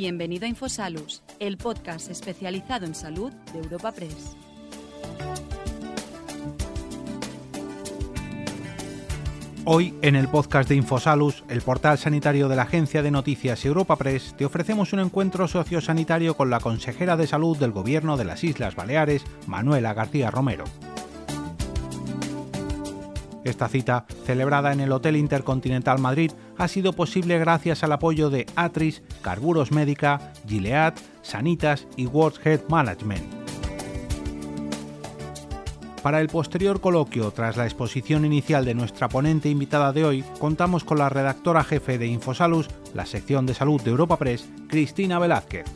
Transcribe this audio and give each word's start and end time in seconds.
Bienvenido 0.00 0.44
a 0.44 0.48
Infosalus, 0.48 1.24
el 1.40 1.56
podcast 1.56 2.08
especializado 2.08 2.86
en 2.86 2.94
salud 2.94 3.32
de 3.52 3.58
Europa 3.58 3.90
Press. 3.90 4.36
Hoy, 9.64 9.92
en 10.02 10.14
el 10.14 10.28
podcast 10.28 10.68
de 10.68 10.76
Infosalus, 10.76 11.42
el 11.48 11.62
portal 11.62 11.98
sanitario 11.98 12.48
de 12.48 12.54
la 12.54 12.62
agencia 12.62 13.02
de 13.02 13.10
noticias 13.10 13.64
Europa 13.64 13.96
Press, 13.96 14.36
te 14.38 14.44
ofrecemos 14.44 14.92
un 14.92 15.00
encuentro 15.00 15.48
sociosanitario 15.48 16.36
con 16.36 16.48
la 16.48 16.60
consejera 16.60 17.16
de 17.16 17.26
salud 17.26 17.56
del 17.58 17.72
Gobierno 17.72 18.16
de 18.16 18.24
las 18.24 18.44
Islas 18.44 18.76
Baleares, 18.76 19.24
Manuela 19.48 19.94
García 19.94 20.30
Romero. 20.30 20.62
Esta 23.44 23.68
cita, 23.68 24.04
celebrada 24.24 24.72
en 24.72 24.80
el 24.80 24.92
Hotel 24.92 25.16
Intercontinental 25.16 25.98
Madrid, 25.98 26.32
ha 26.56 26.68
sido 26.68 26.92
posible 26.92 27.38
gracias 27.38 27.84
al 27.84 27.92
apoyo 27.92 28.30
de 28.30 28.46
Atris, 28.56 29.02
Carburos 29.22 29.72
Médica, 29.72 30.32
Gilead, 30.46 30.94
Sanitas 31.22 31.86
y 31.96 32.06
World 32.06 32.38
Health 32.44 32.68
Management. 32.68 33.38
Para 36.02 36.20
el 36.20 36.28
posterior 36.28 36.80
coloquio, 36.80 37.32
tras 37.32 37.56
la 37.56 37.64
exposición 37.64 38.24
inicial 38.24 38.64
de 38.64 38.74
nuestra 38.74 39.08
ponente 39.08 39.48
invitada 39.48 39.92
de 39.92 40.04
hoy, 40.04 40.24
contamos 40.38 40.84
con 40.84 40.98
la 40.98 41.08
redactora 41.08 41.64
jefe 41.64 41.98
de 41.98 42.06
Infosalus, 42.06 42.68
la 42.94 43.04
sección 43.04 43.46
de 43.46 43.54
salud 43.54 43.80
de 43.82 43.90
Europa 43.90 44.16
Press, 44.16 44.48
Cristina 44.68 45.18
Velázquez. 45.18 45.66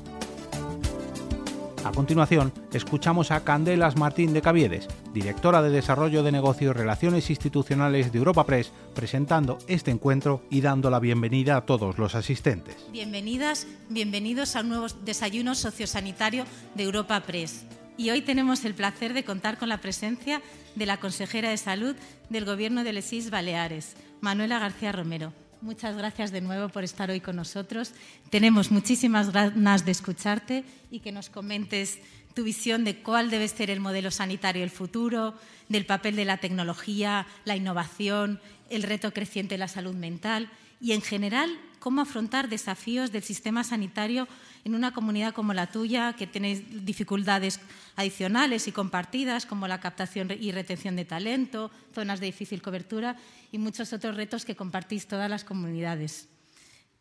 A 1.84 1.90
continuación, 1.90 2.52
escuchamos 2.72 3.32
a 3.32 3.42
Candelas 3.42 3.96
Martín 3.96 4.32
de 4.32 4.40
Caviedes, 4.40 4.86
directora 5.12 5.62
de 5.62 5.70
Desarrollo 5.70 6.22
de 6.22 6.30
Negocio 6.30 6.70
y 6.70 6.72
Relaciones 6.72 7.28
Institucionales 7.28 8.12
de 8.12 8.18
Europa 8.18 8.46
Press, 8.46 8.70
presentando 8.94 9.58
este 9.66 9.90
encuentro 9.90 10.44
y 10.48 10.60
dando 10.60 10.90
la 10.90 11.00
bienvenida 11.00 11.56
a 11.56 11.66
todos 11.66 11.98
los 11.98 12.14
asistentes. 12.14 12.76
Bienvenidas, 12.92 13.66
bienvenidos 13.88 14.54
al 14.54 14.68
nuevo 14.68 14.86
desayuno 15.04 15.56
sociosanitario 15.56 16.44
de 16.76 16.84
Europa 16.84 17.20
Press. 17.22 17.64
Y 17.96 18.10
hoy 18.10 18.22
tenemos 18.22 18.64
el 18.64 18.74
placer 18.74 19.12
de 19.12 19.24
contar 19.24 19.58
con 19.58 19.68
la 19.68 19.80
presencia 19.80 20.40
de 20.76 20.86
la 20.86 21.00
consejera 21.00 21.50
de 21.50 21.56
Salud 21.56 21.96
del 22.30 22.44
Gobierno 22.44 22.84
de 22.84 22.92
Les 22.92 23.30
Baleares, 23.30 23.96
Manuela 24.20 24.60
García 24.60 24.92
Romero. 24.92 25.32
Muchas 25.62 25.96
gracias 25.96 26.32
de 26.32 26.40
nuevo 26.40 26.68
por 26.70 26.82
estar 26.82 27.08
hoy 27.08 27.20
con 27.20 27.36
nosotros. 27.36 27.92
Tenemos 28.30 28.72
muchísimas 28.72 29.30
ganas 29.30 29.84
de 29.84 29.92
escucharte 29.92 30.64
y 30.90 30.98
que 30.98 31.12
nos 31.12 31.30
comentes 31.30 32.00
tu 32.34 32.42
visión 32.42 32.82
de 32.82 32.96
cuál 32.96 33.30
debe 33.30 33.46
ser 33.46 33.70
el 33.70 33.78
modelo 33.78 34.10
sanitario 34.10 34.62
del 34.62 34.70
futuro, 34.70 35.36
del 35.68 35.86
papel 35.86 36.16
de 36.16 36.24
la 36.24 36.38
tecnología, 36.38 37.28
la 37.44 37.54
innovación, 37.54 38.40
el 38.70 38.82
reto 38.82 39.12
creciente 39.12 39.54
de 39.54 39.58
la 39.58 39.68
salud 39.68 39.94
mental 39.94 40.50
y, 40.80 40.94
en 40.94 41.00
general, 41.00 41.48
cómo 41.78 42.00
afrontar 42.00 42.48
desafíos 42.48 43.12
del 43.12 43.22
sistema 43.22 43.62
sanitario 43.62 44.26
en 44.64 44.74
una 44.74 44.92
comunidad 44.92 45.34
como 45.34 45.54
la 45.54 45.66
tuya, 45.66 46.12
que 46.12 46.26
tiene 46.26 46.54
dificultades 46.54 47.60
adicionales 47.96 48.68
y 48.68 48.72
compartidas, 48.72 49.46
como 49.46 49.66
la 49.66 49.80
captación 49.80 50.30
y 50.38 50.52
retención 50.52 50.96
de 50.96 51.04
talento, 51.04 51.70
zonas 51.94 52.20
de 52.20 52.26
difícil 52.26 52.62
cobertura 52.62 53.16
y 53.50 53.58
muchos 53.58 53.92
otros 53.92 54.16
retos 54.16 54.44
que 54.44 54.56
compartís 54.56 55.06
todas 55.06 55.28
las 55.28 55.44
comunidades. 55.44 56.28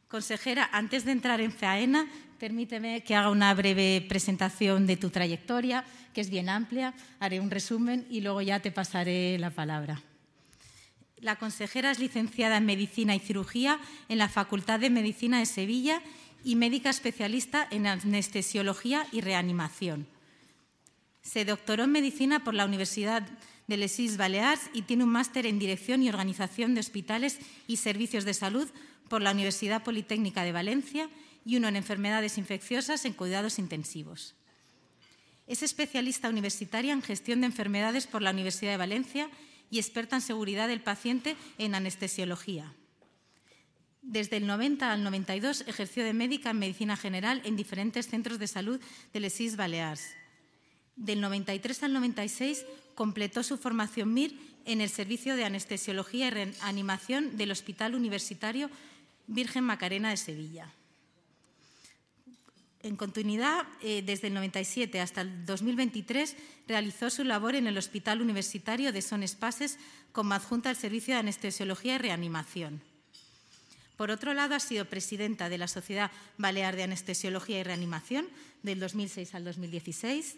Consejera, 0.07 0.69
antes 0.73 1.05
de 1.05 1.13
entrar 1.13 1.39
en 1.39 1.53
faena, 1.53 2.05
permíteme 2.37 3.01
que 3.03 3.15
haga 3.15 3.29
una 3.29 3.53
breve 3.53 4.05
presentación 4.09 4.85
de 4.85 4.97
tu 4.97 5.09
trayectoria, 5.09 5.85
que 6.13 6.19
es 6.19 6.29
bien 6.29 6.49
amplia. 6.49 6.93
Haré 7.19 7.39
un 7.39 7.49
resumen 7.49 8.05
y 8.09 8.19
luego 8.19 8.41
ya 8.41 8.59
te 8.59 8.71
pasaré 8.71 9.37
la 9.39 9.51
palabra. 9.51 10.01
La 11.21 11.37
consejera 11.37 11.91
es 11.91 11.99
licenciada 11.99 12.57
en 12.57 12.65
Medicina 12.65 13.15
y 13.15 13.19
Cirugía 13.19 13.79
en 14.09 14.17
la 14.17 14.27
Facultad 14.27 14.79
de 14.79 14.89
Medicina 14.89 15.37
de 15.37 15.45
Sevilla 15.45 16.01
y 16.43 16.55
médica 16.55 16.89
especialista 16.89 17.67
en 17.71 17.87
anestesiología 17.87 19.07
y 19.11 19.21
reanimación. 19.21 20.07
Se 21.21 21.45
doctoró 21.45 21.83
en 21.83 21.91
medicina 21.91 22.43
por 22.43 22.53
la 22.53 22.65
Universidad 22.65 23.27
de 23.67 23.77
Les 23.77 23.99
Isles 23.99 24.17
Balears 24.17 24.69
y 24.73 24.81
tiene 24.81 25.03
un 25.03 25.11
máster 25.11 25.45
en 25.45 25.59
dirección 25.59 26.03
y 26.03 26.09
organización 26.09 26.73
de 26.73 26.79
hospitales 26.79 27.39
y 27.67 27.77
servicios 27.77 28.25
de 28.25 28.33
salud 28.33 28.69
por 29.07 29.21
la 29.21 29.31
Universidad 29.31 29.83
Politécnica 29.83 30.43
de 30.43 30.51
Valencia 30.51 31.09
y 31.45 31.57
uno 31.57 31.67
en 31.67 31.75
enfermedades 31.75 32.37
infecciosas 32.37 33.05
en 33.05 33.13
cuidados 33.13 33.59
intensivos. 33.59 34.35
Es 35.47 35.63
especialista 35.63 36.29
universitaria 36.29 36.93
en 36.93 37.01
gestión 37.01 37.41
de 37.41 37.47
enfermedades 37.47 38.07
por 38.07 38.21
la 38.21 38.31
Universidad 38.31 38.71
de 38.71 38.77
Valencia 38.77 39.29
y 39.69 39.79
experta 39.79 40.15
en 40.15 40.21
seguridad 40.21 40.67
del 40.67 40.81
paciente 40.81 41.35
en 41.57 41.75
anestesiología. 41.75 42.73
Desde 44.01 44.37
el 44.37 44.47
90 44.47 44.91
al 44.91 45.03
92 45.03 45.65
ejerció 45.67 46.03
de 46.03 46.13
médica 46.13 46.49
en 46.49 46.59
medicina 46.59 46.97
general 46.97 47.41
en 47.45 47.55
diferentes 47.55 48.07
centros 48.07 48.39
de 48.39 48.47
salud 48.47 48.81
de 49.13 49.19
Les 49.19 49.39
Isles 49.39 49.57
Balears. 49.57 50.15
Del 50.95 51.21
93 51.21 51.83
al 51.83 51.93
96 51.93 52.65
completó 52.95 53.43
su 53.43 53.57
formación 53.57 54.13
MIR 54.13 54.33
en 54.65 54.81
el 54.81 54.89
Servicio 54.89 55.35
de 55.35 55.45
Anestesiología 55.45 56.27
y 56.27 56.29
Reanimación 56.31 57.37
del 57.37 57.51
Hospital 57.51 57.95
Universitario 57.95 58.69
Virgen 59.27 59.63
Macarena 59.63 60.09
de 60.09 60.17
Sevilla. 60.17 60.71
En 62.83 62.95
continuidad, 62.95 63.67
eh, 63.81 64.01
desde 64.03 64.27
el 64.27 64.33
97 64.33 64.99
hasta 64.99 65.21
el 65.21 65.45
2023, 65.45 66.35
realizó 66.67 67.11
su 67.11 67.23
labor 67.23 67.55
en 67.55 67.67
el 67.67 67.77
Hospital 67.77 68.21
Universitario 68.21 68.91
de 68.91 69.03
Son 69.03 69.21
Espases 69.21 69.77
como 70.11 70.33
adjunta 70.33 70.69
al 70.69 70.75
Servicio 70.75 71.13
de 71.13 71.19
Anestesiología 71.19 71.95
y 71.95 71.99
Reanimación. 71.99 72.81
Por 74.01 74.09
otro 74.09 74.33
lado, 74.33 74.55
ha 74.55 74.59
sido 74.59 74.85
presidenta 74.85 75.47
de 75.47 75.59
la 75.59 75.67
Sociedad 75.67 76.09
Balear 76.39 76.75
de 76.75 76.81
Anestesiología 76.81 77.59
y 77.59 77.63
Reanimación 77.63 78.27
del 78.63 78.79
2006 78.79 79.35
al 79.35 79.43
2016. 79.43 80.37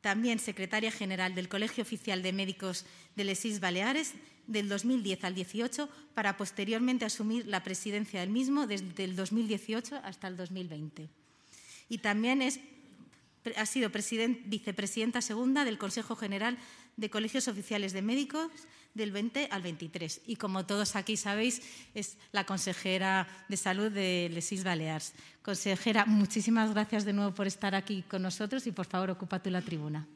También 0.00 0.40
secretaria 0.40 0.90
general 0.90 1.36
del 1.36 1.48
Colegio 1.48 1.82
Oficial 1.82 2.24
de 2.24 2.32
Médicos 2.32 2.84
de 3.14 3.22
Les 3.22 3.60
Baleares 3.60 4.14
del 4.48 4.68
2010 4.68 5.22
al 5.22 5.36
18 5.36 5.88
para 6.12 6.36
posteriormente 6.36 7.04
asumir 7.04 7.46
la 7.46 7.62
presidencia 7.62 8.18
del 8.18 8.30
mismo 8.30 8.66
desde 8.66 9.04
el 9.04 9.14
2018 9.14 10.00
hasta 10.02 10.26
el 10.26 10.36
2020. 10.36 11.08
Y 11.88 11.98
también 11.98 12.42
es, 12.42 12.58
ha 13.56 13.66
sido 13.66 13.90
vicepresidenta 13.90 15.20
segunda 15.20 15.64
del 15.64 15.78
Consejo 15.78 16.16
General 16.16 16.58
de 16.96 17.10
Colegios 17.10 17.48
Oficiales 17.48 17.92
de 17.92 18.02
Médicos 18.02 18.50
del 18.94 19.12
20 19.12 19.48
al 19.50 19.62
23. 19.62 20.22
Y 20.26 20.36
como 20.36 20.66
todos 20.66 20.96
aquí 20.96 21.16
sabéis, 21.16 21.62
es 21.94 22.16
la 22.32 22.44
consejera 22.44 23.28
de 23.48 23.56
salud 23.56 23.92
de 23.92 24.30
Les 24.32 24.64
Balears. 24.64 25.12
Consejera, 25.42 26.06
muchísimas 26.06 26.72
gracias 26.72 27.04
de 27.04 27.12
nuevo 27.12 27.34
por 27.34 27.46
estar 27.46 27.74
aquí 27.74 28.02
con 28.02 28.22
nosotros 28.22 28.66
y 28.66 28.72
por 28.72 28.86
favor 28.86 29.10
ocupa 29.10 29.42
tú 29.42 29.50
la 29.50 29.62
tribuna. 29.62 30.06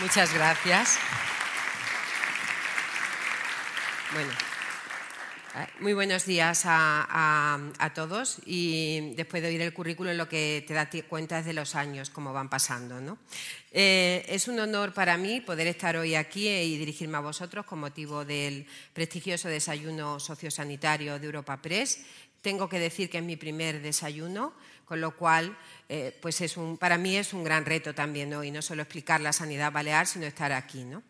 Muchas 0.00 0.34
gracias. 0.34 0.98
Bueno. 4.14 4.51
Muy 5.80 5.92
buenos 5.92 6.24
días 6.24 6.62
a, 6.64 7.92
todos 7.94 8.38
y 8.46 9.12
después 9.16 9.42
de 9.42 9.50
oír 9.50 9.60
el 9.60 9.74
currículum 9.74 10.16
lo 10.16 10.26
que 10.26 10.64
te 10.66 10.72
da 10.72 10.88
cuenta 11.06 11.40
es 11.40 11.44
de 11.44 11.52
los 11.52 11.74
años, 11.74 12.08
cómo 12.08 12.32
van 12.32 12.48
pasando. 12.48 13.18
Eh, 13.70 14.24
es 14.28 14.48
un 14.48 14.58
honor 14.60 14.94
para 14.94 15.18
mí 15.18 15.42
poder 15.42 15.66
estar 15.66 15.94
hoy 15.96 16.14
aquí 16.14 16.48
y 16.48 16.78
dirigirme 16.78 17.18
a 17.18 17.20
vosotros 17.20 17.66
con 17.66 17.80
motivo 17.80 18.24
del 18.24 18.66
prestigioso 18.94 19.48
desayuno 19.48 20.18
sociosanitario 20.18 21.18
de 21.18 21.26
Europa 21.26 21.60
Press. 21.60 22.00
Tengo 22.40 22.66
que 22.66 22.78
decir 22.78 23.10
que 23.10 23.18
es 23.18 23.24
mi 23.24 23.36
primer 23.36 23.82
desayuno, 23.82 24.54
con 24.86 25.02
lo 25.02 25.14
cual 25.16 25.56
eh, 25.88 26.16
pues 26.22 26.40
es 26.40 26.56
un, 26.56 26.78
para 26.78 26.96
mí 26.96 27.16
es 27.16 27.34
un 27.34 27.44
gran 27.44 27.66
reto 27.66 27.94
también 27.94 28.32
hoy, 28.32 28.50
no 28.50 28.62
solo 28.62 28.82
explicar 28.82 29.20
la 29.20 29.34
sanidad 29.34 29.70
balear, 29.70 30.06
sino 30.06 30.24
estar 30.24 30.50
aquí. 30.50 30.84
¿no? 30.84 31.02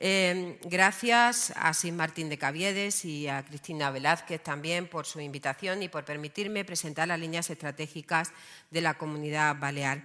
Em, 0.00 0.56
gracias 0.62 1.52
a 1.56 1.74
Sin 1.74 1.96
Martín 1.96 2.28
de 2.28 2.38
Caviedes 2.38 3.04
y 3.04 3.26
a 3.26 3.44
Cristina 3.44 3.90
Velázquez 3.90 4.40
también 4.40 4.86
por 4.86 5.06
su 5.06 5.18
invitación 5.18 5.82
y 5.82 5.88
por 5.88 6.04
permitirme 6.04 6.64
presentar 6.64 7.08
las 7.08 7.18
líneas 7.18 7.50
estratégicas 7.50 8.30
de 8.70 8.80
la 8.80 8.94
comunidad 8.94 9.56
balear. 9.58 10.04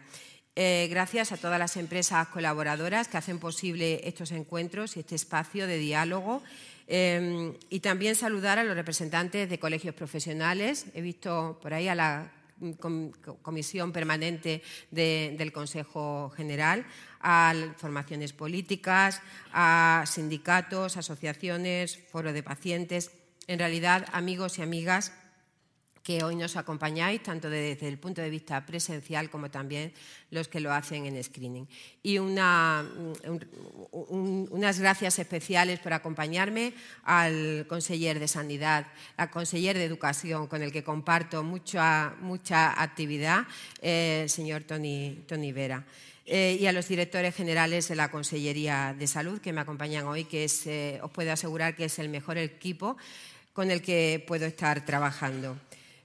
Eh, 0.55 0.87
gracias 0.89 1.31
a 1.31 1.37
todas 1.37 1.59
las 1.59 1.77
empresas 1.77 2.27
colaboradoras 2.29 3.07
que 3.07 3.17
hacen 3.17 3.37
posible 3.37 4.07
estos 4.07 4.31
encuentros 4.31 4.97
y 4.97 5.01
este 5.01 5.13
espacio 5.13 5.67
de 5.67 5.77
diálogo. 5.77 6.41
Em, 6.87 7.53
y 7.69 7.79
también 7.79 8.15
saludar 8.15 8.57
a 8.57 8.63
los 8.63 8.75
representantes 8.75 9.47
de 9.47 9.59
colegios 9.59 9.93
profesionales. 9.93 10.87
He 10.95 11.01
visto 11.01 11.59
por 11.61 11.73
ahí 11.73 11.87
a 11.87 11.95
la 11.95 12.31
comisión 13.41 13.91
permanente 13.91 14.61
del 14.91 15.51
Consejo 15.51 16.31
General, 16.35 16.85
a 17.21 17.53
formaciones 17.77 18.33
políticas, 18.33 19.21
a 19.51 20.03
sindicatos, 20.07 20.97
asociaciones, 20.97 21.99
foro 22.11 22.33
de 22.33 22.43
pacientes, 22.43 23.11
en 23.47 23.59
realidad 23.59 24.05
amigos 24.11 24.59
y 24.59 24.61
amigas 24.61 25.13
que 26.03 26.21
hoy 26.23 26.35
nos 26.35 26.57
acompañáis, 26.57 27.23
tanto 27.23 27.49
desde 27.49 27.87
el 27.87 27.97
punto 27.97 28.21
de 28.21 28.29
vista 28.29 28.65
presencial 28.65 29.29
como 29.29 29.49
también 29.49 29.93
los 30.31 30.49
que 30.49 30.59
lo 30.59 30.73
hacen 30.73 31.05
en 31.05 31.23
screening. 31.23 31.65
Y 32.03 32.19
unas 32.19 32.85
gracias 34.79 35.17
especiales 35.17 35.79
por 35.79 35.93
acompañarme 35.93 36.73
al 37.03 37.65
conseller 37.69 38.19
de 38.19 38.27
Sanidad, 38.27 38.85
al 39.15 39.29
conseller 39.29 39.77
de 39.77 39.85
Educación, 39.85 40.47
con 40.47 40.61
el 40.61 40.73
que 40.73 40.83
comparto 40.83 41.41
mucha, 41.41 42.13
mucha 42.19 42.81
actividad, 42.81 43.47
el 43.81 44.29
señor 44.29 44.63
Tony, 44.63 45.23
Tony 45.25 45.53
Vera. 45.53 45.85
Eh, 46.25 46.57
y 46.59 46.67
a 46.67 46.71
los 46.71 46.87
directores 46.87 47.35
generales 47.35 47.89
de 47.89 47.95
la 47.95 48.09
Consellería 48.09 48.95
de 48.97 49.07
Salud 49.07 49.41
que 49.41 49.51
me 49.51 49.59
acompañan 49.59 50.05
hoy, 50.05 50.23
que 50.23 50.47
eh, 50.65 50.99
os 51.01 51.11
puedo 51.11 51.31
asegurar 51.33 51.75
que 51.75 51.85
es 51.85 51.99
el 51.99 52.07
mejor 52.07 52.37
equipo 52.37 52.95
con 53.51 53.71
el 53.71 53.81
que 53.81 54.23
puedo 54.25 54.45
estar 54.45 54.85
trabajando. 54.85 55.57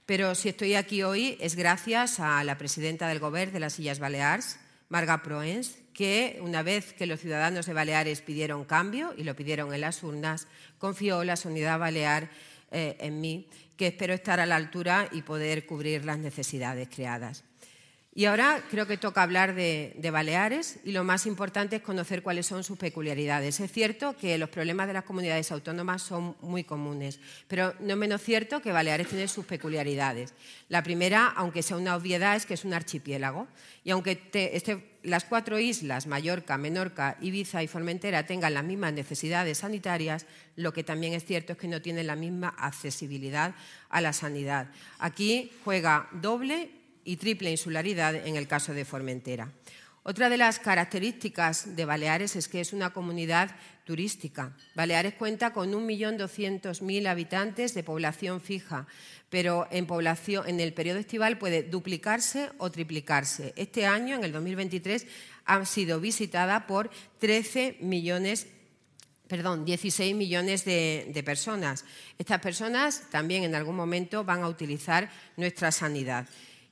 Pero 0.09 0.33
si 0.33 0.49
estoy 0.49 0.73
aquí 0.73 1.03
hoy 1.03 1.37
es 1.39 1.55
gracias 1.55 2.19
a 2.19 2.43
la 2.43 2.57
presidenta 2.57 3.07
del 3.07 3.19
Gobierno 3.19 3.53
de 3.53 3.59
las 3.59 3.77
Illes 3.77 3.99
Baleares, 3.99 4.57
Marga 4.89 5.21
Proens, 5.21 5.77
que 5.93 6.39
una 6.41 6.63
vez 6.63 6.93
que 6.93 7.05
los 7.05 7.19
ciudadanos 7.19 7.67
de 7.67 7.73
Baleares 7.73 8.21
pidieron 8.21 8.65
cambio 8.65 9.13
y 9.15 9.23
lo 9.23 9.35
pidieron 9.35 9.71
en 9.71 9.81
las 9.81 10.01
urnas, 10.01 10.47
confió 10.79 11.23
la 11.23 11.37
Unidad 11.45 11.77
Balear 11.77 12.27
eh, 12.71 12.97
en 12.99 13.21
mí, 13.21 13.47
que 13.77 13.85
espero 13.85 14.15
estar 14.15 14.39
a 14.39 14.47
la 14.47 14.55
altura 14.55 15.07
y 15.11 15.21
poder 15.21 15.67
cubrir 15.67 16.03
las 16.05 16.17
necesidades 16.17 16.89
creadas. 16.89 17.43
Y 18.19 18.25
ahora 18.25 18.61
creo 18.69 18.85
que 18.85 18.97
toca 18.97 19.23
hablar 19.23 19.55
de, 19.55 20.09
Baleares 20.11 20.81
y 20.83 20.91
lo 20.91 21.05
más 21.05 21.25
importante 21.25 21.77
es 21.77 21.81
conocer 21.81 22.21
cuáles 22.21 22.47
son 22.47 22.65
sus 22.65 22.77
peculiaridades. 22.77 23.61
Es 23.61 23.71
cierto 23.71 24.13
que 24.17 24.37
los 24.37 24.49
problemas 24.49 24.87
de 24.87 24.93
las 24.93 25.05
comunidades 25.05 25.53
autónomas 25.53 26.01
son 26.01 26.35
muy 26.41 26.65
comunes, 26.65 27.21
pero 27.47 27.73
no 27.79 27.95
menos 27.95 28.21
cierto 28.21 28.61
que 28.61 28.73
Baleares 28.73 29.07
tiene 29.07 29.29
sus 29.29 29.45
peculiaridades. 29.45 30.33
La 30.67 30.83
primera, 30.83 31.27
aunque 31.27 31.63
sea 31.63 31.77
una 31.77 31.95
obviedad, 31.95 32.35
es 32.35 32.45
que 32.45 32.55
es 32.55 32.65
un 32.65 32.73
archipiélago. 32.73 33.47
Y 33.85 33.91
aunque 33.91 34.21
este, 34.33 34.97
las 35.01 35.23
cuatro 35.23 35.57
islas, 35.57 36.05
Mallorca, 36.05 36.57
Menorca, 36.57 37.15
Ibiza 37.21 37.63
y 37.63 37.69
Formentera, 37.69 38.25
tengan 38.25 38.53
las 38.53 38.65
mismas 38.65 38.91
necesidades 38.91 39.59
sanitarias, 39.59 40.25
lo 40.57 40.73
que 40.73 40.83
también 40.83 41.13
es 41.13 41.23
cierto 41.23 41.53
es 41.53 41.57
que 41.57 41.69
no 41.69 41.81
tienen 41.81 42.07
la 42.07 42.17
misma 42.17 42.49
accesibilidad 42.49 43.55
a 43.87 44.01
la 44.01 44.11
sanidad. 44.11 44.67
Aquí 44.97 45.53
juega 45.63 46.09
doble 46.11 46.78
y 47.09 47.17
triple 47.17 47.49
insularidad 47.49 48.13
en 48.13 48.35
el 48.35 48.47
caso 48.47 48.71
de 48.71 48.85
Formentera. 48.85 49.51
Otra 50.03 50.29
de 50.29 50.37
las 50.37 50.59
características 50.59 51.75
de 51.75 51.83
Baleares 51.83 52.35
es 52.35 52.47
que 52.47 52.61
es 52.61 52.71
una 52.71 52.93
comunidad 52.93 53.55
turística. 53.83 54.55
Baleares 54.75 55.15
cuenta 55.15 55.51
con 55.51 55.71
1.200.000 55.71 57.07
habitantes 57.07 57.73
de 57.73 57.81
población 57.81 58.41
fija, 58.41 58.85
pero 59.31 59.67
en, 59.71 59.87
población, 59.87 60.47
en 60.47 60.59
el 60.59 60.71
periodo 60.73 60.99
estival 60.99 61.39
puede 61.39 61.63
duplicarse 61.63 62.51
o 62.59 62.69
triplicarse. 62.69 63.53
Este 63.55 63.87
año, 63.87 64.15
en 64.15 64.23
el 64.23 64.31
2023, 64.31 65.07
ha 65.45 65.65
sido 65.65 65.99
visitada 65.99 66.67
por 66.67 66.91
13 67.17 67.77
millones 67.81 68.47
perdón, 69.27 69.63
16 69.63 70.15
millones 70.15 70.65
de, 70.65 71.11
de, 71.13 71.21
personas. 71.21 71.85
Estas 72.17 72.41
personas 72.41 73.03
también 73.11 73.43
en 73.43 73.53
algún 73.53 73.75
momento 73.75 74.23
van 74.23 74.41
a 74.41 74.47
utilizar 74.47 75.11
nuestra 75.37 75.71
sanidad. 75.71 76.27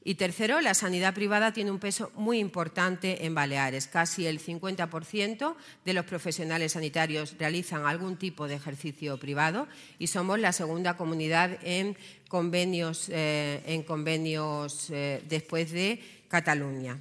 Y 0.08 0.16
tercero, 0.16 0.62
la 0.62 0.74
sanidad 0.74 1.14
privada 1.14 1.52
tiene 1.52 1.70
un 1.70 1.80
peso 1.80 2.14
muy 2.16 2.40
importante 2.40 3.26
en 3.26 3.36
Baleares. 3.36 3.88
Casi 3.88 4.26
el 4.26 4.40
50% 4.40 5.56
de 5.84 5.94
los 5.94 6.06
profesionales 6.06 6.72
sanitarios 6.72 7.36
realizan 7.38 7.86
algún 7.86 8.16
tipo 8.16 8.48
de 8.48 8.56
ejercicio 8.56 9.18
privado 9.18 9.68
y 10.00 10.08
somos 10.08 10.40
la 10.40 10.54
segunda 10.54 10.96
comunidad 10.96 11.58
en 11.62 11.98
convenios, 12.30 13.10
eh, 13.10 13.62
en 13.66 13.84
convenios 13.84 14.88
eh, 14.92 15.22
después 15.28 15.74
de 15.74 16.02
Cataluña. 16.30 16.98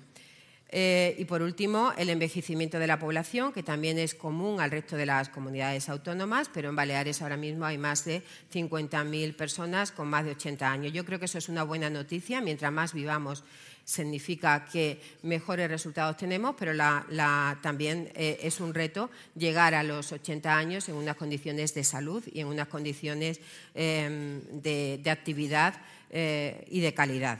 Eh, 0.68 1.14
y 1.18 1.24
por 1.26 1.42
último, 1.42 1.92
el 1.96 2.10
envejecimiento 2.10 2.78
de 2.78 2.88
la 2.88 2.98
población, 2.98 3.52
que 3.52 3.62
también 3.62 3.98
es 3.98 4.14
común 4.14 4.60
al 4.60 4.72
resto 4.72 4.96
de 4.96 5.06
las 5.06 5.28
comunidades 5.28 5.88
autónomas, 5.88 6.50
pero 6.52 6.68
en 6.68 6.76
Baleares 6.76 7.22
ahora 7.22 7.36
mismo 7.36 7.64
hay 7.64 7.78
más 7.78 8.04
de 8.04 8.22
50.000 8.52 9.36
personas 9.36 9.92
con 9.92 10.08
más 10.08 10.24
de 10.24 10.32
80 10.32 10.70
años. 10.70 10.92
Yo 10.92 11.04
creo 11.04 11.18
que 11.18 11.26
eso 11.26 11.38
es 11.38 11.48
una 11.48 11.62
buena 11.62 11.88
noticia. 11.88 12.40
Mientras 12.40 12.72
más 12.72 12.94
vivamos, 12.94 13.44
significa 13.86 14.64
que 14.64 15.00
mejores 15.22 15.70
resultados 15.70 16.16
tenemos, 16.16 16.56
pero 16.58 16.72
también 17.62 18.10
eh, 18.14 18.40
es 18.42 18.60
un 18.60 18.74
reto 18.74 19.08
llegar 19.36 19.74
a 19.74 19.84
los 19.84 20.10
80 20.10 20.52
años 20.52 20.88
en 20.88 20.96
unas 20.96 21.16
condiciones 21.16 21.72
de 21.72 21.84
salud 21.84 22.22
y 22.32 22.40
en 22.40 22.48
unas 22.48 22.66
condiciones 22.66 23.40
em, 23.74 24.40
de, 24.50 25.00
actividad 25.06 25.74
eh, 26.10 26.66
y 26.68 26.80
de 26.80 26.92
calidad. 26.92 27.38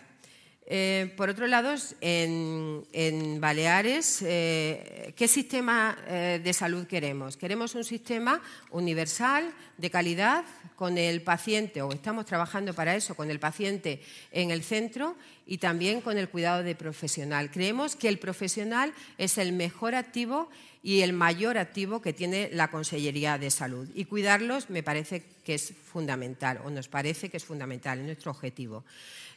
Eh, 0.68 1.14
por 1.16 1.30
otro 1.30 1.46
lado, 1.46 1.72
en, 2.00 3.40
Baleares, 3.40 4.20
eh, 4.22 5.12
¿qué 5.14 5.28
sistema 5.28 5.96
eh, 6.08 6.40
de 6.42 6.52
salud 6.52 6.88
queremos? 6.88 7.36
Queremos 7.36 7.76
un 7.76 7.84
sistema 7.84 8.42
universal, 8.72 9.52
de 9.78 9.90
calidad, 9.90 10.44
con 10.74 10.98
el 10.98 11.22
paciente, 11.22 11.82
o 11.82 11.92
estamos 11.92 12.26
trabajando 12.26 12.74
para 12.74 12.96
eso, 12.96 13.14
con 13.14 13.30
el 13.30 13.38
paciente 13.38 14.02
en 14.32 14.50
el 14.50 14.64
centro 14.64 15.16
y 15.46 15.58
también 15.58 16.00
con 16.00 16.18
el 16.18 16.28
cuidado 16.28 16.64
de 16.64 16.74
profesional. 16.74 17.50
Creemos 17.52 17.94
que 17.94 18.08
el 18.08 18.18
profesional 18.18 18.92
es 19.18 19.38
el 19.38 19.52
mejor 19.52 19.94
activo 19.94 20.50
y 20.82 21.02
el 21.02 21.12
mayor 21.12 21.58
activo 21.58 22.02
que 22.02 22.12
tiene 22.12 22.50
la 22.52 22.70
Consellería 22.70 23.38
de 23.38 23.50
Salud. 23.50 23.88
Y 23.94 24.06
cuidarlos 24.06 24.68
me 24.68 24.82
parece 24.82 25.22
que 25.44 25.54
es 25.54 25.72
fundamental, 25.92 26.60
o 26.64 26.70
nos 26.70 26.88
parece 26.88 27.28
que 27.28 27.36
es 27.36 27.44
fundamental, 27.44 28.00
es 28.00 28.06
nuestro 28.06 28.32
objetivo. 28.32 28.84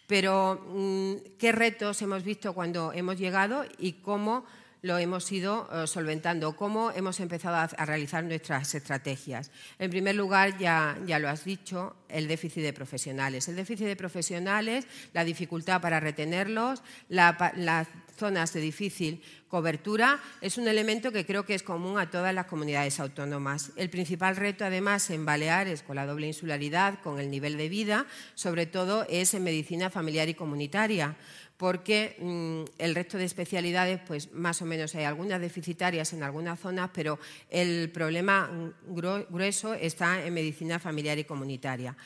Pero, 0.10 0.60
mm, 0.74 1.38
¿qué 1.38 1.52
retos 1.52 2.02
hemos 2.02 2.24
visto 2.24 2.54
cuando 2.54 2.92
hemos 2.94 3.20
llegado 3.20 3.64
y 3.78 4.02
cómo 4.02 4.44
lo 4.82 4.98
hemos 4.98 5.32
ido 5.32 5.68
eh, 5.72 5.88
solventando, 5.88 6.56
cómo 6.56 6.92
hemos 6.92 7.20
empezado 7.20 7.56
a, 7.56 7.86
realizar 7.86 8.24
nuestras 8.24 8.74
estrategias. 8.76 9.52
En 9.78 9.90
primer 9.90 10.16
lugar, 10.16 10.58
ya, 10.58 10.98
ya, 11.06 11.20
lo 11.20 11.30
has 11.30 11.44
dicho, 11.44 11.96
el 12.08 12.28
déficit 12.28 12.64
de 12.64 12.74
profesionales. 12.74 13.48
El 13.48 13.56
déficit 13.56 13.88
de 13.88 13.96
profesionales, 13.96 14.88
la 15.14 15.24
dificultad 15.24 15.82
para 15.82 16.00
retenerlos, 16.00 16.82
la, 17.10 17.88
zonas 18.18 18.52
de 18.52 18.60
difícil 18.60 19.22
cobertura 19.48 20.20
es 20.42 20.58
un 20.58 20.68
elemento 20.68 21.12
que 21.12 21.26
creo 21.26 21.46
que 21.46 21.56
es 21.56 21.64
común 21.64 21.98
a 21.98 22.10
todas 22.10 22.34
las 22.34 22.46
comunidades 22.48 23.00
autónomas. 23.00 23.72
El 23.78 23.90
principal 23.90 24.36
reto, 24.36 24.66
además, 24.66 25.10
en 25.10 25.26
Baleares, 25.26 25.84
con 25.84 25.96
la 25.96 26.06
doble 26.06 26.28
insularidad, 26.28 27.00
con 27.02 27.20
el 27.20 27.32
nivel 27.32 27.58
de 27.58 27.70
vida, 27.70 28.06
sobre 28.36 28.66
todo 28.66 29.06
es 29.10 29.34
en 29.34 29.44
medicina 29.44 29.90
familiar 29.90 30.28
y 30.30 30.34
comunitaria 30.34 31.16
porque 31.60 32.16
mm, 32.20 32.82
el 32.82 32.96
resto 32.96 33.18
de 33.18 33.26
especialidades, 33.26 34.00
pues 34.08 34.32
más 34.32 34.62
o 34.62 34.66
menos 34.66 34.96
hay 34.96 35.04
algunas 35.04 35.42
deficitarias 35.42 36.14
en 36.14 36.24
algunas 36.24 36.58
zonas, 36.58 36.90
pero 36.94 37.20
el 37.50 37.92
problema 37.92 38.50
grueso 38.88 39.74
está 39.74 40.26
en 40.26 40.34
medicina 40.34 40.80
familiar 40.80 41.20
y 41.20 41.26
comunitaria. 41.26 41.98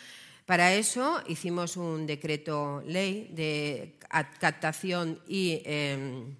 Para 0.48 0.74
eso 0.74 1.22
hicimos 1.27 1.77
un 1.77 2.07
decreto 2.07 2.81
ley 2.88 3.29
de 3.31 4.00
captación 4.39 5.22
y, 5.27 5.62
em, 5.65 6.36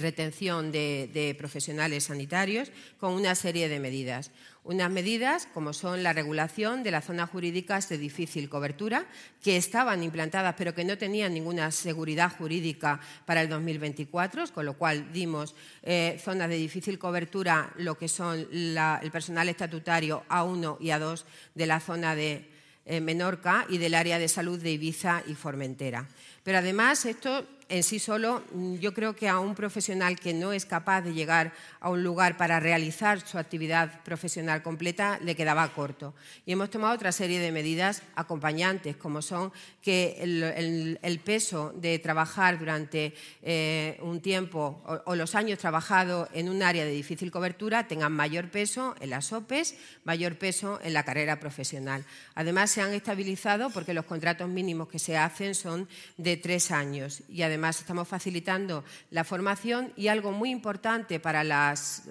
retención 0.00 0.72
de, 0.72 1.36
profesionales 1.36 2.04
sanitarios 2.04 2.72
con 2.96 3.12
una 3.12 3.34
serie 3.34 3.68
de 3.68 3.78
medidas. 3.78 4.30
Unas 4.64 4.90
medidas 4.90 5.48
como 5.52 5.72
son 5.72 6.04
la 6.04 6.12
regulación 6.12 6.84
de 6.84 6.92
las 6.92 7.06
zonas 7.06 7.30
jurídicas 7.30 7.88
de 7.88 7.98
difícil 7.98 8.48
cobertura, 8.48 9.06
que 9.42 9.56
estaban 9.56 10.04
implantadas 10.04 10.54
pero 10.56 10.72
que 10.72 10.84
no 10.84 10.96
tenían 10.96 11.34
ninguna 11.34 11.72
seguridad 11.72 12.30
jurídica 12.30 13.00
para 13.26 13.42
el 13.42 13.48
2024, 13.48 14.52
con 14.54 14.64
lo 14.64 14.74
cual 14.74 15.12
dimos 15.12 15.56
eh, 15.82 16.20
zonas 16.22 16.48
de 16.48 16.56
difícil 16.56 16.96
cobertura, 17.00 17.72
lo 17.76 17.98
que 17.98 18.06
son 18.06 18.46
el 18.52 19.10
personal 19.10 19.48
estatutario 19.48 20.22
A1 20.28 20.76
y 20.78 20.86
A2 20.86 21.24
de 21.56 21.66
la 21.66 21.80
zona 21.80 22.14
de 22.14 22.48
eh, 22.84 23.00
Menorca 23.00 23.66
y 23.68 23.78
del 23.78 23.94
área 23.94 24.20
de 24.20 24.28
salud 24.28 24.60
de 24.60 24.72
Ibiza 24.72 25.24
y 25.26 25.34
Formentera. 25.34 26.06
Pero 26.44 26.58
además 26.58 27.04
esto 27.04 27.46
en 27.72 27.82
sí 27.82 27.98
solo, 27.98 28.42
yo 28.78 28.92
creo 28.92 29.16
que 29.16 29.30
a 29.30 29.38
un 29.38 29.54
profesional 29.54 30.20
que 30.20 30.34
no 30.34 30.52
es 30.52 30.66
capaz 30.66 31.00
de 31.00 31.14
llegar 31.14 31.54
a 31.80 31.88
un 31.88 32.04
lugar 32.04 32.36
para 32.36 32.60
realizar 32.60 33.26
su 33.26 33.38
actividad 33.38 34.02
profesional 34.02 34.62
completa 34.62 35.18
le 35.22 35.34
quedaba 35.34 35.66
corto. 35.72 36.12
Y 36.44 36.52
hemos 36.52 36.68
tomado 36.68 36.94
otra 36.94 37.12
serie 37.12 37.40
de 37.40 37.50
medidas 37.50 38.02
acompañantes, 38.14 38.96
como 38.96 39.22
son 39.22 39.52
que 39.80 40.18
el, 40.20 41.20
peso 41.24 41.72
de 41.74 41.98
trabajar 41.98 42.58
durante 42.58 43.14
eh, 43.42 43.98
un 44.02 44.20
tiempo 44.20 44.82
o, 45.06 45.16
los 45.16 45.34
años 45.34 45.58
trabajado 45.58 46.28
en 46.34 46.50
un 46.50 46.62
área 46.62 46.84
de 46.84 46.90
difícil 46.90 47.30
cobertura 47.30 47.88
tengan 47.88 48.12
mayor 48.12 48.50
peso 48.50 48.94
en 49.00 49.08
las 49.08 49.32
OPEs, 49.32 49.76
mayor 50.04 50.36
peso 50.36 50.78
en 50.82 50.92
la 50.92 51.04
carrera 51.04 51.40
profesional. 51.40 52.04
Además, 52.34 52.70
se 52.70 52.82
han 52.82 52.92
estabilizado 52.92 53.70
porque 53.70 53.94
los 53.94 54.04
contratos 54.04 54.50
mínimos 54.50 54.88
que 54.88 54.98
se 54.98 55.16
hacen 55.16 55.54
son 55.54 55.88
de 56.18 56.36
tres 56.36 56.70
años 56.70 57.22
y 57.30 57.40
además 57.40 57.61
Además, 57.62 57.78
estamos 57.78 58.08
facilitando 58.08 58.82
la 59.12 59.22
formación 59.22 59.92
y 59.96 60.08
algo 60.08 60.32
muy 60.32 60.50
importante 60.50 61.20
para 61.20 61.44
las, 61.44 62.02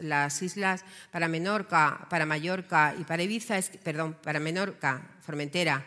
islas, 0.41 0.86
para 1.12 1.27
Menorca, 1.27 2.08
para 2.10 2.25
Mallorca 2.25 2.96
y 2.98 3.03
para 3.03 3.24
Ibiza, 3.24 3.60
perdón, 3.84 4.15
para 4.24 4.39
Menorca, 4.39 5.01
Formentera 5.20 5.86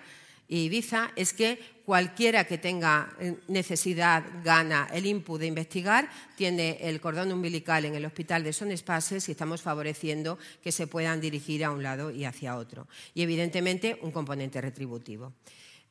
y 0.49 0.64
Ibiza 0.64 1.12
es 1.16 1.33
que 1.33 1.59
cualquiera 1.87 2.44
que 2.44 2.59
tenga 2.59 3.09
eh, 3.18 3.38
necesidad, 3.49 4.23
gana 4.44 4.87
el 4.92 5.06
input 5.06 5.40
de 5.40 5.47
investigar, 5.47 6.11
tiene 6.37 6.76
el 6.83 7.00
cordón 7.00 7.33
umbilical 7.33 7.87
en 7.87 7.94
el 7.94 8.04
hospital 8.04 8.44
de 8.44 8.52
Son 8.52 8.71
Espaces 8.71 9.26
y 9.30 9.33
estamos 9.33 9.62
favoreciendo 9.62 10.38
que 10.62 10.73
se 10.73 10.87
puedan 10.87 11.23
dirigir 11.23 11.64
a 11.64 11.71
un 11.71 11.83
lado 11.83 12.11
y 12.11 12.26
hacia 12.26 12.59
otro. 12.59 12.87
Y 13.14 13.23
evidentemente 13.23 13.99
un 14.02 14.11
componente 14.12 14.61
retributivo. 14.61 15.33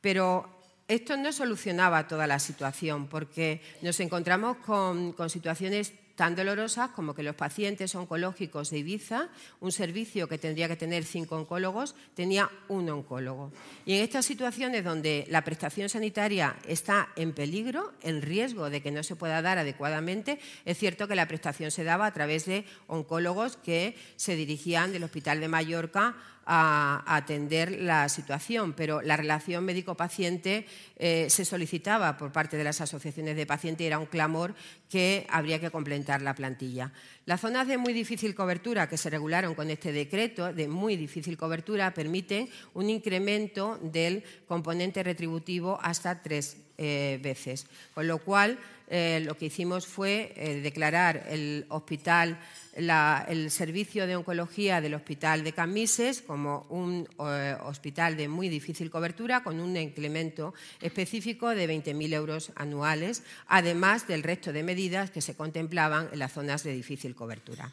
Pero 0.00 0.63
esto 0.88 1.16
no 1.16 1.32
solucionaba 1.32 2.06
toda 2.08 2.26
la 2.26 2.38
situación 2.38 3.06
porque 3.06 3.60
nos 3.82 4.00
encontramos 4.00 4.58
con, 4.58 5.14
situaciones 5.30 5.94
tan 6.14 6.36
dolorosas 6.36 6.90
como 6.90 7.12
que 7.14 7.24
los 7.24 7.34
pacientes 7.34 7.94
oncológicos 7.94 8.70
de 8.70 8.78
Ibiza, 8.78 9.30
un 9.60 9.72
servicio 9.72 10.28
que 10.28 10.38
tendría 10.38 10.68
que 10.68 10.76
tener 10.76 11.04
cinco 11.04 11.36
oncólogos, 11.36 11.96
tenía 12.14 12.48
un 12.68 12.88
oncólogo. 12.88 13.50
Y 13.84 13.94
en 13.94 14.02
estas 14.02 14.24
situaciones 14.24 14.84
donde 14.84 15.26
la 15.28 15.42
prestación 15.42 15.88
sanitaria 15.88 16.54
está 16.68 17.08
en 17.16 17.32
peligro, 17.32 17.92
en 18.02 18.22
riesgo 18.22 18.70
de 18.70 18.80
que 18.80 18.92
no 18.92 19.02
se 19.02 19.16
pueda 19.16 19.42
dar 19.42 19.58
adecuadamente, 19.58 20.38
es 20.64 20.78
cierto 20.78 21.08
que 21.08 21.16
la 21.16 21.26
prestación 21.26 21.72
se 21.72 21.82
daba 21.82 22.06
a 22.06 22.12
través 22.12 22.44
de 22.44 22.64
oncólogos 22.86 23.56
que 23.56 23.96
se 24.14 24.36
dirigían 24.36 24.92
del 24.92 25.04
Hospital 25.04 25.40
de 25.40 25.48
Mallorca 25.48 26.14
a, 26.46 27.02
atender 27.06 27.80
la 27.80 28.08
situación, 28.08 28.72
pero 28.72 29.02
la 29.02 29.16
relación 29.16 29.64
médico-paciente 29.64 30.66
eh, 30.96 31.26
se 31.28 31.44
solicitaba 31.44 32.16
por 32.16 32.32
parte 32.32 32.56
de 32.56 32.64
las 32.64 32.80
asociaciones 32.80 33.36
de 33.36 33.46
pacientes 33.46 33.84
y 33.84 33.86
era 33.86 33.98
un 33.98 34.06
clamor 34.06 34.54
que 34.88 35.26
habría 35.30 35.60
que 35.60 35.70
complementar 35.70 36.22
la 36.22 36.34
plantilla. 36.34 36.92
Las 37.26 37.40
zonas 37.40 37.66
de 37.66 37.78
muy 37.78 37.92
difícil 37.92 38.34
cobertura 38.34 38.88
que 38.88 38.96
se 38.96 39.10
regularon 39.10 39.54
con 39.54 39.70
este 39.70 39.92
decreto, 39.92 40.52
de 40.52 40.68
muy 40.68 40.96
difícil 40.96 41.36
cobertura, 41.36 41.94
permiten 41.94 42.48
un 42.74 42.90
incremento 42.90 43.78
del 43.82 44.22
componente 44.46 45.02
retributivo 45.02 45.78
hasta 45.82 46.22
tres 46.22 46.56
eh, 46.76 47.18
veces, 47.22 47.66
con 47.94 48.06
lo 48.06 48.18
cual 48.18 48.58
eh, 48.88 49.22
lo 49.24 49.36
que 49.36 49.46
hicimos 49.46 49.86
fue 49.86 50.60
declarar 50.62 51.26
el 51.30 51.64
hospital 51.70 52.38
el 52.74 53.50
servicio 53.50 54.06
de 54.06 54.16
oncología 54.16 54.80
del 54.80 54.94
Hospital 54.94 55.44
de 55.44 55.52
Camises 55.52 56.22
como 56.22 56.66
un 56.68 57.08
eh, 57.20 57.56
hospital 57.64 58.16
de 58.16 58.28
muy 58.28 58.48
difícil 58.48 58.90
cobertura 58.90 59.44
con 59.44 59.60
un 59.60 59.76
incremento 59.76 60.54
específico 60.80 61.50
de 61.50 61.68
20.000 61.68 62.12
euros 62.14 62.52
anuales, 62.56 63.22
además 63.46 64.08
del 64.08 64.22
resto 64.22 64.52
de 64.52 64.62
medidas 64.62 65.10
que 65.10 65.20
se 65.20 65.36
contemplaban 65.36 66.08
en 66.12 66.18
las 66.18 66.32
zonas 66.32 66.64
de 66.64 66.72
difícil 66.72 67.14
cobertura. 67.14 67.72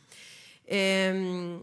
Em, 0.68 1.62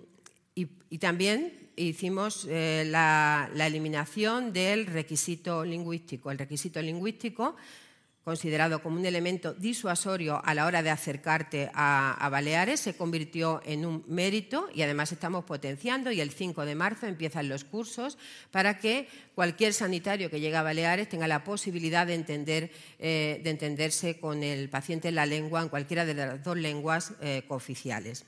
y, 0.54 0.98
también 0.98 1.52
hicimos 1.76 2.44
eh, 2.48 2.84
la 2.86 3.48
eliminación 3.54 4.52
del 4.52 4.86
requisito 4.86 5.64
lingüístico. 5.64 6.32
El 6.32 6.38
requisito 6.38 6.82
lingüístico 6.82 7.54
considerado 8.28 8.82
como 8.82 8.98
un 8.98 9.06
elemento 9.06 9.54
disuasorio 9.54 10.42
a 10.44 10.52
la 10.52 10.66
hora 10.66 10.82
de 10.82 10.90
acercarte 10.90 11.70
a, 11.72 12.28
Baleares, 12.30 12.78
se 12.78 12.94
convirtió 12.94 13.62
en 13.64 13.86
un 13.86 14.04
mérito 14.06 14.68
y 14.74 14.82
además 14.82 15.12
estamos 15.12 15.46
potenciando 15.46 16.12
y 16.12 16.20
el 16.20 16.30
5 16.30 16.66
de 16.66 16.74
marzo 16.74 17.06
empiezan 17.06 17.48
los 17.48 17.64
cursos 17.64 18.18
para 18.50 18.76
que 18.76 19.08
cualquier 19.34 19.72
sanitario 19.72 20.28
que 20.28 20.40
llegue 20.40 20.56
a 20.56 20.62
Baleares 20.62 21.08
tenga 21.08 21.26
la 21.26 21.42
posibilidad 21.42 22.06
eh, 22.10 23.40
de 23.42 23.50
entenderse 23.50 24.20
con 24.20 24.42
el 24.42 24.68
paciente 24.68 25.08
en 25.08 25.14
la 25.14 25.24
lengua, 25.24 25.62
en 25.62 25.70
cualquiera 25.70 26.04
de 26.04 26.12
las 26.12 26.44
dos 26.44 26.58
lenguas 26.58 27.14
eh, 27.22 27.44
cooficiales. 27.48 28.26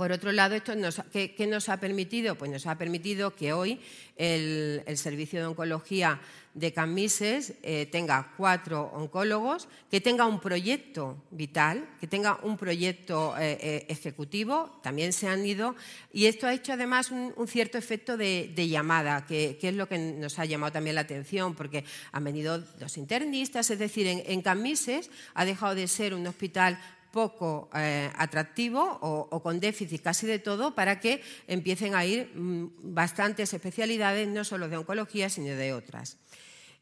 Por 0.00 0.12
otro 0.12 0.32
lado, 0.32 0.54
esto 0.54 0.72
¿qué, 1.12 1.46
nos 1.46 1.68
ha 1.68 1.78
permitido? 1.78 2.34
Pues 2.36 2.50
nos 2.50 2.66
ha 2.66 2.78
permitido 2.78 3.34
que 3.36 3.52
hoy 3.52 3.78
el, 4.16 4.82
servicio 4.94 5.40
de 5.40 5.46
oncología 5.46 6.22
de 6.54 6.72
Camises 6.72 7.54
eh, 7.62 7.86
tenga 7.86 8.32
cuatro 8.36 8.90
oncólogos, 8.94 9.68
que 9.90 10.00
tenga 10.00 10.26
un 10.26 10.40
proyecto 10.40 11.22
vital, 11.30 11.88
que 12.00 12.06
tenga 12.06 12.38
un 12.42 12.56
proyecto 12.56 13.36
eh, 13.38 13.58
eh, 13.60 13.86
ejecutivo, 13.88 14.80
también 14.82 15.12
se 15.12 15.28
han 15.28 15.44
ido, 15.46 15.76
y 16.12 16.26
esto 16.26 16.46
ha 16.46 16.54
hecho 16.54 16.72
además 16.72 17.10
un, 17.10 17.34
cierto 17.46 17.78
efecto 17.78 18.16
de, 18.16 18.68
llamada, 18.68 19.26
que, 19.26 19.58
es 19.60 19.74
lo 19.74 19.88
que 19.88 19.98
nos 19.98 20.38
ha 20.38 20.44
llamado 20.44 20.72
también 20.72 20.94
la 20.94 21.02
atención, 21.02 21.54
porque 21.54 21.84
han 22.12 22.24
venido 22.24 22.62
los 22.78 22.96
internistas, 22.96 23.70
es 23.70 23.78
decir, 23.78 24.06
en 24.06 24.42
Camises 24.42 25.10
ha 25.34 25.44
dejado 25.44 25.74
de 25.74 25.88
ser 25.88 26.14
un 26.14 26.26
hospital 26.26 26.78
poco 27.10 27.68
atractivo 27.72 28.98
o, 29.02 29.42
con 29.42 29.58
déficit 29.58 30.02
casi 30.02 30.26
de 30.26 30.38
todo 30.38 30.74
para 30.74 31.00
que 31.00 31.22
empiecen 31.48 31.94
a 31.94 32.04
ir 32.04 32.30
mm, 32.34 32.94
bastantes 32.94 33.52
especialidades, 33.52 34.28
no 34.28 34.44
solo 34.44 34.68
de 34.68 34.76
oncología, 34.76 35.28
sino 35.28 35.48
de 35.56 35.72
otras. 35.74 36.18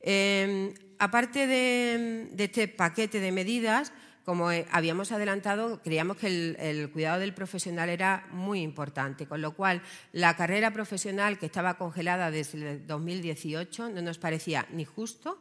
Em, 0.01 0.75
aparte 0.99 1.47
de, 1.47 2.29
este 2.39 2.69
paquete 2.69 3.21
de 3.21 3.33
medidas, 3.33 3.93
como 4.25 4.53
eh, 4.53 4.67
habíamos 4.71 5.11
adelantado, 5.13 5.81
creíamos 5.83 6.19
que 6.19 6.27
el, 6.27 6.57
el, 6.61 6.91
cuidado 6.91 7.21
del 7.21 7.35
profesional 7.35 7.89
era 7.89 8.27
muy 8.31 8.61
importante, 8.61 9.27
con 9.27 9.41
lo 9.41 9.55
cual 9.55 9.83
la 10.13 10.37
carrera 10.37 10.73
profesional 10.73 11.39
que 11.39 11.47
estaba 11.47 11.79
congelada 11.79 12.31
desde 12.31 12.59
el 12.59 12.87
2018 12.87 13.91
no 13.91 14.03
nos 14.03 14.19
parecía 14.19 14.67
ni 14.71 14.85
justo 14.85 15.41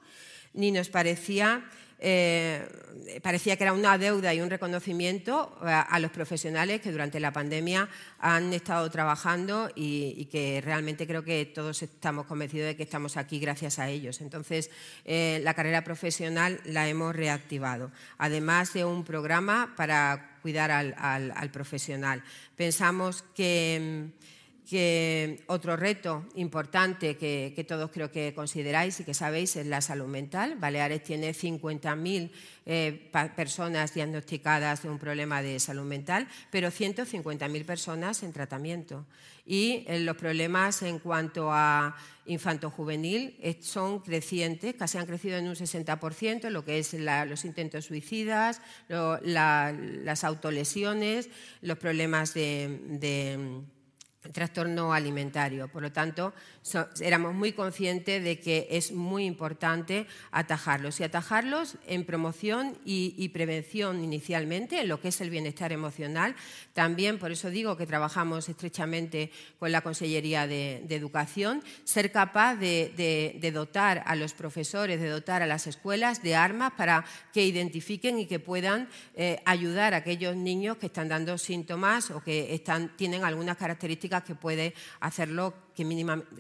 ni 0.54 0.72
nos 0.72 0.90
parecía 0.90 1.64
eh, 2.00 2.68
parecía 3.24 3.58
que 3.58 3.64
era 3.64 3.74
una 3.74 3.98
deuda 3.98 4.34
y 4.34 4.42
un 4.42 4.50
reconocimiento 4.50 5.58
a, 5.62 6.00
los 6.00 6.12
profesionales 6.12 6.82
que 6.82 6.92
durante 6.92 7.20
la 7.20 7.32
pandemia 7.32 7.90
han 8.20 8.54
estado 8.54 8.90
trabajando 8.92 9.70
y, 9.76 10.26
que 10.26 10.62
realmente 10.64 11.08
creo 11.08 11.24
que 11.24 11.46
todos 11.46 11.82
estamos 11.82 12.26
convencidos 12.26 12.68
de 12.68 12.76
que 12.76 12.84
estamos 12.84 13.18
aquí 13.18 13.40
gracias 13.40 13.80
a 13.80 13.90
ellos. 13.90 14.22
Entonces, 14.22 14.70
eh, 15.06 15.40
la 15.44 15.54
carrera 15.54 15.84
profesional 15.84 16.60
la 16.66 16.88
hemos 16.88 17.16
reactivado, 17.16 17.92
además 18.18 18.74
de 18.74 18.86
un 18.86 19.04
programa 19.04 19.74
para 19.76 20.38
cuidar 20.42 20.72
al 20.72 21.52
profesional. 21.52 22.24
Pensamos 22.56 23.24
que 23.36 24.12
otro 25.48 25.78
reto 25.78 26.26
importante 26.36 27.16
que, 27.16 27.66
todos 27.68 27.90
creo 27.90 28.12
que 28.12 28.34
consideráis 28.34 29.00
y 29.00 29.06
que 29.06 29.14
sabéis 29.14 29.56
es 29.56 29.66
la 29.66 29.80
salud 29.80 30.08
mental. 30.08 30.56
Baleares 30.60 31.04
tiene 31.04 31.34
50.000 31.34 32.32
eh, 32.66 33.10
personas 33.36 33.94
diagnosticadas 33.94 34.84
de 34.84 34.90
un 34.90 35.00
problema 35.00 35.42
de 35.42 35.60
salud 35.60 35.86
mental, 35.86 36.28
pero 36.52 36.68
150.000 36.68 37.66
personas 37.66 38.24
en 38.24 38.34
tratamiento. 38.34 39.06
Y 39.46 39.86
eh, 39.88 40.00
los 40.02 40.18
problemas 40.18 40.82
en 40.82 41.00
cuanto 41.00 41.50
a 41.52 41.96
infanto-juvenil 42.26 43.40
son 43.62 44.00
crecientes, 44.00 44.76
casi 44.76 44.98
han 44.98 45.06
crecido 45.06 45.38
en 45.38 45.48
un 45.48 45.56
60%, 45.56 46.50
lo 46.50 46.66
que 46.66 46.80
es 46.80 46.94
los 46.94 47.46
intentos 47.46 47.86
suicidas, 47.86 48.62
las 48.90 50.24
autolesiones, 50.26 51.30
los 51.62 51.78
problemas 51.78 52.34
de 52.34 53.64
trastorno 54.32 54.94
alimentario. 54.94 55.68
Por 55.68 55.82
lo 55.82 55.92
tanto, 55.92 56.34
éramos 57.02 57.34
muy 57.34 57.54
conscientes 57.54 58.24
de 58.24 58.40
que 58.40 58.68
es 58.72 58.92
muy 58.92 59.26
importante 59.26 60.08
atajarlos 60.32 61.00
y 61.00 61.04
atajarlos 61.04 61.76
en 61.88 62.06
promoción 62.06 62.78
y, 62.86 63.30
prevención 63.30 64.04
inicialmente, 64.04 64.82
en 64.82 64.88
lo 64.88 65.00
que 65.00 65.10
es 65.10 65.22
el 65.22 65.30
bienestar 65.30 65.72
emocional. 65.72 66.36
También, 66.74 67.20
por 67.20 67.32
eso 67.32 67.50
digo 67.50 67.78
que 67.78 67.86
trabajamos 67.86 68.50
estrechamente 68.50 69.32
con 69.60 69.72
la 69.72 69.82
Consellería 69.82 70.48
de, 70.48 70.86
Educación, 70.98 71.64
ser 71.84 72.12
capaz 72.12 72.56
de, 72.56 73.52
dotar 73.54 74.04
a 74.06 74.16
los 74.16 74.34
profesores, 74.34 75.00
de 75.00 75.10
dotar 75.10 75.44
a 75.44 75.46
las 75.46 75.68
escuelas 75.68 76.24
de 76.24 76.36
armas 76.36 76.74
para 76.76 77.06
que 77.34 77.46
identifiquen 77.46 78.20
y 78.20 78.26
que 78.26 78.40
puedan 78.40 78.90
eh, 79.16 79.42
ayudar 79.46 79.94
a 79.94 79.98
aquellos 79.98 80.36
niños 80.36 80.78
que 80.78 80.88
están 80.88 81.08
dando 81.08 81.38
síntomas 81.38 82.10
o 82.12 82.22
que 82.22 82.54
están, 82.54 82.96
tienen 82.98 83.24
algunas 83.24 83.58
características 83.58 84.17
que 84.24 84.36
puede 84.36 84.74
hacerlo 85.00 85.54
que 85.78 85.86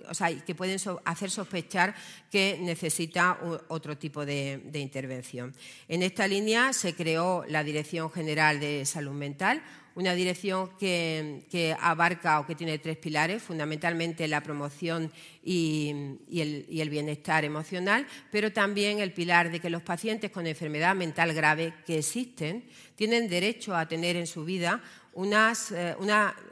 o 0.09 0.13
sea, 0.15 0.35
que 0.43 0.55
pueden 0.55 0.79
hacer 1.05 1.29
sospechar 1.29 1.93
que 2.31 2.57
necesita 2.59 3.37
otro 3.67 3.95
tipo 3.95 4.25
de, 4.25 4.59
intervención. 4.73 5.53
En 5.87 6.01
esta 6.01 6.27
línea 6.27 6.73
se 6.73 6.95
creó 6.95 7.45
la 7.47 7.63
Dirección 7.63 8.09
General 8.09 8.59
de 8.59 8.83
Salud 8.85 9.13
Mental, 9.13 9.61
una 9.93 10.13
dirección 10.13 10.69
que, 10.77 11.75
abarca 11.79 12.39
o 12.39 12.45
que 12.45 12.53
tiene 12.55 12.77
tres 12.77 12.97
pilares, 12.97 13.41
fundamentalmente 13.41 14.27
la 14.27 14.41
promoción 14.41 15.11
y, 15.43 15.89
el, 16.31 16.65
y, 16.69 16.81
el, 16.81 16.89
bienestar 16.89 17.45
emocional, 17.45 18.05
pero 18.31 18.53
también 18.53 18.99
el 18.99 19.11
pilar 19.11 19.51
de 19.51 19.59
que 19.59 19.71
los 19.71 19.81
pacientes 19.81 20.29
con 20.29 20.45
enfermedad 20.45 20.95
mental 20.95 21.33
grave 21.33 21.73
que 21.85 21.97
existen 21.97 22.63
tienen 22.95 23.27
derecho 23.27 23.75
a 23.75 23.87
tener 23.87 24.15
en 24.15 24.27
su 24.27 24.45
vida 24.45 24.83
eh, 25.25 25.95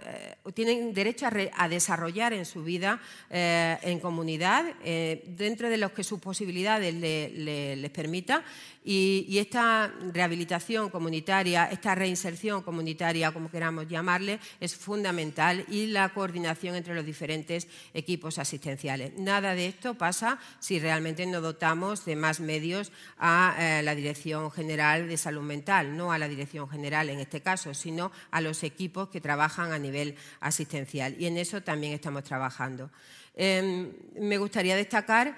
eh, 0.05 0.35
tienen 0.53 0.93
derecho 0.93 1.27
a, 1.27 1.67
desarrollar 1.67 2.33
en 2.33 2.45
su 2.45 2.63
vida 2.63 3.01
eh, 3.29 3.77
en 3.81 3.99
comunidad, 3.99 4.63
eh, 4.83 5.23
dentro 5.27 5.69
de 5.69 5.77
lo 5.77 5.93
que 5.93 6.03
sus 6.03 6.19
posibilidades 6.19 6.93
les 6.93 7.89
permita. 7.89 8.43
Y, 8.87 9.37
esta 9.39 9.91
rehabilitación 10.13 10.91
comunitaria, 10.91 11.65
esta 11.65 11.95
reinserción 11.95 12.61
comunitaria, 12.61 13.31
como 13.31 13.49
queramos 13.49 13.87
llamarle, 13.87 14.39
es 14.59 14.75
fundamental 14.75 15.65
y 15.67 15.87
la 15.87 16.09
coordinación 16.09 16.75
entre 16.75 16.93
los 16.93 17.05
diferentes 17.05 17.67
equipos 17.95 18.37
asistenciales. 18.37 19.13
Nada 19.17 19.55
de 19.55 19.67
esto 19.67 19.95
pasa 19.95 20.39
si 20.59 20.79
realmente 20.79 21.25
no 21.25 21.41
dotamos 21.41 22.05
de 22.05 22.15
más 22.15 22.39
medios 22.39 22.91
a 23.17 23.81
la 23.83 23.95
Dirección 23.95 24.51
General 24.51 25.07
de 25.09 25.17
Salud 25.17 25.41
Mental, 25.41 25.97
no 25.97 26.11
a 26.11 26.19
la 26.19 26.27
Dirección 26.27 26.69
General 26.69 27.09
en 27.09 27.19
este 27.19 27.41
caso, 27.41 27.73
sino 27.73 28.11
a 28.29 28.39
los 28.39 28.54
equipos 28.63 29.09
que 29.09 29.21
trabajan 29.21 29.71
a 29.71 29.79
nivel 29.79 30.15
asistencial. 30.39 31.15
Y 31.19 31.25
en 31.25 31.37
eso 31.37 31.61
también 31.61 31.93
estamos 31.93 32.23
trabajando. 32.23 32.89
Em, 33.35 33.91
me 34.19 34.37
gustaría 34.37 34.75
destacar 34.75 35.35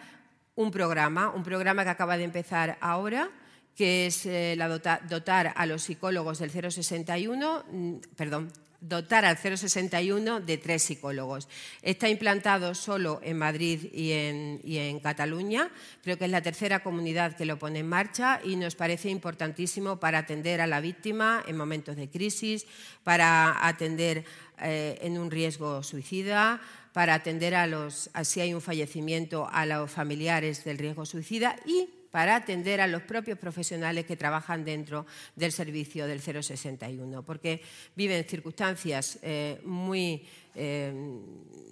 un 0.55 0.71
programa, 0.71 1.29
un 1.29 1.43
programa 1.43 1.83
que 1.83 1.89
acaba 1.89 2.17
de 2.17 2.23
empezar 2.23 2.77
ahora, 2.81 3.29
que 3.75 4.07
es 4.07 4.25
eh, 4.25 4.55
la 4.57 4.67
dotar 4.67 5.53
a 5.55 5.65
los 5.65 5.83
psicólogos 5.83 6.39
del 6.39 6.49
061, 6.49 7.63
mm, 7.71 7.93
perdón, 8.15 8.51
dotar 8.79 9.25
al 9.25 9.37
061 9.37 10.41
de 10.41 10.57
tres 10.57 10.83
psicólogos. 10.83 11.47
Está 11.81 12.09
implantado 12.09 12.75
solo 12.75 13.19
en 13.23 13.37
Madrid 13.37 13.91
y 13.93 14.11
en, 14.11 14.99
Cataluña. 14.99 15.69
Creo 16.03 16.17
que 16.17 16.25
es 16.25 16.31
la 16.31 16.41
tercera 16.41 16.83
comunidad 16.83 17.35
que 17.35 17.45
lo 17.45 17.59
pone 17.59 17.79
en 17.79 17.87
marcha 17.87 18.39
y 18.43 18.55
nos 18.55 18.75
parece 18.75 19.09
importantísimo 19.09 19.99
para 19.99 20.19
atender 20.19 20.61
a 20.61 20.67
la 20.67 20.81
víctima 20.81 21.43
en 21.47 21.57
momentos 21.57 21.95
de 21.95 22.09
crisis, 22.09 22.65
para 23.03 23.67
atender 23.67 24.25
eh, 24.61 24.97
en 25.01 25.17
un 25.17 25.31
riesgo 25.31 25.83
suicida, 25.83 26.61
para 26.93 27.13
atender 27.13 27.55
a 27.55 27.67
los, 27.67 28.09
si 28.23 28.41
hay 28.41 28.53
un 28.53 28.61
fallecimiento, 28.61 29.47
a 29.51 29.65
los 29.65 29.91
familiares 29.91 30.63
del 30.63 30.77
riesgo 30.77 31.05
suicida 31.05 31.55
y 31.65 31.89
para 32.17 32.35
atender 32.35 32.81
a 32.81 32.87
los 32.87 33.03
propios 33.03 33.37
profesionales 33.37 34.07
que 34.07 34.17
trabajan 34.17 34.65
dentro 34.65 35.05
del 35.35 35.51
servicio 35.51 36.07
del 36.07 36.19
061, 36.19 37.21
porque 37.21 37.61
viven 37.95 38.25
circunstancias 38.25 39.19
eh, 39.21 39.61
muy, 39.63 40.25
eh, 40.55 40.91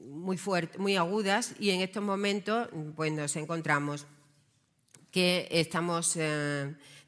muy, 0.08 0.40
muy 0.78 0.98
agudas 0.98 1.56
y 1.58 1.72
en 1.72 1.82
estos 1.82 2.04
momentos 2.04 2.70
pues, 2.96 3.12
nos 3.12 3.36
encontramos 3.38 4.06
que 5.10 5.48
estamos 5.50 6.16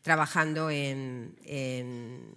trabajando 0.01 0.71
en 0.71 1.35
en 1.45 2.33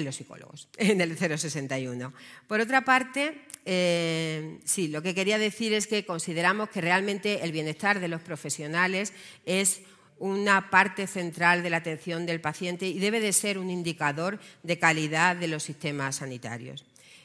los 0.00 0.16
psicólogos, 0.16 0.68
en 0.78 1.00
el 1.00 1.16
061. 1.16 2.12
Por 2.46 2.60
otra 2.60 2.84
parte, 2.84 3.42
eh, 3.64 4.58
sí, 4.64 4.88
lo 4.88 5.02
que 5.02 5.14
quería 5.14 5.38
decir 5.38 5.72
es 5.72 5.86
que 5.86 6.04
consideramos 6.04 6.70
que 6.70 6.80
realmente 6.80 7.44
el 7.44 7.52
bienestar 7.52 8.00
de 8.00 8.08
los 8.08 8.22
profesionales 8.22 9.12
es 9.44 9.82
una 10.18 10.70
parte 10.70 11.06
central 11.06 11.62
de 11.62 11.70
la 11.70 11.78
atención 11.78 12.26
del 12.26 12.40
paciente 12.40 12.86
y 12.86 12.98
debe 12.98 13.20
de 13.20 13.32
ser 13.32 13.58
un 13.58 13.70
indicador 13.70 14.38
de 14.62 14.78
calidad 14.78 15.36
de 15.36 15.48
los 15.48 15.64
sistemas 15.64 16.16
sanitarios. 16.16 16.84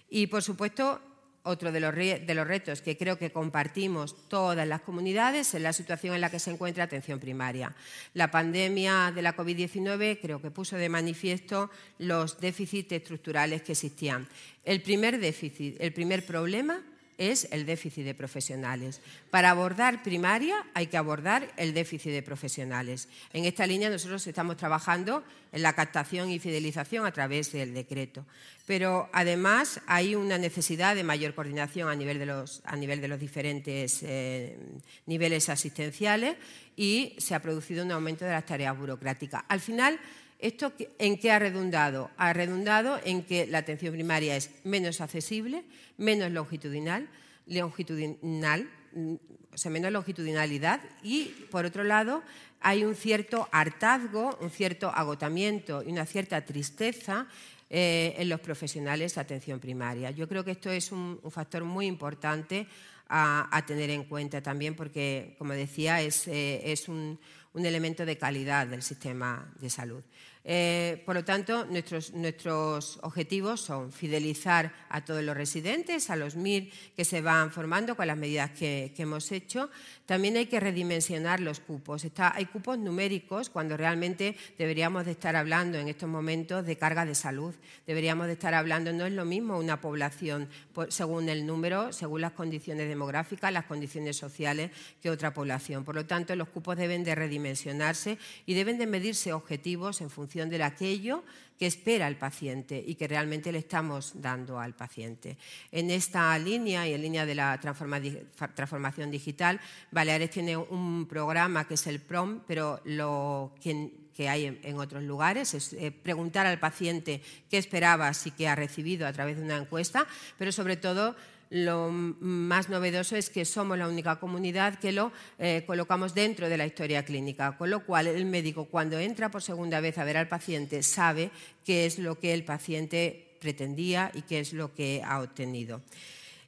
Y, 0.10 0.28
por 0.28 0.42
supuesto, 0.42 1.02
otro 1.48 1.72
de 1.72 1.80
los, 1.80 1.94
retos 1.94 2.82
que 2.82 2.98
creo 2.98 3.18
que 3.18 3.32
compartimos 3.32 4.28
todas 4.28 4.68
las 4.68 4.82
comunidades 4.82 5.54
es 5.54 5.62
la 5.62 5.74
situación 5.74 6.16
en 6.16 6.22
la 6.22 6.30
que 6.30 6.40
se 6.40 6.52
encuentra 6.52 6.84
atención 6.84 7.20
primaria. 7.20 7.74
La 8.14 8.30
pandemia 8.30 9.12
de 9.14 9.22
la 9.22 9.36
COVID-19 9.36 10.20
creo 10.22 10.42
que 10.42 10.52
puso 10.52 10.76
de 10.76 10.90
manifiesto 10.90 11.70
los 12.00 12.40
déficits 12.40 12.92
estructurales 12.92 13.62
que 13.62 13.72
existían. 13.72 14.28
El 14.64 14.82
primer 14.82 15.20
déficit, 15.20 15.78
el 15.80 15.94
primer 15.94 16.26
problema 16.26 16.82
es 17.18 17.48
el 17.52 17.66
déficit 17.66 18.06
de 18.06 18.14
profesionales. 18.14 19.02
Para 19.32 19.52
abordar 19.52 20.04
primaria 20.04 20.66
hay 20.74 20.88
que 20.88 20.98
abordar 20.98 21.52
el 21.58 21.74
déficit 21.74 22.12
de 22.12 22.22
profesionales. 22.22 23.10
En 23.34 23.46
esta 23.46 23.66
línea 23.66 23.90
nosotros 23.90 24.26
estamos 24.28 24.58
trabajando 24.58 25.24
en 25.52 25.62
la 25.62 25.74
captación 25.74 26.30
y 26.30 26.40
fidelización 26.40 27.06
a 27.06 27.12
través 27.12 27.52
del 27.52 27.74
decreto. 27.74 28.26
Pero 28.66 29.10
además 29.14 29.82
hay 29.88 30.16
una 30.16 30.38
necesidad 30.38 30.96
de 30.96 31.04
mayor 31.04 31.34
coordinación 31.34 31.90
a 31.90 31.96
nivel 31.96 32.20
de 32.20 32.26
los, 32.26 32.62
a 32.66 32.76
nivel 32.76 33.02
de 33.02 33.08
los 33.08 33.20
diferentes 33.20 34.04
eh, 34.04 34.58
niveles 35.06 35.50
asistenciales 35.50 36.36
y 36.76 37.16
se 37.18 37.34
ha 37.34 37.42
producido 37.42 37.84
un 37.84 37.92
aumento 37.92 38.26
de 38.26 38.32
las 38.32 38.46
tareas 38.46 38.78
burocráticas. 38.78 39.44
Al 39.48 39.62
final, 39.62 40.00
¿Esto 40.40 40.72
en 41.00 41.18
qué 41.18 41.32
ha 41.32 41.40
redundado? 41.40 42.12
Ha 42.18 42.32
redundado 42.34 43.00
en 43.04 43.24
que 43.24 43.48
la 43.48 43.60
atención 43.60 43.94
primaria 43.94 44.36
es 44.36 44.52
menos 44.64 45.02
accesible, 45.02 45.64
menos 45.98 46.32
longitudinal, 46.32 47.10
longitudinal 47.48 48.70
mm, 48.94 49.16
o 49.54 49.58
sea, 49.58 49.72
menos 49.72 49.92
longitudinalidad 49.92 50.80
y, 51.02 51.30
por 51.50 51.66
otro 51.66 51.84
lado, 51.84 52.22
hay 52.60 52.84
un 52.84 52.94
cierto 52.94 53.50
hartazgo, 53.52 54.38
un 54.40 54.52
cierto 54.52 54.90
agotamiento 54.90 55.82
y 55.82 55.92
una 55.92 56.06
cierta 56.06 56.46
tristeza 56.46 57.28
eh, 57.70 58.14
en 58.20 58.30
los 58.30 58.40
profesionales 58.40 59.16
de 59.16 59.22
atención 59.22 59.60
primaria. 59.60 60.12
Yo 60.12 60.28
creo 60.28 60.46
que 60.46 60.52
esto 60.52 60.70
es 60.70 60.92
un, 60.92 61.20
factor 61.32 61.64
muy 61.64 61.88
importante 61.88 62.68
a, 63.10 63.64
tener 63.66 63.90
en 63.90 64.04
cuenta 64.04 64.42
también 64.42 64.76
porque, 64.76 65.36
como 65.40 65.54
decía, 65.54 66.02
es, 66.02 66.28
eh, 66.28 66.76
un 66.88 67.18
elemento 67.66 68.06
de 68.06 68.18
calidad 68.18 68.68
del 68.68 68.84
sistema 68.84 69.52
de 69.60 69.70
salud. 69.70 70.04
Eh, 70.50 71.04
por 71.06 71.14
lo 71.14 71.26
tanto, 71.26 71.66
nuestros, 71.66 72.14
nuestros, 72.14 73.00
objetivos 73.02 73.60
son 73.60 73.92
fidelizar 73.92 74.74
a 74.88 75.04
todos 75.04 75.22
los 75.22 75.36
residentes, 75.36 76.10
a 76.10 76.16
los 76.16 76.38
MIR 76.38 76.72
que 76.96 77.04
se 77.04 77.20
van 77.20 77.52
formando 77.52 77.98
con 77.98 78.08
las 78.08 78.16
medidas 78.16 78.52
que, 78.52 78.94
hemos 78.98 79.30
hecho. 79.34 79.70
También 80.06 80.38
hay 80.38 80.46
que 80.46 80.62
redimensionar 80.62 81.42
los 81.42 81.60
cupos. 81.60 82.08
hay 82.16 82.46
cupos 82.46 82.80
numéricos 82.80 83.50
cuando 83.50 83.76
realmente 83.76 84.38
deberíamos 84.58 85.04
de 85.04 85.12
estar 85.12 85.36
hablando 85.36 85.80
en 85.80 85.90
estos 85.90 86.08
momentos 86.08 86.66
de 86.66 86.78
carga 86.78 87.06
de 87.06 87.14
salud. 87.14 87.54
Deberíamos 87.86 88.28
de 88.28 88.34
estar 88.34 88.54
hablando, 88.54 88.94
no 88.94 89.06
es 89.06 89.12
lo 89.12 89.26
mismo 89.26 89.58
una 89.58 89.82
población 89.82 90.48
según 90.88 91.28
el 91.28 91.46
número, 91.46 91.92
según 91.92 92.22
las 92.22 92.32
condiciones 92.32 92.88
demográficas, 92.88 93.52
las 93.52 93.66
condiciones 93.66 94.16
sociales 94.16 94.72
que 95.02 95.10
otra 95.10 95.34
población. 95.34 95.84
Por 95.84 95.96
lo 95.96 96.06
tanto, 96.06 96.34
los 96.38 96.48
cupos 96.48 96.78
deben 96.78 97.04
de 97.04 97.16
redimensionarse 97.16 98.18
y 98.46 98.54
deben 98.54 98.78
de 98.78 98.88
medirse 98.88 99.34
objetivos 99.34 100.00
en 100.00 100.10
función 100.10 100.37
de 100.46 100.64
aquello 100.64 101.24
que 101.58 101.66
espera 101.66 102.08
el 102.08 102.18
paciente 102.18 102.84
y 102.86 102.96
que 102.96 103.08
realmente 103.08 103.52
le 103.52 103.60
estamos 103.60 104.14
dando 104.22 104.60
al 104.60 104.76
paciente. 104.76 105.38
En 105.72 105.90
esta 105.90 106.38
línea 106.38 106.88
y 106.88 106.94
en 106.94 107.02
línea 107.02 107.26
de 107.26 107.36
la 107.36 107.60
transformación 107.60 109.10
digital, 109.10 109.60
Baleares 109.92 110.30
tiene 110.30 110.56
un 110.56 111.08
programa 111.08 111.68
que 111.68 111.74
es 111.74 111.88
el 111.88 112.00
PROM, 112.00 112.42
pero 112.48 112.80
lo 112.86 113.56
que, 113.60 114.30
hay 114.30 114.60
en, 114.62 114.78
otros 114.80 115.04
lugares 115.04 115.54
es 115.54 115.74
eh, 115.74 115.92
preguntar 115.92 116.46
al 116.46 116.60
paciente 116.60 117.22
qué 117.50 117.58
esperaba, 117.58 118.14
si 118.14 118.32
que 118.32 118.48
ha 118.48 118.56
recibido 118.56 119.08
a 119.08 119.14
través 119.14 119.38
de 119.38 119.44
una 119.44 119.58
encuesta, 119.58 120.08
pero 120.38 120.52
sobre 120.52 120.78
todo 120.78 121.16
lo 121.50 121.90
más 121.92 122.70
novedoso 122.70 123.16
es 123.16 123.30
que 123.30 123.46
somos 123.46 123.78
la 123.78 123.88
única 123.88 124.20
comunidad 124.20 124.80
que 124.80 124.92
lo 124.92 125.12
eh, 125.40 125.64
colocamos 125.66 126.14
dentro 126.14 126.50
de 126.50 126.58
la 126.58 126.66
historia 126.66 127.06
clínica, 127.06 127.58
con 127.58 127.70
lo 127.70 127.86
cual 127.86 128.08
el 128.08 128.26
médico 128.26 128.66
cuando 128.66 129.00
entra 129.00 129.30
por 129.30 129.42
segunda 129.42 129.80
vez 129.80 129.98
a 129.98 130.04
ver 130.04 130.18
al 130.18 130.28
paciente 130.28 130.84
sabe 130.84 131.32
qué 131.64 131.86
es 131.86 132.00
lo 132.00 132.20
que 132.20 132.34
el 132.34 132.44
paciente 132.44 133.38
pretendía 133.40 134.12
y 134.14 134.24
qué 134.24 134.40
es 134.40 134.54
lo 134.54 134.74
que 134.74 135.02
ha 135.06 135.22
obtenido. 135.22 135.82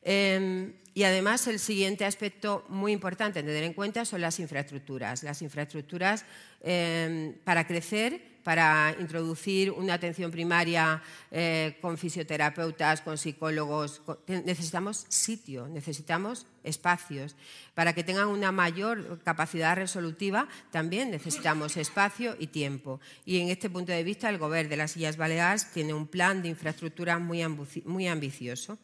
Em, 0.01 0.73
y 0.93 1.03
además 1.03 1.47
el 1.47 1.59
siguiente 1.59 2.05
aspecto 2.05 2.65
muy 2.67 2.91
importante 2.91 3.39
a 3.39 3.43
tener 3.43 3.63
en 3.63 3.73
cuenta 3.73 4.05
son 4.05 4.21
las 4.21 4.39
infraestructuras. 4.39 5.23
Las 5.23 5.41
infraestructuras 5.41 6.25
em, 6.61 7.35
para 7.43 7.67
crecer 7.67 8.38
para 8.49 8.95
introducir 8.99 9.69
una 9.69 9.93
atención 9.93 10.31
primaria 10.31 11.03
eh, 11.29 11.77
con 11.81 11.99
fisioterapeutas, 11.99 12.99
con 13.01 13.15
psicólogos. 13.15 14.01
necesitamos 14.25 15.05
sitio, 15.07 15.67
necesitamos 15.67 16.47
espacios. 16.63 17.35
Para 17.75 17.93
que 17.93 18.03
tengan 18.03 18.27
una 18.27 18.51
mayor 18.51 19.21
capacidad 19.23 19.75
resolutiva, 19.75 20.47
también 20.71 21.11
necesitamos 21.11 21.77
espacio 21.77 22.35
y 22.39 22.47
tiempo. 22.47 22.99
Y 23.23 23.37
en 23.37 23.49
este 23.49 23.69
punto 23.69 23.91
de 23.91 24.03
vista, 24.03 24.29
el 24.29 24.39
Gobierno 24.39 24.71
de 24.71 24.77
las 24.77 24.97
Islas 24.97 25.17
Baleares 25.17 25.71
tiene 25.71 25.93
un 25.93 26.07
plan 26.07 26.41
de 26.41 26.49
infraestructura 26.49 27.19
muy, 27.19 27.43
ambicioso. 27.43 28.79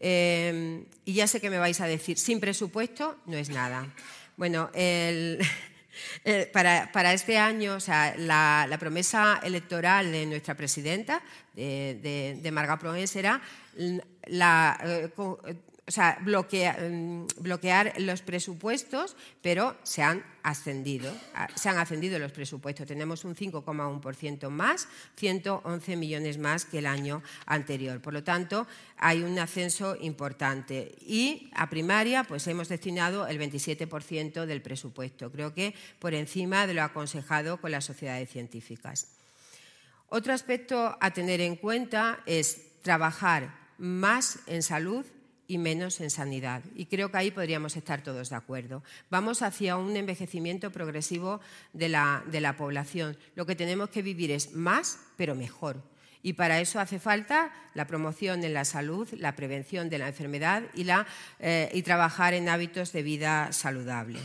Eh, 0.00 0.82
y 1.04 1.12
ya 1.12 1.26
sé 1.26 1.42
que 1.42 1.50
me 1.50 1.58
vais 1.58 1.78
a 1.82 1.86
decir, 1.86 2.16
sin 2.16 2.40
presupuesto 2.40 3.18
no 3.26 3.36
es 3.36 3.50
nada. 3.50 3.86
Bueno, 4.38 4.70
el, 4.72 5.40
Eh, 6.24 6.50
para, 6.52 7.12
este 7.12 7.38
año, 7.38 7.76
o 7.76 7.80
sea, 7.80 8.14
la, 8.16 8.76
promesa 8.78 9.40
electoral 9.42 10.10
de 10.10 10.26
nuestra 10.26 10.54
presidenta, 10.54 11.22
de, 11.54 12.38
de, 12.40 12.50
Marga 12.50 12.78
Proens, 12.78 13.14
era 13.16 13.40
la, 14.26 14.78
eh, 14.82 15.10
o 15.86 15.90
sea, 15.90 16.18
mm, 16.18 17.26
bloquear, 17.40 18.00
los 18.00 18.22
presupuestos, 18.22 19.16
pero 19.42 19.76
se 19.82 20.02
han 20.02 20.24
ascendido, 20.42 21.12
se 21.54 21.68
han 21.68 21.76
ascendido 21.76 22.18
los 22.18 22.32
presupuestos. 22.32 22.86
Tenemos 22.86 23.24
un 23.24 23.34
5,1% 23.34 24.48
más, 24.48 24.88
111 25.16 25.96
millones 25.96 26.38
más 26.38 26.64
que 26.64 26.78
el 26.78 26.86
año 26.86 27.22
anterior. 27.44 28.00
Por 28.00 28.14
lo 28.14 28.24
tanto, 28.24 28.66
hay 28.96 29.22
un 29.22 29.38
ascenso 29.38 29.96
importante. 30.00 30.94
Y 31.06 31.50
a 31.54 31.68
primaria, 31.68 32.24
pues 32.24 32.46
hemos 32.46 32.68
destinado 32.68 33.26
el 33.26 33.38
27% 33.38 34.46
del 34.46 34.62
presupuesto. 34.62 35.30
Creo 35.30 35.52
que 35.52 35.74
por 35.98 36.14
encima 36.14 36.66
de 36.66 36.74
lo 36.74 36.82
aconsejado 36.82 37.60
con 37.60 37.72
las 37.72 37.84
sociedades 37.84 38.30
científicas. 38.30 39.08
Otro 40.08 40.32
aspecto 40.32 40.96
a 40.98 41.10
tener 41.12 41.42
en 41.42 41.56
cuenta 41.56 42.20
es 42.24 42.80
trabajar 42.82 43.54
más 43.76 44.38
en 44.46 44.62
salud 44.62 45.04
y 45.46 45.58
menos 45.58 46.00
en 46.00 46.10
sanidad. 46.10 46.62
Y 46.74 46.86
creo 46.86 47.10
que 47.10 47.18
ahí 47.18 47.30
podríamos 47.30 47.76
estar 47.76 48.02
todos 48.02 48.30
de 48.30 48.36
acuerdo. 48.36 48.82
Vamos 49.10 49.42
hacia 49.42 49.76
un 49.76 49.96
envejecimiento 49.96 50.70
progresivo 50.70 51.40
de 51.72 51.88
la, 51.88 52.54
población. 52.56 53.16
Lo 53.34 53.46
que 53.46 53.56
tenemos 53.56 53.90
que 53.90 54.02
vivir 54.02 54.30
es 54.30 54.52
más, 54.52 54.98
pero 55.16 55.34
mejor. 55.34 55.82
Y 56.22 56.34
para 56.34 56.60
eso 56.60 56.80
hace 56.80 56.98
falta 56.98 57.52
la 57.74 57.86
promoción 57.86 58.44
en 58.44 58.54
la 58.54 58.64
salud, 58.64 59.08
la 59.18 59.36
prevención 59.36 59.90
de 59.90 59.98
la 59.98 60.08
enfermedad 60.08 60.62
y, 60.74 60.86
eh, 61.40 61.70
y 61.74 61.82
trabajar 61.82 62.32
en 62.32 62.48
hábitos 62.48 62.92
de 62.92 63.02
vida 63.02 63.52
saludable. 63.52 64.20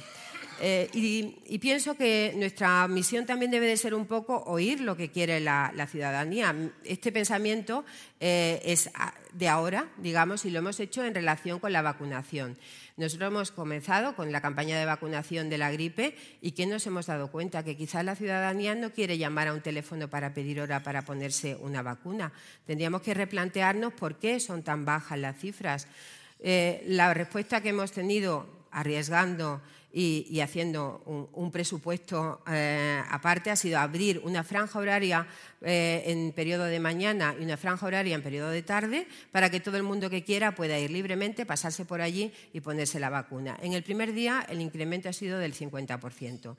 Eh, 0.61 0.89
y, 0.93 1.57
pienso 1.59 1.95
que 1.95 2.33
nuestra 2.35 2.87
misión 2.87 3.25
también 3.25 3.51
debe 3.51 3.67
de 3.67 3.77
ser 3.77 3.93
un 3.93 4.05
poco 4.05 4.43
oír 4.45 4.81
lo 4.81 4.97
que 4.97 5.09
quiere 5.09 5.39
la, 5.39 5.87
ciudadanía. 5.89 6.55
Este 6.83 7.11
pensamiento 7.11 7.85
eh, 8.19 8.61
es 8.63 8.89
de 9.33 9.47
ahora, 9.47 9.87
digamos, 9.97 10.45
y 10.45 10.51
lo 10.51 10.59
hemos 10.59 10.79
hecho 10.79 11.03
en 11.03 11.15
relación 11.15 11.59
con 11.59 11.71
la 11.71 11.81
vacunación. 11.81 12.57
Nosotros 12.97 13.31
hemos 13.31 13.51
comenzado 13.51 14.13
con 14.15 14.31
la 14.33 14.41
campaña 14.41 14.77
de 14.77 14.85
vacunación 14.85 15.49
de 15.49 15.57
la 15.57 15.71
gripe 15.71 16.17
y 16.41 16.51
que 16.51 16.65
nos 16.65 16.85
hemos 16.85 17.05
dado 17.05 17.31
cuenta 17.31 17.63
que 17.63 17.77
quizás 17.77 18.03
la 18.03 18.15
ciudadanía 18.15 18.75
no 18.75 18.91
quiere 18.91 19.17
llamar 19.17 19.47
a 19.47 19.53
un 19.53 19.61
teléfono 19.61 20.09
para 20.09 20.33
pedir 20.33 20.59
hora 20.59 20.83
para 20.83 21.03
ponerse 21.03 21.55
una 21.55 21.81
vacuna. 21.81 22.33
Tendríamos 22.65 23.01
que 23.01 23.13
replantearnos 23.13 23.93
por 23.93 24.15
qué 24.15 24.41
son 24.41 24.63
tan 24.63 24.83
bajas 24.83 25.17
las 25.17 25.37
cifras. 25.37 25.87
Eh, 26.41 26.83
la 26.87 27.13
respuesta 27.13 27.61
que 27.61 27.69
hemos 27.69 27.93
tenido 27.93 28.47
arriesgando 28.71 29.61
y, 29.91 30.39
haciendo 30.41 31.01
un, 31.33 31.51
presupuesto 31.51 32.41
eh, 32.47 33.01
aparte 33.09 33.49
ha 33.49 33.55
sido 33.55 33.79
abrir 33.79 34.21
una 34.23 34.43
franja 34.43 34.77
horaria 34.77 35.25
eh, 35.61 36.03
en 36.05 36.31
periodo 36.31 36.65
de 36.65 36.79
mañana 36.79 37.35
y 37.39 37.43
una 37.43 37.57
franja 37.57 37.87
horaria 37.87 38.15
en 38.15 38.21
periodo 38.21 38.49
de 38.49 38.61
tarde 38.61 39.07
para 39.31 39.49
que 39.49 39.59
todo 39.59 39.77
el 39.77 39.83
mundo 39.83 40.09
que 40.09 40.23
quiera 40.23 40.53
pueda 40.53 40.77
ir 40.77 40.91
libremente, 40.91 41.45
pasarse 41.45 41.85
por 41.85 42.01
allí 42.01 42.31
y 42.53 42.61
ponerse 42.61 42.99
la 42.99 43.09
vacuna. 43.09 43.57
En 43.61 43.73
el 43.73 43.83
primer 43.83 44.13
día 44.13 44.45
el 44.49 44.61
incremento 44.61 45.09
ha 45.09 45.13
sido 45.13 45.39
del 45.39 45.55
50%. 45.55 46.55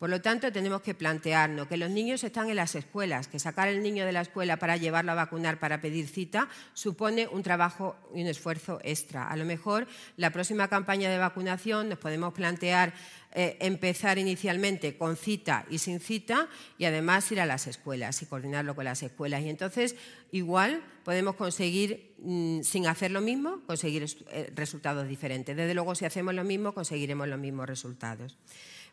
Por 0.00 0.08
lo 0.08 0.22
tanto, 0.22 0.50
tenemos 0.50 0.80
que 0.80 0.94
plantearnos 0.94 1.68
que 1.68 1.76
los 1.76 1.90
niños 1.90 2.24
están 2.24 2.48
en 2.48 2.56
las 2.56 2.74
escuelas, 2.74 3.28
que 3.28 3.38
sacar 3.38 3.68
al 3.68 3.82
niño 3.82 4.06
de 4.06 4.12
la 4.12 4.22
escuela 4.22 4.56
para 4.56 4.78
llevarlo 4.78 5.12
a 5.12 5.14
vacunar, 5.14 5.60
para 5.60 5.82
pedir 5.82 6.08
cita, 6.08 6.48
supone 6.72 7.28
un 7.28 7.42
trabajo 7.42 7.96
y 8.14 8.22
un 8.22 8.26
esfuerzo 8.26 8.80
extra. 8.82 9.28
A 9.28 9.36
lo 9.36 9.44
mejor 9.44 9.86
la 10.16 10.30
próxima 10.30 10.68
campaña 10.68 11.10
de 11.10 11.18
vacunación 11.18 11.90
nos 11.90 11.98
podemos 11.98 12.32
plantear 12.32 12.94
eh, 13.34 13.58
empezar 13.60 14.16
inicialmente 14.16 14.96
con 14.96 15.18
cita 15.18 15.66
y 15.68 15.76
sin 15.76 16.00
cita 16.00 16.48
y 16.78 16.86
además 16.86 17.30
ir 17.30 17.40
a 17.42 17.44
las 17.44 17.66
escuelas 17.66 18.22
y 18.22 18.26
coordinarlo 18.26 18.74
con 18.74 18.86
las 18.86 19.02
escuelas. 19.02 19.42
Y 19.42 19.50
entonces, 19.50 19.96
igual 20.32 20.82
podemos 21.04 21.36
conseguir, 21.36 22.14
mm, 22.20 22.62
sin 22.62 22.86
hacer 22.86 23.10
lo 23.10 23.20
mismo, 23.20 23.60
conseguir 23.66 24.06
eh, 24.30 24.50
resultados 24.54 25.06
diferentes. 25.06 25.54
Desde 25.54 25.74
luego, 25.74 25.94
si 25.94 26.06
hacemos 26.06 26.32
lo 26.32 26.42
mismo, 26.42 26.72
conseguiremos 26.72 27.28
los 27.28 27.38
mismos 27.38 27.66
resultados. 27.66 28.38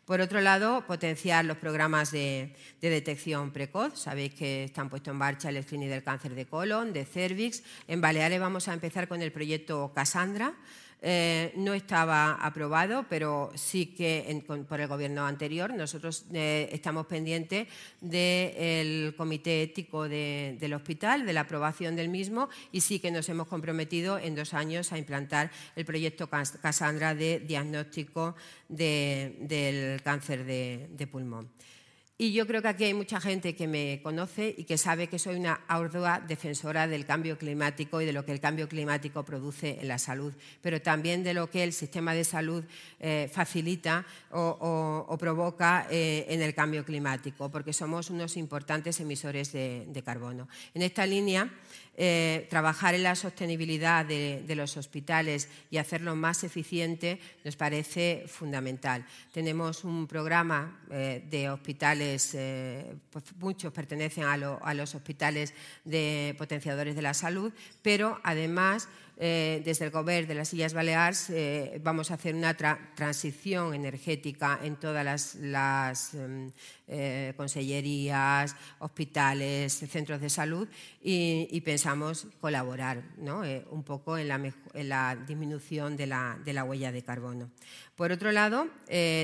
Por 0.08 0.22
otro 0.22 0.40
lado, 0.40 0.86
potenciar 0.86 1.44
los 1.44 1.58
programas 1.58 2.10
de, 2.12 2.56
detección 2.80 3.50
precoz. 3.50 4.00
Sabéis 4.00 4.32
que 4.32 4.64
están 4.64 4.88
puestos 4.88 5.12
en 5.12 5.18
marcha 5.18 5.50
el 5.50 5.62
screening 5.62 5.90
del 5.90 6.02
cáncer 6.02 6.34
de 6.34 6.46
colon, 6.46 6.94
de 6.94 7.04
cervix. 7.04 7.62
En 7.88 8.00
Baleares 8.00 8.40
vamos 8.40 8.68
a 8.68 8.72
empezar 8.72 9.06
con 9.06 9.20
el 9.20 9.32
proyecto 9.32 9.92
Cassandra 9.94 10.54
eh, 11.00 11.52
no 11.56 11.74
estaba 11.74 12.32
aprobado, 12.34 13.06
pero 13.08 13.52
sí 13.54 13.86
que 13.86 14.42
por 14.68 14.80
el 14.80 14.88
gobierno 14.88 15.26
anterior. 15.26 15.72
Nosotros 15.72 16.26
eh, 16.32 16.68
estamos 16.72 17.06
pendientes 17.06 17.68
del 18.00 19.14
comité 19.16 19.62
ético 19.62 20.08
del 20.08 20.74
hospital, 20.74 21.24
de 21.24 21.32
la 21.32 21.42
aprobación 21.42 21.94
del 21.94 22.08
mismo, 22.08 22.48
y 22.72 22.80
sí 22.80 22.98
que 22.98 23.10
nos 23.10 23.28
hemos 23.28 23.46
comprometido 23.46 24.18
en 24.18 24.34
dos 24.34 24.54
años 24.54 24.92
a 24.92 24.98
implantar 24.98 25.50
el 25.76 25.84
proyecto 25.84 26.28
Cassandra 26.28 27.14
de 27.14 27.40
diagnóstico 27.40 28.34
del 28.68 30.00
cáncer 30.02 30.44
de 30.44 31.08
pulmón. 31.10 31.48
Y 32.20 32.32
yo 32.32 32.48
creo 32.48 32.60
que 32.60 32.66
aquí 32.66 32.82
hay 32.82 32.94
mucha 32.94 33.20
gente 33.20 33.54
que 33.54 33.68
me 33.68 34.00
conoce 34.02 34.52
y 34.58 34.64
que 34.64 34.76
sabe 34.76 35.06
que 35.06 35.20
soy 35.20 35.36
una 35.36 35.60
ardua 35.68 36.18
defensora 36.18 36.88
del 36.88 37.06
cambio 37.06 37.38
climático 37.38 38.00
y 38.00 38.06
de 38.06 38.12
lo 38.12 38.24
que 38.24 38.32
el 38.32 38.40
cambio 38.40 38.68
climático 38.68 39.24
produce 39.24 39.78
en 39.80 39.86
la 39.86 40.00
salud, 40.00 40.32
pero 40.60 40.82
también 40.82 41.22
de 41.22 41.32
lo 41.32 41.48
que 41.48 41.62
el 41.62 41.72
sistema 41.72 42.14
de 42.14 42.24
salud 42.24 42.64
eh, 42.98 43.30
facilita 43.32 44.04
o, 44.32 45.16
provoca 45.16 45.86
eh, 45.92 46.26
en 46.28 46.42
el 46.42 46.56
cambio 46.56 46.84
climático, 46.84 47.52
porque 47.52 47.72
somos 47.72 48.10
unos 48.10 48.36
importantes 48.36 48.98
emisores 48.98 49.52
de, 49.52 50.02
carbono. 50.04 50.48
En 50.74 50.82
esta 50.82 51.06
línea, 51.06 51.48
eh, 52.00 52.46
trabajar 52.48 52.94
en 52.94 53.02
la 53.02 53.16
sostenibilidad 53.16 54.06
de, 54.06 54.54
los 54.54 54.76
hospitales 54.76 55.48
y 55.68 55.78
hacerlo 55.78 56.14
más 56.14 56.44
eficiente 56.44 57.18
nos 57.44 57.56
parece 57.56 58.24
fundamental. 58.28 59.04
Tenemos 59.32 59.82
un 59.84 60.06
programa 60.06 60.80
de 60.88 61.50
hospitales 61.50 62.34
eh, 62.34 62.94
pues 63.10 63.24
muchos 63.40 63.72
pertenecen 63.72 64.24
a, 64.24 64.36
los 64.36 64.94
hospitales 64.94 65.52
de 65.84 66.34
potenciadores 66.38 66.94
de 66.94 67.02
la 67.02 67.14
salud, 67.14 67.52
pero 67.82 68.20
además 68.22 68.88
eh, 69.20 69.62
desde 69.64 69.86
el 69.86 69.90
Gobierno 69.90 70.28
de 70.28 70.34
las 70.36 70.54
Islas 70.54 70.74
Baleares 70.74 71.28
eh, 71.30 71.80
vamos 71.82 72.12
a 72.12 72.14
hacer 72.14 72.36
una 72.36 72.54
transición 72.54 73.74
energética 73.74 74.60
en 74.62 74.76
todas 74.76 75.34
las, 75.40 76.14
em, 76.14 76.52
consellerías, 77.36 78.54
hospitales, 78.78 79.72
centros 79.74 80.20
de 80.20 80.30
salud 80.30 80.68
y, 81.02 81.60
pensamos 81.62 82.28
colaborar 82.40 83.02
un 83.70 83.82
poco 83.82 84.16
en 84.16 84.28
la, 84.28 85.16
disminución 85.26 85.96
de 85.96 86.06
la, 86.06 86.64
huella 86.64 86.92
de 86.92 87.02
carbono. 87.02 87.50
Por 87.94 88.12
otro 88.12 88.32
lado, 88.32 88.68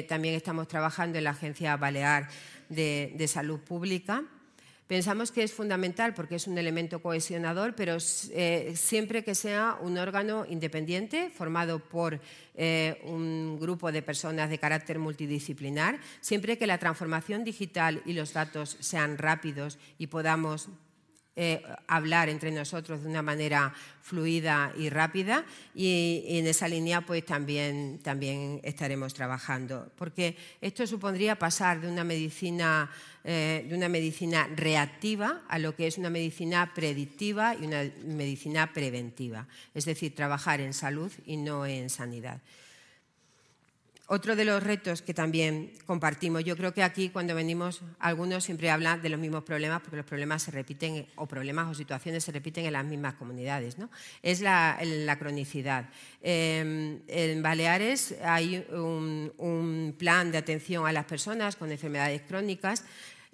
también 0.09 0.35
estamos 0.35 0.69
trabajando 0.69 1.17
en 1.17 1.25
la 1.25 1.31
Agencia 1.31 1.77
Balear 1.77 2.29
de, 2.69 3.27
salud 3.29 3.61
pública. 3.61 4.25
Pensamos 4.87 5.33
que 5.33 5.43
es 5.43 5.55
fundamental 5.55 6.13
porque 6.13 6.35
es 6.35 6.47
un 6.47 6.59
elemento 6.59 7.01
cohesionador, 7.01 7.75
pero 7.75 7.97
eh, 8.33 8.75
siempre 8.77 9.25
que 9.25 9.35
sea 9.35 9.79
un 9.81 9.97
órgano 9.97 10.45
independiente, 10.47 11.31
formado 11.31 11.79
por 11.79 12.21
eh, 12.55 13.01
un 13.05 13.59
grupo 13.59 13.91
de 13.93 14.03
personas 14.03 14.51
de 14.51 14.59
carácter 14.59 14.99
multidisciplinar, 14.99 15.99
siempre 16.21 16.59
que 16.59 16.67
la 16.67 16.77
transformación 16.77 17.45
digital 17.45 18.03
y 18.05 18.13
los 18.13 18.35
datos 18.35 18.77
sean 18.81 19.17
rápidos 19.17 19.79
y 19.97 20.09
podamos 20.09 20.69
eh, 21.37 21.63
hablar 21.89 22.29
entre 22.29 22.53
nosotros 22.53 23.03
de 23.03 23.09
una 23.09 23.21
manera 23.21 23.75
fluida 24.03 24.73
y 24.79 24.89
rápida 24.89 25.45
y, 25.75 26.23
en 26.29 26.47
esa 26.47 26.69
línea 26.69 27.01
pues 27.01 27.27
también, 27.27 27.99
también 28.05 28.61
estaremos 28.63 29.15
trabajando 29.15 29.91
porque 29.97 30.37
esto 30.61 30.87
supondría 30.87 31.37
pasar 31.37 31.81
de 31.81 31.89
una 31.89 32.05
medicina 32.05 32.89
eh, 33.25 33.65
de 33.69 33.75
una 33.75 33.89
medicina 33.89 34.49
reactiva 34.55 35.43
a 35.49 35.59
lo 35.59 35.75
que 35.75 35.87
es 35.87 35.99
una 35.99 36.11
medicina 36.11 36.73
predictiva 36.75 37.55
y 37.55 37.65
una 37.65 37.91
medicina 38.05 38.73
preventiva 38.73 39.49
es 39.75 39.87
decir 39.87 40.15
trabajar 40.15 40.61
en 40.61 40.75
salud 40.75 41.11
y 41.25 41.37
no 41.37 41.67
en 41.67 41.91
sanidad 41.91 42.41
otro 44.07 44.37
de 44.37 44.45
los 44.45 44.63
retos 44.63 45.01
que 45.01 45.15
también 45.15 45.73
compartimos, 45.87 46.45
yo 46.45 46.59
creo 46.59 46.75
que 46.75 46.83
aquí 46.83 47.09
cuando 47.09 47.35
venimos, 47.35 47.81
algunos 47.99 48.45
siempre 48.45 48.71
hablan 48.71 49.01
de 49.01 49.09
los 49.09 49.19
mismos 49.19 49.45
problemas, 49.45 49.81
porque 49.81 49.97
los 49.97 50.05
problemas 50.05 50.43
se 50.43 50.51
repiten, 50.51 51.07
o 51.17 51.27
problemas 51.27 51.71
o 51.71 51.75
situaciones 51.75 52.23
se 52.23 52.31
repiten 52.31 52.67
en 52.67 52.75
las 52.75 52.85
mismas 52.85 53.15
comunidades, 53.15 53.79
¿no? 53.79 53.89
es 54.23 54.43
la, 54.43 54.77
cronicidad. 55.19 55.89
Em, 56.21 57.01
en 57.09 57.43
Baleares 57.43 58.15
hay 58.23 58.67
un 58.73 59.95
plan 59.99 60.31
de 60.31 60.39
atención 60.39 60.87
a 60.87 60.93
las 60.93 61.07
personas 61.07 61.57
con 61.57 61.73
enfermedades 61.73 62.21
crónicas 62.29 62.85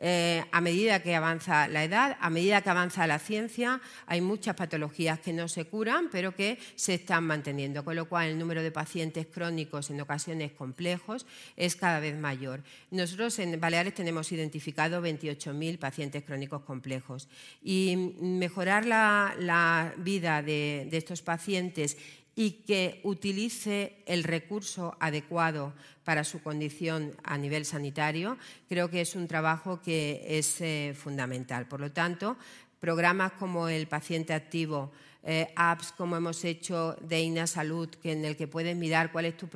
eh, 0.00 0.42
a 0.50 0.60
medida 0.62 1.02
que 1.02 1.14
avanza 1.14 1.68
la 1.68 1.84
edad, 1.84 2.16
a 2.20 2.30
medida 2.30 2.62
que 2.62 2.70
avanza 2.70 3.06
la 3.06 3.18
ciencia, 3.18 3.82
hay 4.06 4.22
muchas 4.22 4.56
patologías 4.56 5.20
que 5.20 5.34
no 5.34 5.46
se 5.46 5.66
curan, 5.66 6.08
pero 6.10 6.34
que 6.34 6.58
se 6.74 6.94
están 6.94 7.24
manteniendo, 7.24 7.84
con 7.84 7.96
lo 7.96 8.08
cual 8.08 8.30
el 8.30 8.38
número 8.38 8.62
de 8.62 8.70
pacientes 8.70 9.26
crónicos, 9.26 9.90
en 9.90 10.00
ocasiones 10.00 10.52
complejos, 10.52 11.26
es 11.56 11.76
cada 11.76 12.00
vez 12.00 12.16
mayor. 12.16 12.62
Nosotros 12.90 13.38
en 13.40 13.60
Baleares 13.60 13.94
tenemos 13.94 14.32
identificado 14.32 15.02
28.000 15.02 15.78
pacientes 15.78 16.24
crónicos 16.24 16.62
complejos 16.62 17.28
y 17.62 18.14
mejorar 18.20 18.86
la, 18.86 19.92
vida 19.98 20.42
de 20.42 20.88
estos 20.92 21.20
pacientes 21.22 21.96
y 22.34 22.62
que 22.62 23.00
utilice 23.04 24.02
el 24.06 24.24
recurso 24.24 24.96
adecuado 25.00 25.74
para 26.04 26.24
su 26.24 26.42
condición 26.42 27.14
a 27.22 27.36
nivel 27.36 27.64
sanitario, 27.64 28.38
creo 28.68 28.90
que 28.90 29.00
es 29.00 29.14
un 29.14 29.28
trabajo 29.28 29.80
que 29.82 30.24
es 30.26 30.60
eh, 30.60 30.94
fundamental. 30.96 31.68
Por 31.68 31.80
lo 31.80 31.92
tanto, 31.92 32.36
programas 32.80 33.32
como 33.32 33.68
el 33.68 33.86
paciente 33.86 34.32
activo, 34.32 34.90
eh, 35.22 35.52
apps 35.54 35.92
como 35.92 36.16
hemos 36.16 36.44
hecho 36.44 36.96
de 37.02 37.20
INA 37.20 37.46
Salud, 37.46 37.90
que 37.90 38.12
en 38.12 38.24
el 38.24 38.36
que 38.36 38.48
puedes 38.48 38.74
mirar 38.74 39.12
cuál 39.12 39.26
es 39.26 39.36
tu, 39.36 39.46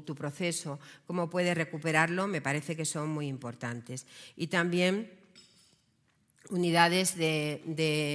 tu, 0.00 0.14
proceso, 0.16 0.80
cómo 1.06 1.30
puedes 1.30 1.56
recuperarlo, 1.56 2.26
me 2.26 2.40
parece 2.40 2.74
que 2.74 2.84
son 2.84 3.10
muy 3.10 3.28
importantes. 3.28 4.06
Y 4.36 4.48
también 4.48 5.08
unidades 6.50 7.16
de, 7.16 7.62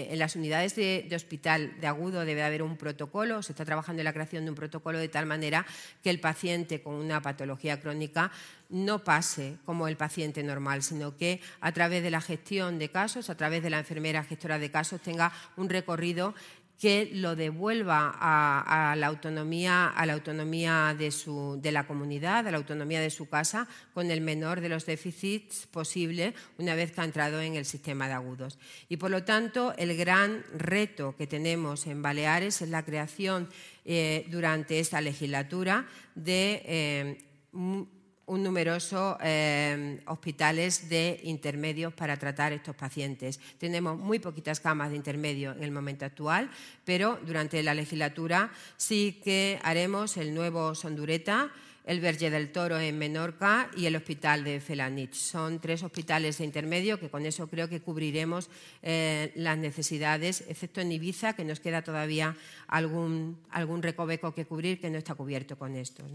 en 0.10 0.20
las 0.20 0.36
unidades 0.36 0.76
de, 0.76 1.08
hospital 1.16 1.80
de 1.80 1.88
agudo 1.88 2.26
debe 2.26 2.44
haber 2.44 2.64
un 2.64 2.78
protocolo, 2.78 3.42
se 3.44 3.52
está 3.52 3.66
trabajando 3.66 4.02
en 4.02 4.06
la 4.06 4.14
creación 4.14 4.46
de 4.46 4.52
un 4.52 4.56
protocolo 4.56 5.00
de 5.00 5.10
tal 5.10 5.26
manera 5.26 5.66
que 6.04 6.10
el 6.10 6.20
paciente 6.20 6.82
con 6.82 6.96
una 6.96 7.22
patología 7.22 7.80
crónica 7.80 8.32
no 8.70 9.04
pase 9.04 9.58
como 9.66 9.88
el 9.88 9.98
paciente 9.98 10.44
normal, 10.44 10.82
sino 10.82 11.18
que 11.18 11.42
a 11.60 11.72
través 11.72 12.04
de 12.04 12.12
la 12.12 12.22
gestión 12.22 12.80
de 12.80 12.90
casos, 12.90 13.30
a 13.30 13.36
través 13.36 13.64
de 13.64 13.70
la 13.70 13.80
enfermera 13.80 14.24
gestora 14.24 14.60
de 14.60 14.72
casos, 14.72 15.02
tenga 15.02 15.32
un 15.58 15.70
recorrido 15.70 16.34
que 16.82 17.12
lo 17.14 17.36
devuelva 17.36 18.18
a, 18.20 18.96
la 18.98 19.06
autonomía, 19.06 19.86
a 19.86 20.04
la 20.08 20.14
autonomía 20.14 20.96
de, 20.98 21.12
su, 21.12 21.60
de, 21.62 21.72
la 21.72 21.86
comunidad, 21.86 22.48
a 22.48 22.50
la 22.50 22.58
autonomía 22.58 23.00
de 23.00 23.12
su 23.12 23.30
casa, 23.30 23.68
con 23.94 24.10
el 24.10 24.20
menor 24.22 24.62
de 24.62 24.70
los 24.70 24.88
déficits 24.88 25.68
posible 25.68 26.34
una 26.58 26.74
vez 26.74 26.92
que 26.92 27.02
ha 27.02 27.04
entrado 27.04 27.40
en 27.40 27.54
el 27.54 27.66
sistema 27.66 28.08
de 28.08 28.14
agudos. 28.14 28.58
Y 28.90 28.98
por 28.98 29.12
lo 29.12 29.24
tanto, 29.24 29.76
el 29.78 29.96
gran 29.96 30.44
reto 30.58 31.16
que 31.16 31.28
tenemos 31.28 31.86
en 31.86 32.02
Baleares 32.02 32.64
es 32.64 32.70
la 32.70 32.84
creación 32.84 33.48
eh, 33.86 34.26
durante 34.32 34.80
esta 34.80 35.02
legislatura 35.02 35.86
de 36.16 36.64
eh, 36.66 37.18
un 38.32 38.44
numeroso 38.44 39.18
eh, 39.22 40.00
hospitales 40.06 40.88
de 40.88 41.20
intermedios 41.24 41.94
para 41.94 42.16
tratar 42.16 42.54
estos 42.54 42.74
pacientes. 42.78 43.42
Tenemos 43.58 44.00
muy 44.00 44.20
poquitas 44.20 44.62
camas 44.62 44.90
de 44.90 44.96
intermedio 44.96 45.52
en 45.52 45.64
el 45.64 45.72
momento 45.72 46.06
actual, 46.06 46.50
pero 46.86 47.20
durante 47.26 47.62
la 47.62 47.74
legislatura 47.74 48.50
sí 48.78 49.20
que 49.22 49.60
haremos 49.64 50.16
el 50.16 50.34
nuevo 50.34 50.76
Sondureta 50.76 51.52
el 51.86 52.00
Verge 52.00 52.30
del 52.30 52.52
Toro 52.52 52.80
en 52.80 52.98
Menorca 52.98 53.70
y 53.76 53.86
el 53.86 53.96
Hospital 53.96 54.44
de 54.44 54.60
Felanich. 54.60 55.14
Son 55.14 55.60
tres 55.60 55.84
hospitales 55.84 56.38
de 56.38 56.46
intermedio 56.46 57.00
que 57.00 57.10
con 57.10 57.26
eso 57.26 57.48
creo 57.48 57.68
que 57.68 57.82
cubriremos 57.82 58.50
eh, 58.82 59.32
las 59.36 59.58
necesidades, 59.58 60.44
excepto 60.48 60.82
en 60.82 60.92
Ibiza, 60.92 61.34
que 61.34 61.44
nos 61.44 61.60
queda 61.60 61.82
todavía 61.82 62.36
algún, 62.68 63.38
algún 63.50 63.82
recoveco 63.82 64.34
que 64.34 64.46
cubrir 64.46 64.80
que 64.80 64.90
no 64.90 64.98
está 64.98 65.16
cubierto 65.16 65.58
con 65.58 65.76
estos. 65.76 66.06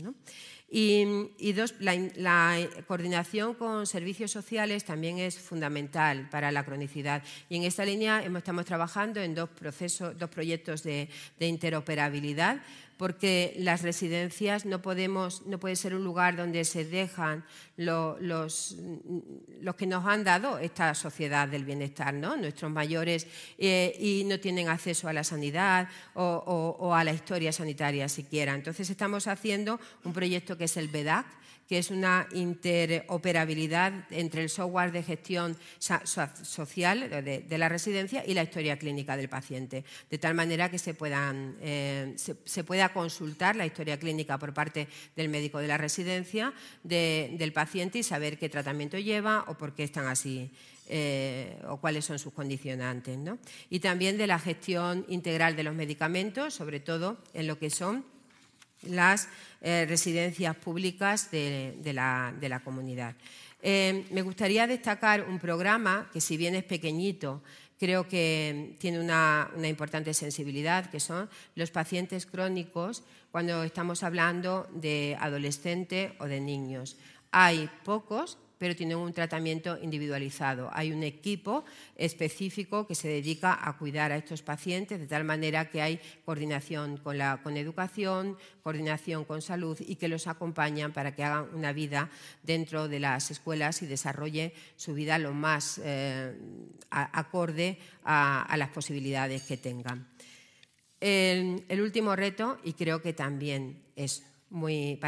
Y, 0.68 1.52
dos, 1.52 1.74
la, 1.78 2.58
coordinación 2.88 3.54
con 3.54 3.86
servicios 3.86 4.32
sociales 4.32 4.84
también 4.84 5.18
es 5.18 5.38
fundamental 5.38 6.28
para 6.30 6.50
la 6.50 6.64
cronicidad. 6.64 7.22
Y 7.48 7.56
en 7.56 7.62
esta 7.62 7.84
línea 7.84 8.24
estamos 8.24 8.64
trabajando 8.64 9.20
en 9.20 9.34
dos, 9.34 9.48
procesos, 9.48 10.18
dos 10.18 10.28
proyectos 10.28 10.82
de, 10.82 11.08
de 11.38 11.46
interoperabilidad 11.46 12.60
porque 12.96 13.54
las 13.58 13.82
residencias 13.82 14.64
no, 14.64 14.80
podemos, 14.80 15.44
no 15.46 15.58
puede 15.58 15.76
ser 15.76 15.94
un 15.94 16.04
lugar 16.04 16.36
donde 16.36 16.64
se 16.64 16.84
dejan 16.84 17.44
los, 17.76 18.20
los, 18.20 18.76
que 19.76 19.86
nos 19.86 20.06
han 20.06 20.24
dado 20.24 20.58
esta 20.58 20.94
sociedad 20.94 21.46
del 21.46 21.64
bienestar, 21.64 22.14
¿no? 22.14 22.36
nuestros 22.36 22.70
mayores, 22.70 23.26
eh, 23.58 23.94
y 24.00 24.24
no 24.24 24.40
tienen 24.40 24.68
acceso 24.68 25.08
a 25.08 25.12
la 25.12 25.24
sanidad 25.24 25.88
o, 26.14 26.76
o, 26.78 26.94
a 26.94 27.04
la 27.04 27.12
historia 27.12 27.52
sanitaria 27.52 28.08
siquiera. 28.08 28.54
Entonces 28.54 28.88
estamos 28.88 29.26
haciendo 29.26 29.78
un 30.04 30.12
proyecto 30.12 30.56
que 30.56 30.64
es 30.64 30.76
el 30.76 30.88
BEDAC, 30.88 31.26
que 31.68 31.78
es 31.78 31.90
una 31.90 32.28
interoperabilidad 32.32 33.92
entre 34.10 34.42
el 34.42 34.48
software 34.48 34.92
de 34.92 35.02
gestión 35.02 35.56
social 35.78 37.10
de, 37.10 37.58
la 37.58 37.68
residencia 37.68 38.24
y 38.26 38.34
la 38.34 38.42
historia 38.42 38.78
clínica 38.78 39.16
del 39.16 39.28
paciente, 39.28 39.84
de 40.10 40.18
tal 40.18 40.34
manera 40.34 40.70
que 40.70 40.78
se, 40.78 40.94
puedan, 40.94 41.56
eh, 41.60 42.14
se, 42.16 42.64
pueda 42.64 42.92
consultar 42.92 43.56
la 43.56 43.66
historia 43.66 43.98
clínica 43.98 44.38
por 44.38 44.54
parte 44.54 44.88
del 45.16 45.28
médico 45.28 45.58
de 45.58 45.68
la 45.68 45.78
residencia 45.78 46.52
del 46.82 47.52
paciente 47.52 47.98
y 47.98 48.02
saber 48.02 48.38
qué 48.38 48.48
tratamiento 48.48 48.98
lleva 48.98 49.44
o 49.48 49.54
por 49.54 49.74
qué 49.74 49.84
están 49.84 50.06
así. 50.06 50.50
Eh, 50.88 51.58
o 51.66 51.78
cuáles 51.78 52.04
son 52.04 52.20
sus 52.20 52.32
condicionantes. 52.32 53.18
Y 53.70 53.80
también 53.80 54.16
de 54.18 54.28
la 54.28 54.38
gestión 54.38 55.04
integral 55.08 55.56
de 55.56 55.64
los 55.64 55.74
medicamentos, 55.74 56.54
sobre 56.54 56.78
todo 56.78 57.18
en 57.34 57.48
lo 57.48 57.58
que 57.58 57.70
son 57.70 58.04
las 58.90 59.28
eh, 59.60 59.86
residencias 59.88 60.56
públicas 60.56 61.30
de, 61.30 61.92
la, 61.92 62.60
comunidad. 62.64 63.14
Eh, 63.62 64.04
me 64.10 64.22
gustaría 64.22 64.66
destacar 64.66 65.26
un 65.28 65.38
programa 65.38 66.08
que, 66.12 66.20
si 66.20 66.36
bien 66.36 66.54
es 66.54 66.64
pequeñito, 66.64 67.42
creo 67.78 68.06
que 68.08 68.76
tiene 68.78 69.00
una, 69.00 69.50
una, 69.56 69.68
importante 69.68 70.14
sensibilidad, 70.14 70.90
que 70.90 71.00
son 71.00 71.28
los 71.54 71.70
pacientes 71.70 72.26
crónicos 72.26 73.02
cuando 73.30 73.62
estamos 73.64 74.02
hablando 74.02 74.68
de 74.72 75.16
adolescentes 75.20 76.12
o 76.18 76.26
de 76.26 76.40
niños. 76.40 76.96
Hay 77.32 77.68
pocos, 77.84 78.38
pero 78.58 78.74
tienen 78.74 78.96
un 78.98 79.12
tratamiento 79.12 79.78
individualizado. 79.80 80.70
Hay 80.72 80.92
un 80.92 81.02
equipo 81.02 81.64
específico 81.96 82.86
que 82.86 82.94
se 82.94 83.08
dedica 83.08 83.58
a 83.60 83.76
cuidar 83.76 84.12
a 84.12 84.16
estos 84.16 84.42
pacientes 84.42 84.98
de 84.98 85.06
tal 85.06 85.24
manera 85.24 85.70
que 85.70 85.82
hay 85.82 86.00
coordinación 86.24 86.96
con, 86.96 87.18
la, 87.18 87.42
con 87.42 87.56
educación, 87.56 88.36
coordinación 88.62 89.24
con 89.24 89.42
salud 89.42 89.78
y 89.80 89.96
que 89.96 90.08
los 90.08 90.26
acompañan 90.26 90.92
para 90.92 91.14
que 91.14 91.24
hagan 91.24 91.48
una 91.54 91.72
vida 91.72 92.10
dentro 92.42 92.88
de 92.88 93.00
las 93.00 93.30
escuelas 93.30 93.82
y 93.82 93.86
desarrolle 93.86 94.54
su 94.76 94.94
vida 94.94 95.18
lo 95.18 95.32
más 95.32 95.80
eh, 95.84 96.34
acorde 96.90 97.78
a, 98.04 98.54
las 98.56 98.70
posibilidades 98.70 99.42
que 99.42 99.56
tengan. 99.56 100.08
el 101.00 101.80
último 101.80 102.16
reto, 102.16 102.58
y 102.64 102.72
creo 102.72 103.02
que 103.02 103.12
también 103.12 103.82
es 103.96 104.24
muy, 104.50 104.98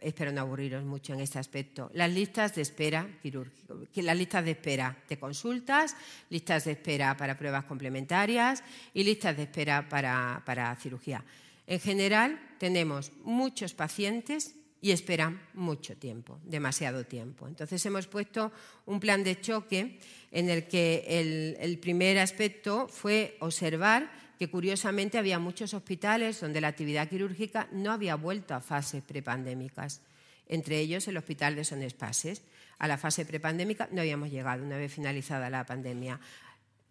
espero 0.00 0.32
no 0.32 0.40
aburriros 0.40 0.84
mucho 0.84 1.14
en 1.14 1.20
este 1.20 1.38
aspecto, 1.38 1.90
las 1.94 2.10
listas 2.10 2.54
de 2.54 2.62
espera 2.62 3.08
quirúrgico, 3.22 3.78
las 3.94 4.16
listas 4.16 4.44
de 4.44 4.50
espera 4.52 4.96
de 5.08 5.18
consultas, 5.18 5.96
listas 6.28 6.64
de 6.64 6.72
espera 6.72 7.16
para 7.16 7.38
pruebas 7.38 7.64
complementarias 7.64 8.62
y 8.92 9.04
listas 9.04 9.36
de 9.36 9.44
espera 9.44 9.88
para, 9.88 10.42
para 10.44 10.74
cirugía. 10.76 11.24
En 11.66 11.78
general, 11.78 12.40
tenemos 12.58 13.12
muchos 13.22 13.74
pacientes 13.74 14.56
y 14.82 14.90
esperan 14.90 15.40
mucho 15.54 15.96
tiempo, 15.96 16.40
demasiado 16.42 17.04
tiempo. 17.04 17.46
Entonces 17.46 17.84
hemos 17.86 18.06
puesto 18.06 18.50
un 18.86 18.98
plan 18.98 19.22
de 19.22 19.40
choque 19.40 20.00
en 20.32 20.48
el 20.48 20.66
que 20.66 21.56
el 21.60 21.78
primer 21.78 22.18
aspecto 22.18 22.88
fue 22.88 23.36
observar 23.40 24.29
que 24.40 24.48
curiosamente 24.48 25.18
había 25.18 25.38
muchos 25.38 25.74
hospitales 25.74 26.40
donde 26.40 26.62
la 26.62 26.68
actividad 26.68 27.10
quirúrgica 27.10 27.68
no 27.72 27.92
había 27.92 28.14
vuelto 28.14 28.54
a 28.54 28.62
fases 28.62 29.02
prepandémicas, 29.02 30.00
entre 30.48 30.78
ellos 30.78 31.06
el 31.08 31.18
Hospital 31.18 31.56
de 31.56 31.62
Son 31.62 31.82
Espases. 31.82 32.40
A 32.78 32.88
la 32.88 32.96
fase 32.96 33.26
prepandémica 33.26 33.90
no 33.92 34.00
habíamos 34.00 34.30
llegado 34.30 34.64
una 34.64 34.78
vez 34.78 34.90
finalizada 34.94 35.50
la 35.50 35.66
pandemia. 35.66 36.18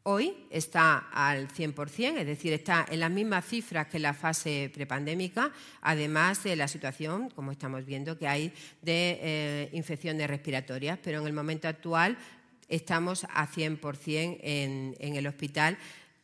Hoy 0.03 0.45
está 0.51 1.09
al 1.11 1.47
100%, 1.47 2.19
es 2.19 2.27
decir, 2.27 2.53
está 2.53 2.85
en 2.87 2.99
las 2.99 3.09
mismas 3.09 3.43
cifras 3.45 3.87
que 3.87 3.97
la 3.97 4.13
fase 4.13 4.69
prepandémica, 4.71 5.51
además 5.81 6.43
de 6.43 6.55
la 6.55 6.67
situación, 6.67 7.31
como 7.31 7.51
estamos 7.51 7.83
viendo, 7.83 8.19
que 8.19 8.27
hay 8.27 8.53
de 8.83 9.17
eh, 9.23 9.69
infecciones 9.73 10.29
respiratorias, 10.29 10.99
pero 11.03 11.19
en 11.19 11.25
el 11.25 11.33
momento 11.33 11.67
actual 11.67 12.15
estamos 12.67 13.23
a 13.23 13.47
100% 13.47 14.37
en, 14.43 14.95
en 14.99 15.15
el 15.15 15.25
hospital, 15.25 15.79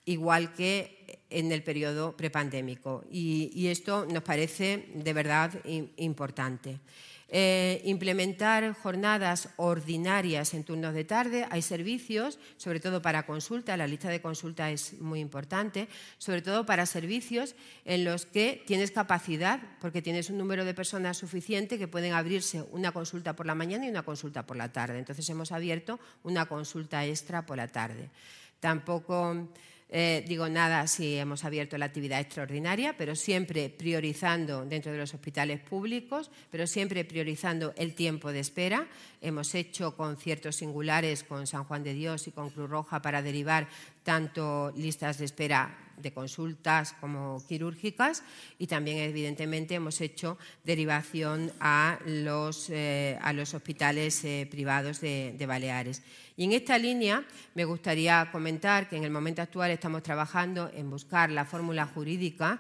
igual 0.05 0.53
que 0.53 1.14
en 1.29 1.51
el 1.51 1.63
periodo 1.63 2.15
prepandémico. 2.15 3.03
Y, 3.09 3.67
esto 3.67 4.05
nos 4.05 4.23
parece 4.23 4.89
de 4.93 5.13
verdad 5.13 5.51
importante. 5.97 6.79
Eh, 7.27 7.81
implementar 7.85 8.75
jornadas 8.75 9.49
ordinarias 9.57 10.53
en 10.53 10.63
turnos 10.63 10.93
de 10.93 11.03
tarde. 11.05 11.47
Hay 11.49 11.63
servicios, 11.63 12.38
sobre 12.55 12.79
todo 12.79 13.01
para 13.01 13.25
consulta, 13.25 13.75
la 13.75 13.88
lista 13.88 14.09
de 14.09 14.21
consulta 14.21 14.69
es 14.69 15.01
muy 15.01 15.21
importante, 15.21 15.88
sobre 16.19 16.43
todo 16.43 16.67
para 16.67 16.85
servicios 16.85 17.55
en 17.83 18.05
los 18.05 18.27
que 18.27 18.63
tienes 18.67 18.91
capacidad, 18.91 19.59
porque 19.81 20.03
tienes 20.03 20.29
un 20.29 20.38
número 20.38 20.65
de 20.65 20.75
personas 20.75 21.17
suficiente 21.17 21.79
que 21.79 21.88
pueden 21.88 22.13
abrirse 22.13 22.61
una 22.71 22.91
consulta 22.91 23.35
por 23.35 23.47
la 23.47 23.55
mañana 23.55 23.88
y 23.88 23.89
una 23.89 24.03
consulta 24.03 24.45
por 24.45 24.55
la 24.55 24.71
tarde. 24.71 24.99
Entonces 24.99 25.27
hemos 25.27 25.51
abierto 25.51 25.99
una 26.21 26.45
consulta 26.45 27.05
extra 27.05 27.43
por 27.43 27.57
la 27.57 27.67
tarde. 27.67 28.11
Tampoco 28.59 29.49
eh, 29.89 30.26
digo 30.28 30.50
nada 30.50 30.88
si 30.88 31.15
hemos 31.15 31.45
abierto 31.45 31.78
la 31.78 31.86
actividad 31.86 32.19
extraordinaria, 32.19 32.98
pero 32.98 33.15
siempre 33.15 33.69
priorizando 33.69 34.65
dentro 34.65 34.91
de 34.91 34.98
los 34.98 35.13
hospitales 35.13 35.60
públicos, 35.60 36.32
pero 36.50 36.65
siempre 36.65 37.06
priorizando 37.06 37.74
el 37.78 37.93
tiempo 37.93 38.32
de 38.32 38.39
espera. 38.39 38.88
Hemos 39.21 39.54
hecho 39.54 39.95
conciertos 39.95 40.56
singulares 40.56 41.24
con 41.24 41.45
San 41.45 41.65
Juan 41.65 41.84
de 41.84 41.93
Dios 41.93 42.28
y 42.28 42.32
con 42.32 42.50
Cruz 42.50 42.69
Roja 42.69 43.02
para 43.02 43.21
derivar 43.21 43.67
tanto 44.04 44.74
listas 44.76 45.19
de 45.19 45.26
espera 45.26 45.78
de 45.98 46.12
consultas 46.12 46.93
como 47.00 47.41
quirúrgicas 47.48 48.24
y 48.60 48.67
también 48.67 48.98
evidentemente 48.98 49.76
hemos 49.76 50.02
hecho 50.02 50.38
derivación 50.63 51.52
a 51.60 52.00
los, 52.06 52.69
eh, 52.69 53.17
a 53.21 53.34
los 53.34 53.54
hospitales 53.54 54.24
eh, 54.26 54.48
privados 54.50 55.00
de, 55.00 55.36
de 55.38 55.45
Baleares. 55.45 56.02
Y 56.38 56.43
en 56.43 56.52
esta 56.52 56.78
línea 56.78 57.24
me 57.54 57.63
gustaría 57.63 58.30
comentar 58.32 58.89
que 58.89 58.98
en 58.98 59.04
el 59.04 59.12
momento 59.12 59.41
actual 59.41 59.71
estamos 59.71 60.04
trabajando 60.04 60.69
en 60.74 60.89
buscar 60.89 61.32
la 61.32 61.45
fórmula 61.45 61.86
jurídica 61.86 62.60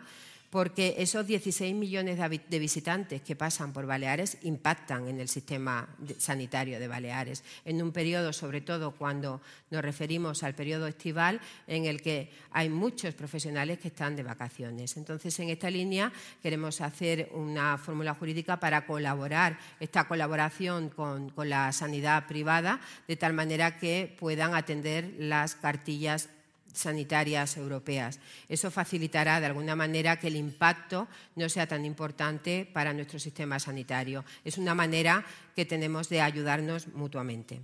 porque 0.55 0.95
esos 0.99 1.27
16 1.27 1.75
millones 1.75 2.17
de 2.17 2.59
visitantes 2.59 3.21
que 3.21 3.35
pasan 3.35 3.73
por 3.73 3.85
Baleares 3.85 4.37
impactan 4.43 5.09
en 5.09 5.19
el 5.19 5.27
sistema 5.27 5.85
sanitario 6.17 6.79
de 6.79 6.87
Baleares, 6.87 7.43
en 7.65 7.81
un 7.81 7.91
periodo, 7.91 8.31
sobre 8.31 8.61
todo 8.61 8.91
cuando 8.91 9.41
nos 9.69 9.81
referimos 9.81 10.43
al 10.43 10.55
periodo 10.55 10.87
estival, 10.87 11.41
en 11.67 11.83
el 11.83 12.01
que 12.01 12.31
hay 12.51 12.69
muchos 12.69 13.13
profesionales 13.15 13.79
que 13.79 13.89
están 13.89 14.15
de 14.15 14.23
vacaciones. 14.23 14.95
Entonces, 14.95 15.37
en 15.41 15.49
esta 15.49 15.69
línea 15.69 16.09
queremos 16.41 16.79
hacer 16.79 17.27
una 17.33 17.77
fórmula 17.77 18.13
jurídica 18.13 18.57
para 18.57 18.85
colaborar, 18.85 19.59
esta 19.81 20.07
colaboración 20.07 20.87
con, 20.87 21.31
con 21.31 21.49
la 21.49 21.69
sanidad 21.73 22.27
privada, 22.27 22.79
de 23.09 23.17
tal 23.17 23.33
manera 23.33 23.77
que 23.77 24.15
puedan 24.17 24.55
atender 24.55 25.15
las 25.19 25.55
cartillas 25.55 26.29
sanitarias 26.75 27.57
europeas. 27.57 28.19
Eso 28.47 28.69
facilitará 28.69 29.39
de 29.39 29.47
alguna 29.47 29.75
manera 29.75 30.19
que 30.19 30.27
el 30.27 30.35
impacto 30.35 31.07
no 31.35 31.49
sea 31.49 31.67
tan 31.67 31.85
importante 31.85 32.69
para 32.71 32.93
nuestro 32.93 33.19
sistema 33.19 33.59
sanitario. 33.59 34.23
Es 34.43 34.57
una 34.57 34.75
manera 34.75 35.25
que 35.55 35.65
tenemos 35.65 36.09
de 36.09 36.21
ayudarnos 36.21 36.87
mutuamente. 36.93 37.61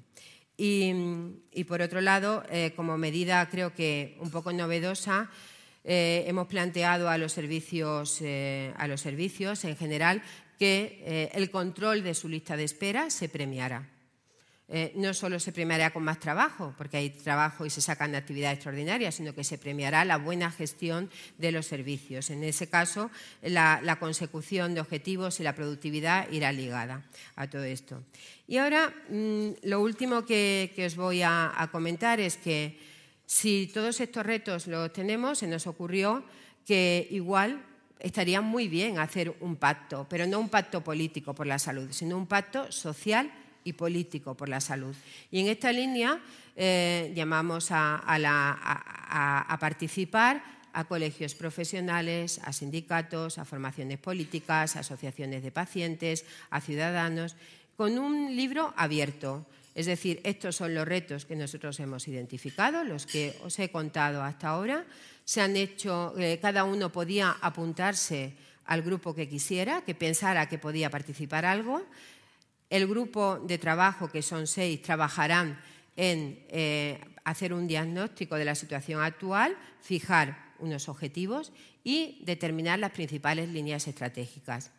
Y, 0.64 1.64
por 1.68 1.82
otro 1.82 2.02
lado, 2.02 2.44
eh, 2.52 2.74
como 2.76 2.96
medida 2.96 3.50
creo 3.50 3.74
que 3.74 4.16
un 4.20 4.30
poco 4.30 4.54
novedosa, 4.54 5.32
eh, 5.84 6.24
hemos 6.28 6.46
planteado 6.46 7.10
a 7.10 7.18
los, 7.18 7.34
servicios, 7.34 8.20
eh, 8.22 8.72
a 8.78 8.88
los 8.88 9.02
servicios 9.02 9.66
en 9.66 9.76
general 9.76 10.22
que 10.60 11.32
el 11.34 11.50
control 11.50 12.04
de 12.04 12.14
su 12.14 12.30
lista 12.30 12.56
de 12.56 12.66
espera 12.66 13.10
se 13.10 13.28
premiará. 13.28 13.90
Eh, 14.74 14.94
no 14.96 15.14
solo 15.14 15.38
se 15.38 15.52
premiará 15.52 15.92
con 15.92 16.02
más 16.02 16.18
trabajo, 16.18 16.74
porque 16.78 16.96
hay 16.96 17.10
trabajo 17.10 17.66
y 17.66 17.70
se 17.70 17.82
sacan 17.82 18.14
de 18.14 18.18
actividades 18.18 18.56
extraordinarias, 18.56 19.16
sino 19.16 19.36
que 19.36 19.44
se 19.44 19.58
premiará 19.58 20.06
la 20.06 20.16
buena 20.16 20.50
gestión 20.50 21.10
de 21.38 21.52
los 21.52 21.66
servicios. 21.66 22.30
En 22.30 22.42
ese 22.46 22.70
caso, 22.70 23.12
la, 23.42 23.98
consecución 24.00 24.74
de 24.74 24.80
objetivos 24.80 25.42
y 25.42 25.44
la 25.44 25.56
productividad 25.56 26.32
irá 26.32 26.54
ligada 26.54 27.04
a 27.36 27.50
todo 27.50 27.66
esto. 27.66 28.02
Y 28.48 28.58
ahora, 28.60 28.94
mm, 29.10 29.50
lo 29.64 29.82
último 29.82 30.26
que, 30.26 30.72
os 30.88 30.96
voy 30.96 31.22
a, 31.22 31.68
comentar 31.74 32.22
es 32.22 32.38
que 32.38 32.80
si 33.26 33.70
todos 33.74 34.00
estos 34.00 34.26
retos 34.26 34.68
los 34.68 34.94
tenemos, 34.94 35.40
se 35.40 35.48
nos 35.48 35.68
ocurrió 35.68 36.24
que 36.66 37.10
igual 37.12 37.62
estaría 38.00 38.40
muy 38.40 38.70
bien 38.70 39.00
hacer 39.00 39.36
un 39.42 39.58
pacto, 39.58 40.08
pero 40.10 40.26
no 40.28 40.40
un 40.40 40.48
pacto 40.48 40.82
político 40.82 41.36
por 41.36 41.46
la 41.46 41.60
salud, 41.60 41.92
sino 41.92 42.18
un 42.18 42.26
pacto 42.26 42.72
social 42.72 43.30
y 43.64 43.74
político 43.74 44.36
por 44.36 44.50
la 44.50 44.62
salud. 44.62 44.96
Y 45.32 45.40
en 45.40 45.48
esta 45.48 45.72
línea 45.72 46.20
eh, 46.56 47.12
llamamos 47.16 47.70
a, 47.72 49.58
participar 49.60 50.44
a 50.74 50.84
colegios 50.86 51.36
profesionales, 51.36 52.40
a 52.44 52.54
sindicatos, 52.54 53.38
a 53.38 53.46
formaciones 53.46 54.00
políticas, 54.00 54.76
a 54.76 54.80
asociaciones 54.80 55.44
de 55.44 55.52
pacientes, 55.52 56.26
a 56.50 56.62
ciudadanos, 56.62 57.36
con 57.76 57.98
un 57.98 58.36
libro 58.36 58.74
abierto. 58.78 59.46
Es 59.76 59.86
decir, 59.86 60.20
estos 60.24 60.56
son 60.56 60.76
los 60.76 60.88
retos 60.88 61.26
que 61.26 61.36
nosotros 61.36 61.80
hemos 61.80 62.08
identificado, 62.08 62.84
los 62.84 63.06
que 63.06 63.36
os 63.44 63.58
he 63.60 63.72
contado 63.72 64.22
hasta 64.24 64.50
ahora. 64.50 64.86
Se 65.24 65.42
han 65.42 65.56
hecho, 65.56 66.14
eh, 66.18 66.40
cada 66.42 66.64
uno 66.64 66.92
podía 66.92 67.38
apuntarse 67.42 68.34
al 68.66 68.82
grupo 68.82 69.16
que 69.16 69.28
quisiera, 69.28 69.82
que 69.82 69.96
pensara 69.96 70.48
que 70.48 70.58
podía 70.58 70.90
participar 70.90 71.46
algo. 71.46 71.84
El 72.72 72.88
grupo 72.88 73.38
de 73.38 73.58
trabajo, 73.58 74.08
que 74.08 74.22
son 74.22 74.48
seis, 74.48 74.82
trabajarán 74.82 75.60
en 75.98 76.40
eh, 76.48 77.02
hacer 77.26 77.52
un 77.52 77.68
diagnóstico 77.68 78.36
de 78.36 78.46
la 78.46 78.56
situación 78.56 79.02
actual, 79.02 79.58
fijar 79.82 80.54
unos 80.58 80.88
objetivos 80.88 81.52
y 81.84 82.24
determinar 82.24 82.80
las 82.80 82.92
principales 82.92 83.50
líneas 83.50 83.90
estratégicas. 83.90 84.72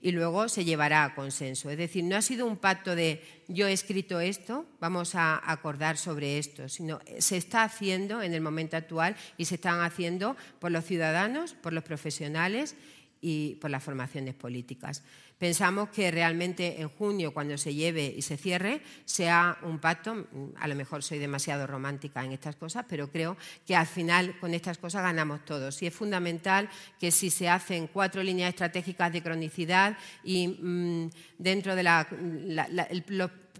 Y 0.00 0.10
luego 0.10 0.48
se 0.48 0.64
llevará 0.64 1.04
a 1.04 1.14
consenso. 1.14 1.70
Es 1.70 1.78
decir, 1.78 2.02
no 2.02 2.16
ha 2.16 2.22
sido 2.22 2.46
un 2.46 2.56
pacto 2.56 2.96
de 2.96 3.22
yo 3.46 3.68
he 3.68 3.72
escrito 3.72 4.18
esto, 4.18 4.66
vamos 4.80 5.14
a 5.14 5.40
acordar 5.48 5.98
sobre 5.98 6.38
esto, 6.38 6.68
sino 6.68 6.98
se 7.20 7.36
está 7.36 7.62
haciendo 7.62 8.22
en 8.22 8.34
el 8.34 8.40
momento 8.40 8.76
actual 8.76 9.14
y 9.38 9.44
se 9.44 9.54
están 9.54 9.82
haciendo 9.82 10.36
por 10.58 10.72
los 10.72 10.84
ciudadanos, 10.84 11.54
por 11.54 11.72
los 11.72 11.84
profesionales 11.84 12.74
y 13.20 13.54
por 13.56 13.70
las 13.70 13.82
formaciones 13.82 14.34
políticas. 14.34 15.02
Pensamos 15.38 15.90
que 15.90 16.10
realmente 16.10 16.80
en 16.80 16.88
junio, 16.88 17.34
cuando 17.34 17.58
se 17.58 17.74
lleve 17.74 18.06
y 18.16 18.22
se 18.22 18.38
cierre, 18.38 18.80
sea 19.04 19.58
un 19.62 19.78
pacto, 19.78 20.26
a 20.56 20.66
lo 20.66 20.74
mejor 20.74 21.02
soy 21.02 21.18
demasiado 21.18 21.66
romántica 21.66 22.24
en 22.24 22.32
estas 22.32 22.56
cosas, 22.56 22.86
pero 22.88 23.10
creo 23.10 23.36
que 23.66 23.76
al 23.76 23.86
final 23.86 24.38
con 24.40 24.54
estas 24.54 24.78
cosas 24.78 25.02
ganamos 25.02 25.44
todos. 25.44 25.82
Y 25.82 25.88
es 25.88 25.94
fundamental 25.94 26.70
que 26.98 27.10
si 27.10 27.28
se 27.28 27.50
hacen 27.50 27.88
cuatro 27.88 28.22
líneas 28.22 28.48
estratégicas 28.48 29.12
de 29.12 29.22
cronicidad 29.22 29.98
y 30.24 30.48
mm, 30.48 31.10
dentro 31.36 31.76
de 31.76 31.82
la, 31.82 32.08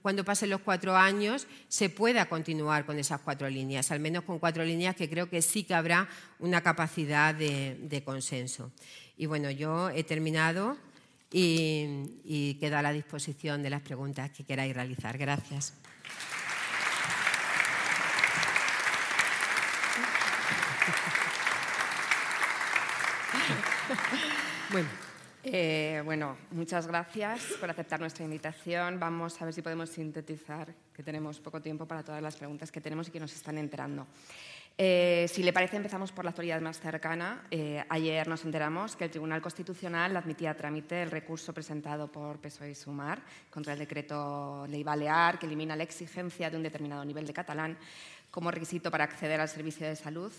cuando 0.01 0.25
pasen 0.25 0.49
los 0.49 0.63
cuatro 0.63 0.97
años 0.97 1.47
se 1.69 1.91
pueda 1.91 2.27
continuar 2.27 2.87
con 2.87 2.99
esas 2.99 3.21
cuatro 3.21 3.51
líneas, 3.51 3.91
al 3.91 4.01
menos 4.01 4.25
con 4.25 4.39
cuatro 4.39 4.65
líneas 4.65 4.97
que 4.97 5.11
creo 5.11 5.29
que 5.29 5.43
sí 5.43 5.65
que 5.65 5.75
habrá 5.75 6.09
una 6.39 6.63
capacidad 6.63 7.35
de 7.35 8.03
consenso. 8.03 8.73
Y 9.17 9.27
bueno, 9.27 9.51
yo 9.51 9.91
he 9.91 10.05
terminado 10.05 10.77
y, 11.31 12.57
quedo 12.61 12.79
a 12.79 12.83
la 12.83 12.93
disposición 12.93 13.63
de 13.63 13.71
las 13.71 13.83
preguntas 13.83 14.31
que 14.31 14.45
queráis 14.45 14.75
realizar. 14.75 15.17
Gracias. 15.19 15.75
Bueno. 24.71 24.89
Eh, 25.49 26.03
bueno, 26.05 26.37
muchas 26.51 26.89
gracias 26.89 27.41
por 27.61 27.71
aceptar 27.71 28.01
nuestra 28.01 28.25
invitación. 28.25 28.99
Vamos 28.99 29.41
a 29.41 29.45
ver 29.45 29.55
si 29.55 29.63
podemos 29.63 29.91
sintetizar, 29.91 30.75
que 30.93 31.05
tenemos 31.05 31.39
poco 31.39 31.63
tiempo 31.63 31.87
para 31.87 32.03
todas 32.03 32.21
las 32.21 32.35
preguntas 32.35 32.73
que 32.73 32.81
tenemos 32.81 33.07
y 33.07 33.13
que 33.13 33.21
nos 33.21 33.33
están 33.33 33.57
enterando. 33.57 34.09
Eh, 34.79 35.27
si 35.33 35.43
le 35.43 35.55
parece, 35.55 35.79
empezamos 35.79 36.13
por 36.13 36.25
la 36.25 36.31
actualidad 36.31 36.61
más 36.61 36.79
cercana. 36.79 37.47
Eh, 37.51 37.83
ayer 37.89 38.29
nos 38.29 38.45
enteramos 38.45 38.95
que 38.95 39.05
el 39.05 39.11
Tribunal 39.11 39.41
Constitucional 39.41 40.15
admitía 40.15 40.51
a 40.51 40.55
trámite 40.55 41.03
el 41.03 41.11
recurso 41.11 41.55
presentado 41.55 42.13
por 42.13 42.39
PSOE 42.41 42.73
y 42.73 42.75
Sumar 42.75 43.23
contra 43.51 43.73
el 43.73 43.79
decreto 43.79 44.67
Ley 44.69 44.85
Balear, 44.85 45.39
que 45.39 45.47
elimina 45.47 45.77
la 45.77 45.83
exigencia 45.83 46.51
de 46.51 46.59
un 46.59 46.63
determinado 46.63 47.05
nivel 47.07 47.27
de 47.27 47.33
catalán 47.33 47.79
como 48.31 48.51
requisito 48.51 48.91
para 48.91 49.05
acceder 49.05 49.41
al 49.41 49.49
servicio 49.49 49.87
de 49.87 49.97
salud 49.97 50.31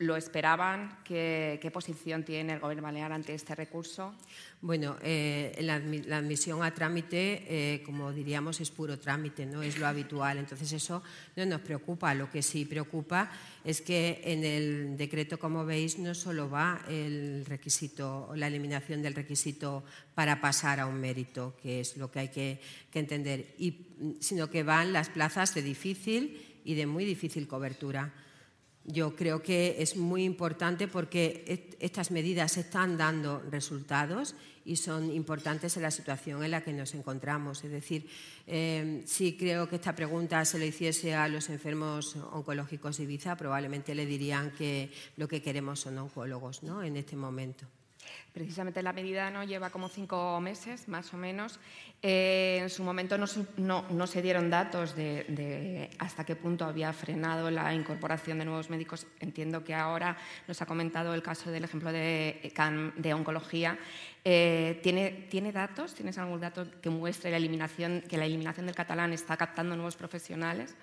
¿Lo 0.00 0.14
esperaban? 0.14 0.96
¿Qué, 1.02 1.70
posición 1.72 2.22
tiene 2.22 2.52
el 2.52 2.60
Gobierno 2.60 2.84
balear 2.84 3.10
ante 3.10 3.34
este 3.34 3.56
recurso? 3.56 4.14
Bueno, 4.60 4.96
eh, 5.02 5.58
la, 5.62 5.74
admisión 6.16 6.62
a 6.62 6.72
trámite, 6.72 7.42
eh, 7.48 7.82
como 7.82 8.12
diríamos, 8.12 8.60
es 8.60 8.70
puro 8.70 9.00
trámite, 9.00 9.44
no 9.44 9.60
es 9.60 9.76
lo 9.76 9.88
habitual. 9.88 10.38
Entonces 10.38 10.72
eso 10.72 11.02
no 11.34 11.44
nos 11.46 11.62
preocupa. 11.62 12.14
Lo 12.14 12.30
que 12.30 12.42
sí 12.42 12.64
preocupa 12.64 13.28
es 13.64 13.80
que 13.80 14.20
en 14.22 14.44
el 14.44 14.96
decreto, 14.96 15.36
como 15.36 15.64
veis, 15.64 15.98
no 15.98 16.14
solo 16.14 16.48
va 16.48 16.80
el 16.88 17.44
requisito, 17.44 18.30
la 18.36 18.46
eliminación 18.46 19.02
del 19.02 19.16
requisito 19.16 19.82
para 20.14 20.40
pasar 20.40 20.78
a 20.78 20.86
un 20.86 21.00
mérito, 21.00 21.56
que 21.60 21.80
es 21.80 21.96
lo 21.96 22.08
que 22.08 22.20
hay 22.20 22.28
que, 22.28 22.60
que 22.92 23.00
entender, 23.00 23.52
y, 23.58 24.16
sino 24.20 24.48
que 24.48 24.62
van 24.62 24.92
las 24.92 25.08
plazas 25.08 25.54
de 25.56 25.62
difícil 25.62 26.60
y 26.64 26.74
de 26.76 26.86
muy 26.86 27.04
difícil 27.04 27.48
cobertura. 27.48 28.12
Yo 28.90 29.14
creo 29.14 29.42
que 29.42 29.76
es 29.80 29.96
muy 29.96 30.24
importante 30.24 30.88
porque 30.88 31.76
estas 31.78 32.10
medidas 32.10 32.56
están 32.56 32.96
dando 32.96 33.38
resultados 33.50 34.34
y 34.64 34.76
son 34.76 35.12
importantes 35.12 35.76
en 35.76 35.82
la 35.82 35.90
situación 35.90 36.42
en 36.42 36.52
la 36.52 36.62
que 36.62 36.72
nos 36.72 36.94
encontramos. 36.94 37.62
Es 37.64 37.70
decir, 37.70 38.08
eh, 38.46 39.02
si 39.04 39.36
creo 39.36 39.68
que 39.68 39.76
esta 39.76 39.94
pregunta 39.94 40.42
se 40.46 40.58
le 40.58 40.68
hiciese 40.68 41.14
a 41.14 41.28
los 41.28 41.50
enfermos 41.50 42.16
oncológicos 42.32 42.96
de 42.96 43.04
Ibiza, 43.04 43.36
probablemente 43.36 43.94
le 43.94 44.06
dirían 44.06 44.52
que 44.52 44.90
lo 45.18 45.28
que 45.28 45.42
queremos 45.42 45.80
son 45.80 45.98
oncólogos 45.98 46.62
¿no? 46.62 46.82
en 46.82 46.96
este 46.96 47.14
momento. 47.14 47.66
Precisamente 48.32 48.82
la 48.82 48.92
medida 48.92 49.30
¿no? 49.30 49.42
lleva 49.42 49.70
como 49.70 49.88
cinco 49.88 50.40
meses, 50.40 50.86
más 50.88 51.12
o 51.12 51.16
menos. 51.16 51.58
Eh, 52.02 52.60
en 52.62 52.70
su 52.70 52.84
momento 52.84 53.18
no, 53.18 54.06
se 54.06 54.22
dieron 54.22 54.50
datos 54.50 54.94
de, 54.94 55.90
hasta 55.98 56.24
qué 56.24 56.36
punto 56.36 56.64
había 56.64 56.92
frenado 56.92 57.50
la 57.50 57.74
incorporación 57.74 58.38
de 58.38 58.44
nuevos 58.44 58.70
médicos. 58.70 59.06
Entiendo 59.18 59.64
que 59.64 59.74
ahora 59.74 60.16
nos 60.46 60.62
ha 60.62 60.66
comentado 60.66 61.14
el 61.14 61.22
caso 61.22 61.50
del 61.50 61.64
ejemplo 61.64 61.90
de, 61.90 62.52
de 62.96 63.14
oncología. 63.14 63.78
Eh, 64.24 64.78
¿tiene, 64.82 65.26
¿Tiene 65.30 65.50
datos? 65.50 65.94
¿Tienes 65.94 66.18
algún 66.18 66.40
dato 66.40 66.66
que 66.80 66.90
muestre 66.90 67.30
la 67.30 67.38
eliminación, 67.38 68.04
que 68.08 68.18
la 68.18 68.26
eliminación 68.26 68.66
del 68.66 68.74
catalán 68.74 69.12
está 69.12 69.36
captando 69.36 69.74
nuevos 69.74 69.96
profesionales? 69.96 70.76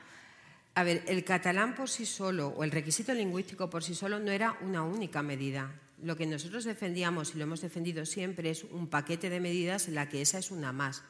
A 0.74 0.84
ver, 0.84 1.04
el 1.08 1.24
catalán 1.24 1.74
por 1.74 1.90
sí 1.90 2.06
solo 2.06 2.50
o 2.50 2.66
el 2.66 2.72
requisito 2.72 3.14
lingüístico 3.14 3.70
por 3.70 3.82
sí 3.82 3.96
solo 3.96 4.20
no 4.20 4.32
era 4.32 4.58
una 4.62 4.84
única 4.84 5.22
medida. 5.22 5.72
Lo 6.04 6.16
que 6.18 6.26
nosotros 6.26 6.66
defendíamos 6.66 7.34
y 7.34 7.38
lo 7.38 7.44
hemos 7.44 7.62
defendido 7.62 8.06
siempre 8.06 8.50
es 8.50 8.64
un 8.64 8.88
paquete 8.88 9.30
de 9.30 9.40
medidas 9.40 9.88
en 9.88 9.96
la 9.96 10.10
que 10.10 10.22
esa 10.22 10.40
es 10.40 10.52
una 10.52 10.72
más 10.72 11.04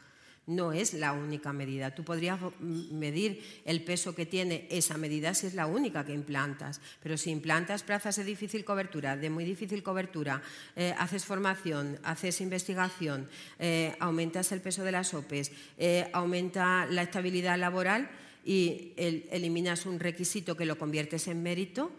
no 0.47 0.73
es 0.73 0.93
la 0.93 1.13
única 1.13 1.53
medida. 1.53 1.93
Tú 1.93 2.03
podrías 2.03 2.39
medir 2.59 3.61
el 3.65 3.83
peso 3.83 4.13
que 4.13 4.25
tiene 4.25 4.67
esa 4.69 4.97
medida 4.97 5.33
si 5.33 5.47
es 5.47 5.53
la 5.53 5.65
única 5.65 6.05
que 6.05 6.13
implantas, 6.13 6.81
pero 7.01 7.17
si 7.17 7.31
implantas 7.31 7.83
plazas 7.83 8.15
de 8.17 8.23
difícil 8.23 8.63
cobertura, 8.63 9.17
de 9.17 9.29
muy 9.29 9.43
difícil 9.43 9.81
cobertura, 9.81 10.41
eh, 10.75 10.93
haces 10.97 11.25
formación, 11.25 11.99
haces 12.03 12.41
investigación, 12.41 13.27
eh, 13.59 13.95
aumentas 13.99 14.51
el 14.51 14.61
peso 14.61 14.83
de 14.83 14.91
las 14.91 15.13
OPEs, 15.13 15.51
eh, 15.77 16.09
aumenta 16.13 16.85
la 16.85 17.03
estabilidad 17.03 17.57
laboral 17.57 18.09
y 18.45 18.93
eliminas 18.95 19.87
un 19.87 19.99
requisito 19.99 20.55
que 20.55 20.67
lo 20.67 20.77
conviertes 20.77 21.27
en 21.27 21.41
mérito, 21.41 21.91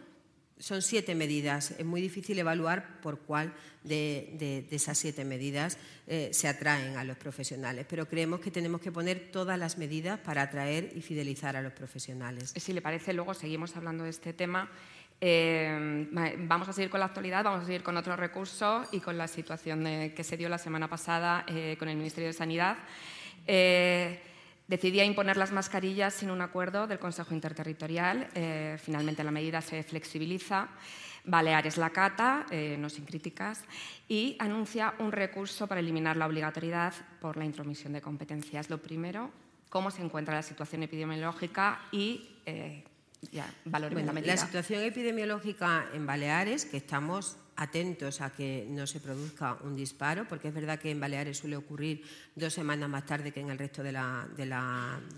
son 0.59 0.82
siete 0.82 1.14
medidas. 1.14 1.72
Es 1.72 1.84
muy 1.84 2.00
difícil 2.00 2.38
evaluar 2.38 3.00
por 3.00 3.20
cuál 3.20 3.52
de, 3.84 4.66
esas 4.70 4.98
siete 4.98 5.24
medidas 5.24 5.78
eh, 6.07 6.30
se 6.32 6.48
atraen 6.48 6.96
a 6.96 7.04
los 7.04 7.16
profesionales, 7.16 7.86
pero 7.88 8.09
creemos 8.09 8.40
que 8.40 8.50
tenemos 8.50 8.80
que 8.80 8.90
poner 8.90 9.30
todas 9.30 9.59
las 9.59 9.78
medidas 9.78 10.18
para 10.20 10.42
atraer 10.42 10.92
y 10.94 11.02
fidelizar 11.02 11.57
a 11.57 11.62
los 11.62 11.72
profesionales. 11.72 12.52
Si 12.57 12.72
le 12.72 12.82
parece, 12.82 13.12
luego 13.12 13.34
seguimos 13.34 13.76
hablando 13.76 14.04
de 14.04 14.11
este 14.11 14.32
tema. 14.32 14.70
Eh, 15.20 16.09
vamos 16.40 16.68
a 16.68 16.72
seguir 16.72 16.90
con 16.90 17.00
la 17.00 17.07
actualidad, 17.07 17.44
vamos 17.44 17.62
a 17.62 17.66
seguir 17.66 17.82
con 17.82 17.96
otro 17.96 18.16
recurso 18.16 18.84
y 18.92 19.00
con 19.00 19.16
la 19.16 19.28
situación 19.28 19.84
que 20.14 20.24
se 20.24 20.36
dio 20.36 20.48
la 20.48 20.59
semana 20.59 20.88
pasada 20.88 21.44
eh, 21.48 21.76
con 21.78 21.88
el 21.88 21.96
Ministerio 21.96 22.28
de 22.28 22.34
Sanidad 22.34 22.76
decidía 24.69 25.05
imponer 25.05 25.37
las 25.37 25.53
mascarillas 25.53 26.14
sin 26.14 26.31
un 26.31 26.41
acuerdo 26.41 26.87
del 26.87 26.99
Consejo 26.99 27.35
Interterritorial. 27.35 28.29
Eh, 28.35 28.77
finalmente 28.83 29.25
la 29.25 29.31
medida 29.31 29.61
se 29.61 29.83
flexibiliza. 29.83 30.69
Baleares 31.25 31.77
la 31.77 31.91
cata, 31.91 32.47
eh, 32.51 32.77
no 32.79 32.89
sin 32.89 33.05
críticas, 33.05 33.64
y 34.09 34.37
anuncia 34.39 34.95
un 35.01 35.11
recurso 35.11 35.67
para 35.67 35.81
eliminar 35.81 36.17
la 36.17 36.27
obligatoriedad 36.27 36.95
por 37.21 37.37
la 37.37 37.45
intromisión 37.45 37.93
de 37.93 38.01
competencias. 38.01 38.71
Lo 38.71 38.79
primero, 38.79 39.33
cómo 39.69 39.91
se 39.91 40.03
encuentra 40.03 40.37
la 40.37 40.43
situación 40.43 40.85
epidemiológica 40.85 41.81
y 41.91 42.29
eh, 42.47 42.85
ya, 43.33 43.53
la 43.64 43.91
medida. 44.12 44.35
La 44.35 44.37
situación 44.37 44.85
epidemiológica 44.85 45.87
en 45.93 46.07
Baleares, 46.07 46.64
que 46.64 46.77
estamos 46.77 47.37
atentos 47.57 48.20
a 48.20 48.30
que 48.30 48.66
no 48.68 48.86
se 48.86 49.00
produzca 49.00 49.59
un 49.64 49.74
disparo, 49.74 50.28
porque 50.28 50.48
es 50.48 50.54
verdad 50.54 50.78
que 50.78 50.90
en 50.90 51.00
Baleares 51.00 51.38
suele 51.38 51.57
ocurrir 51.57 52.02
dos 52.34 52.52
semanas 52.52 52.88
más 52.88 53.07
tarde 53.07 53.32
que 53.32 53.40
en 53.40 53.50
el 53.50 53.59
resto 53.59 53.82
de, 53.82 53.90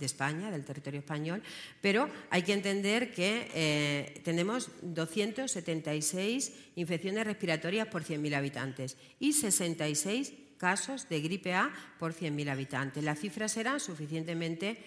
España, 0.01 0.51
del 0.51 0.64
territorio 0.64 1.01
español, 1.01 1.43
pero 1.80 2.09
hay 2.30 2.43
que 2.43 2.53
entender 2.53 3.12
que 3.12 3.51
eh, 3.55 4.20
tenemos 4.24 4.70
276 4.82 6.53
infecciones 6.76 7.26
respiratorias 7.26 7.89
por 7.89 8.05
100.000 8.05 8.34
habitantes 8.34 8.97
y 9.18 9.32
66 9.32 10.32
casos 10.59 11.09
de 11.09 11.20
gripe 11.20 11.55
A 11.55 11.72
por 11.99 12.12
100.000 12.12 12.51
habitantes. 12.51 13.05
Las 13.05 13.20
cifras 13.20 13.57
eran 13.57 13.80
suficientemente 13.80 14.78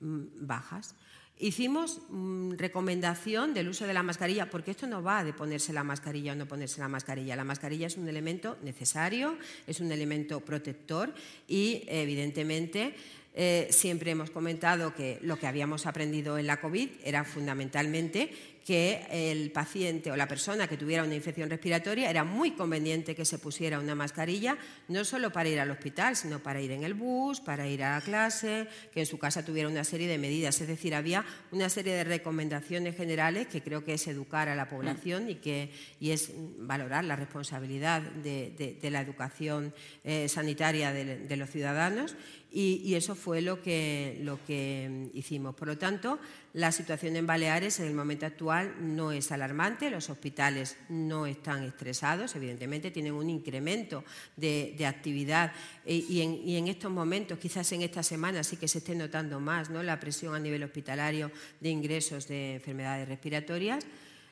mm, 0.00 0.46
bajas. 0.46 0.94
Hicimos 1.42 2.02
mm, 2.10 2.52
recomendación 2.58 3.54
del 3.54 3.70
uso 3.70 3.86
de 3.86 3.94
la 3.94 4.02
mascarilla, 4.02 4.50
porque 4.50 4.72
esto 4.72 4.86
no 4.86 5.02
va 5.02 5.24
de 5.24 5.32
ponerse 5.32 5.72
la 5.72 5.82
mascarilla 5.82 6.32
o 6.32 6.34
no 6.34 6.46
ponerse 6.46 6.80
la 6.80 6.88
mascarilla. 6.88 7.34
La 7.34 7.44
mascarilla 7.44 7.86
es 7.86 7.96
un 7.96 8.06
elemento 8.06 8.58
necesario, 8.62 9.38
es 9.66 9.80
un 9.80 9.90
elemento 9.90 10.40
protector 10.40 11.14
y, 11.48 11.84
evidentemente, 11.88 12.94
eh, 13.32 13.68
siempre 13.70 14.10
hemos 14.10 14.30
comentado 14.30 14.94
que 14.94 15.18
lo 15.22 15.38
que 15.38 15.46
habíamos 15.46 15.86
aprendido 15.86 16.36
en 16.36 16.46
la 16.46 16.60
COVID 16.60 16.90
era 17.04 17.24
fundamentalmente 17.24 18.30
que 18.70 19.04
el 19.32 19.50
paciente 19.50 20.12
o 20.12 20.16
la 20.16 20.28
persona 20.28 20.68
que 20.68 20.76
tuviera 20.76 21.02
una 21.02 21.16
infección 21.16 21.50
respiratoria 21.50 22.08
era 22.08 22.22
muy 22.22 22.52
conveniente 22.52 23.16
que 23.16 23.24
se 23.24 23.40
pusiera 23.40 23.80
una 23.80 23.96
mascarilla, 23.96 24.56
no 24.86 25.04
solo 25.04 25.32
para 25.32 25.48
ir 25.48 25.58
al 25.58 25.72
hospital, 25.72 26.14
sino 26.14 26.38
para 26.38 26.60
ir 26.60 26.70
en 26.70 26.84
el 26.84 26.94
bus, 26.94 27.40
para 27.40 27.66
ir 27.66 27.82
a 27.82 27.96
la 27.96 28.00
clase, 28.00 28.68
que 28.94 29.00
en 29.00 29.06
su 29.06 29.18
casa 29.18 29.44
tuviera 29.44 29.68
una 29.68 29.82
serie 29.82 30.06
de 30.06 30.18
medidas. 30.18 30.60
Es 30.60 30.68
decir, 30.68 30.94
había 30.94 31.24
una 31.50 31.68
serie 31.68 31.94
de 31.94 32.04
recomendaciones 32.04 32.96
generales 32.96 33.48
que 33.48 33.60
creo 33.60 33.84
que 33.84 33.94
es 33.94 34.06
educar 34.06 34.48
a 34.48 34.54
la 34.54 34.68
población 34.68 35.28
y, 35.28 35.34
que, 35.34 35.72
y 35.98 36.12
es 36.12 36.30
valorar 36.58 37.02
la 37.02 37.16
responsabilidad 37.16 38.02
de, 38.02 38.78
la 38.88 39.00
educación 39.00 39.74
eh, 40.04 40.28
sanitaria 40.28 40.92
de, 40.92 41.36
los 41.36 41.50
ciudadanos. 41.50 42.14
Y, 42.52 42.94
eso 42.94 43.14
fue 43.14 43.42
lo 43.42 43.62
que, 43.62 44.18
lo 44.22 44.44
que 44.44 45.08
hicimos. 45.14 45.54
Por 45.54 45.68
lo 45.68 45.78
tanto, 45.78 46.18
la 46.52 46.72
situación 46.72 47.14
en 47.14 47.26
Baleares 47.26 47.78
en 47.78 47.86
el 47.86 47.94
momento 47.94 48.26
actual 48.26 48.74
no 48.80 49.12
es 49.12 49.30
alarmante, 49.30 49.88
los 49.88 50.10
hospitales 50.10 50.76
no 50.88 51.26
están 51.26 51.62
estresados, 51.62 52.34
evidentemente 52.34 52.90
tienen 52.90 53.12
un 53.12 53.30
incremento 53.30 54.04
de, 54.36 54.74
actividad 54.84 55.52
eh, 55.86 56.04
y, 56.08 56.56
en, 56.56 56.66
estos 56.66 56.90
momentos, 56.90 57.38
quizás 57.38 57.70
en 57.72 57.82
esta 57.82 58.02
semana 58.02 58.42
sí 58.42 58.56
que 58.56 58.66
se 58.66 58.78
esté 58.78 58.96
notando 58.96 59.38
más 59.38 59.70
¿no? 59.70 59.82
la 59.82 60.00
presión 60.00 60.34
a 60.34 60.40
nivel 60.40 60.64
hospitalario 60.64 61.30
de 61.60 61.68
ingresos 61.68 62.26
de 62.26 62.56
enfermedades 62.56 63.08
respiratorias. 63.08 63.86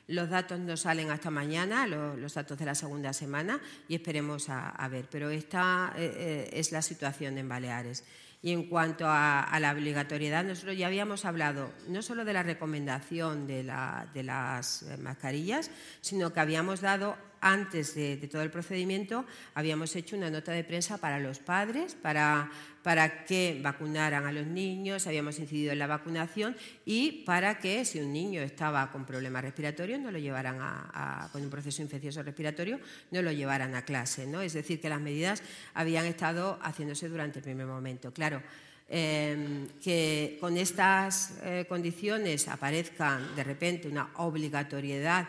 Los 0.09 0.31
datos 0.31 0.59
no 0.59 0.77
salen 0.79 1.11
hasta 1.11 1.31
mañana, 1.31 1.87
los, 1.87 2.33
datos 2.33 2.59
de 2.59 2.65
la 2.65 2.75
segunda 2.75 3.13
semana, 3.13 3.61
y 3.89 3.95
esperemos 3.95 4.49
a, 4.49 4.89
ver. 4.89 5.07
Pero 5.11 5.29
esta 5.29 5.93
eh, 5.97 6.13
eh, 6.17 6.51
es 6.55 6.73
la 6.73 6.81
situación 6.81 7.37
en 7.37 7.47
Baleares. 7.47 8.05
Y 8.41 8.53
en 8.53 8.69
cuanto 8.69 9.05
a, 9.07 9.55
la 9.61 9.73
obligatoriedad, 9.73 10.45
nosotros 10.45 10.79
ya 10.79 10.87
habíamos 10.87 11.27
hablado 11.27 11.73
no 11.89 12.03
solo 12.03 12.25
de 12.25 12.33
la 12.33 12.43
recomendación 12.43 13.47
de, 13.47 13.65
las 13.65 14.83
eh, 14.83 14.97
mascarillas, 14.97 15.71
sino 16.01 16.33
que 16.33 16.41
habíamos 16.41 16.81
dado 16.81 17.17
antes 17.41 17.95
de, 17.95 18.17
todo 18.31 18.43
el 18.43 18.51
procedimiento, 18.51 19.25
habíamos 19.55 19.95
hecho 19.97 20.17
una 20.17 20.31
nota 20.31 20.53
de 20.53 20.65
prensa 20.65 20.99
para 20.99 21.19
los 21.19 21.39
padres, 21.39 21.95
para, 21.95 22.51
para 22.83 23.25
que 23.25 23.59
vacunaran 23.63 24.27
a 24.27 24.33
los 24.33 24.47
niños, 24.47 25.07
habíamos 25.07 25.39
incidido 25.39 25.73
en 25.73 25.79
la 25.79 25.87
vacunación 25.87 26.57
y 26.85 27.23
para 27.25 27.59
que 27.59 27.85
si 27.85 28.01
un 28.01 28.13
niño 28.13 28.43
estaba 28.43 28.91
con 28.91 29.05
problemas 29.05 29.43
respiratorios, 29.43 30.01
no 30.01 30.11
lo 30.11 30.19
llevaran 30.19 30.59
a, 30.61 31.29
con 31.33 31.43
un 31.43 31.51
proceso 31.51 31.83
infeccioso 31.83 32.23
respiratorio, 32.23 32.81
no 33.11 33.23
lo 33.23 33.33
llevaran 33.33 33.75
a 33.75 33.85
clase. 33.85 34.27
¿no? 34.27 34.41
Es 34.41 34.55
decir, 34.55 34.81
que 34.81 34.89
las 34.89 35.01
medidas 35.01 35.43
habían 35.75 36.07
estado 36.07 36.59
haciéndose 36.63 37.09
durante 37.09 37.39
el 37.39 37.45
primer 37.45 37.67
momento. 37.67 38.13
Claro, 38.13 38.43
em, 38.89 39.69
que 39.83 40.39
con 40.41 40.57
estas 40.57 41.39
eh, 41.43 41.67
condiciones 41.69 42.49
aparezca 42.49 43.21
de 43.37 43.45
repente 43.45 43.89
una 43.89 44.11
obligatoriedad 44.17 45.29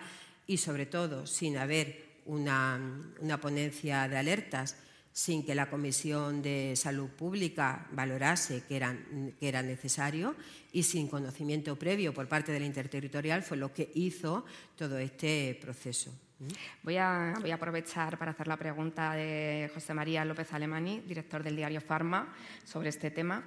y 0.50 0.58
sobre 0.58 0.88
todo 0.88 1.28
sin 1.28 1.58
haber 1.58 2.10
una, 2.26 2.80
ponencia 3.40 4.08
de 4.08 4.18
alertas, 4.18 4.78
sin 5.14 5.46
que 5.46 5.54
la 5.54 5.70
Comisión 5.70 6.42
de 6.42 6.74
Salud 6.76 7.08
Pública 7.10 7.88
valorase 7.92 8.64
que, 8.68 8.80
que 9.40 9.48
era 9.48 9.62
necesario 9.62 10.36
y 10.72 10.82
sin 10.82 11.08
conocimiento 11.08 11.76
previo 11.76 12.16
por 12.16 12.28
parte 12.28 12.52
de 12.52 12.60
la 12.60 12.66
interterritorial 12.66 13.44
fue 13.44 13.58
lo 13.58 13.72
que 13.72 13.92
hizo 13.94 14.44
todo 14.76 14.98
este 14.98 15.58
proceso. 15.62 16.12
Voy 16.82 16.98
a, 16.98 17.36
voy 17.40 17.52
a, 17.52 17.56
aprovechar 17.56 18.18
para 18.18 18.32
hacer 18.32 18.48
la 18.48 18.58
pregunta 18.58 19.14
de 19.14 19.70
José 19.72 19.94
María 19.94 20.26
López 20.26 20.52
Alemani, 20.52 21.02
director 21.02 21.44
del 21.44 21.58
diario 21.58 21.82
Pharma, 21.82 22.34
sobre 22.66 22.90
este 22.90 23.12
tema. 23.12 23.44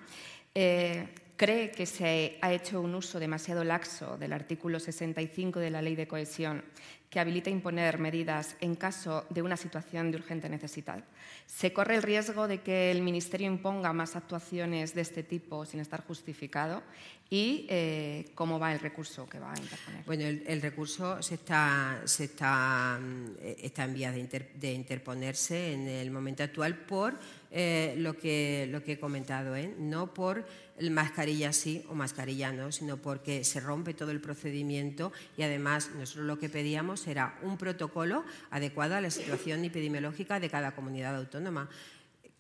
Eh, 0.55 1.09
¿Cree 1.43 1.72
que 1.72 1.86
se 1.86 2.38
ha 2.40 2.53
hecho 2.53 2.80
un 2.80 2.95
uso 2.95 3.18
demasiado 3.18 3.64
laxo 3.64 4.16
del 4.16 4.32
artículo 4.32 4.78
65 4.78 5.59
de 5.59 5.70
la 5.70 5.82
Ley 5.82 5.97
de 5.97 6.07
Cohesión 6.07 6.62
que 7.11 7.18
habilita 7.18 7.51
imponer 7.51 7.99
medidas 7.99 8.55
en 8.61 8.76
caso 8.76 9.26
de 9.28 9.43
una 9.43 9.57
situación 9.57 10.12
de 10.12 10.18
urgente 10.18 10.49
necesidad? 10.49 11.03
¿Se 11.47 11.72
corre 11.72 11.97
el 11.97 12.05
riesgo 12.05 12.47
de 12.47 12.61
que 12.61 12.93
el 12.93 13.03
Ministerio 13.03 13.49
imponga 13.49 13.93
más 13.93 14.14
actuaciones 14.14 14.95
de 14.95 15.01
este 15.01 15.24
tipo 15.24 15.66
sin 15.66 15.80
estar 15.80 16.07
justificado? 16.07 16.80
¿Y 17.28 17.66
eh, 17.70 18.30
cómo 18.36 18.61
va 18.61 18.72
el 18.72 18.78
recurso 18.78 19.28
que 19.28 19.40
va 19.40 19.53
a 19.53 19.59
interponer? 19.59 20.05
Bueno, 20.05 20.24
el, 20.26 20.62
recurso 20.62 21.20
se 21.22 21.34
está, 21.34 22.03
se 22.05 22.24
está, 22.24 23.01
eh, 23.40 23.57
está 23.62 23.82
en 23.82 23.95
vía 23.95 24.12
de, 24.12 24.72
interponerse 24.72 25.72
en 25.72 25.88
el 25.88 26.12
momento 26.12 26.45
actual 26.45 26.76
por 26.76 27.18
eh, 27.53 27.94
lo, 27.98 28.16
que, 28.16 28.66
lo 28.70 28.82
que 28.82 28.92
he 28.92 28.98
comentado, 28.98 29.55
no 29.78 30.14
por 30.14 30.46
mascarilla 30.90 31.53
sí 31.53 31.84
o 31.88 31.94
mascarilla 31.94 32.50
no, 32.50 32.72
sino 32.72 32.96
porque 32.96 33.44
se 33.44 33.61
rompe 33.61 33.94
todo 33.94 34.11
el 34.11 34.20
procedimiento 34.20 35.12
y 35.36 35.42
además 35.42 35.90
nosotros 35.96 36.26
lo 36.26 36.38
que 36.38 36.48
pedíamos 36.48 37.07
era 37.07 37.38
un 37.42 37.59
protocolo 37.59 38.24
adecuado 38.50 38.96
a 38.96 39.00
la 39.00 39.11
situación 39.11 39.64
epidemiológica 39.64 40.40
de 40.40 40.48
cada 40.50 40.74
comunidad 40.74 41.14
autónoma. 41.14 41.68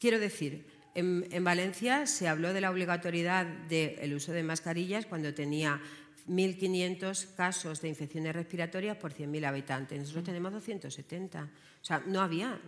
Quiero 0.00 0.18
decir, 0.18 0.64
en, 0.94 1.44
Valencia 1.44 2.06
se 2.06 2.28
habló 2.28 2.52
de 2.52 2.60
la 2.60 2.70
obligatoriedad 2.70 3.46
del 3.46 4.14
uso 4.14 4.32
de 4.32 4.42
mascarillas 4.42 5.06
cuando 5.06 5.32
tenía 5.34 5.80
1.500 6.28 7.34
casos 7.34 7.80
de 7.80 7.88
infecciones 7.88 8.34
respiratorias 8.34 8.96
por 8.96 9.12
100.000 9.12 9.46
habitantes. 9.46 9.98
Nosotros 9.98 10.24
tenemos 10.24 10.52
270. 10.52 11.42
O 11.82 11.84
sea, 11.84 12.00
no 12.06 12.20
había 12.20 12.60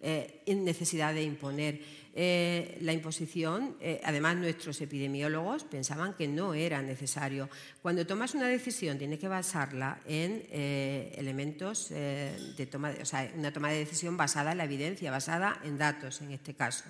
eh, 0.00 0.42
necesidad 0.46 1.12
de 1.12 1.24
imponer 1.24 1.80
eh, 2.14 2.78
la 2.82 2.92
imposición, 2.92 3.76
eh, 3.80 4.00
además 4.04 4.36
nuestros 4.36 4.80
epidemiólogos 4.80 5.64
pensaban 5.64 6.14
que 6.14 6.28
no 6.28 6.54
era 6.54 6.80
necesario. 6.80 7.50
Cuando 7.82 8.06
tomas 8.06 8.34
una 8.34 8.46
decisión 8.46 8.96
tienes 8.96 9.18
que 9.18 9.26
basarla 9.26 10.00
en 10.06 10.46
elementos 10.52 11.90
de 11.90 12.68
toma, 12.70 12.92
o 13.02 13.04
sea, 13.04 13.28
una 13.36 13.52
toma 13.52 13.70
de 13.70 13.78
decisión 13.78 14.16
basada 14.16 14.52
en 14.52 14.58
la 14.58 14.64
evidencia, 14.64 15.10
basada 15.10 15.60
en 15.64 15.76
datos 15.76 16.22
en 16.22 16.30
este 16.30 16.54
caso. 16.54 16.84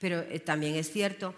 Pero 0.00 0.24
también 0.44 0.76
es 0.76 0.90
cierto, 0.90 1.34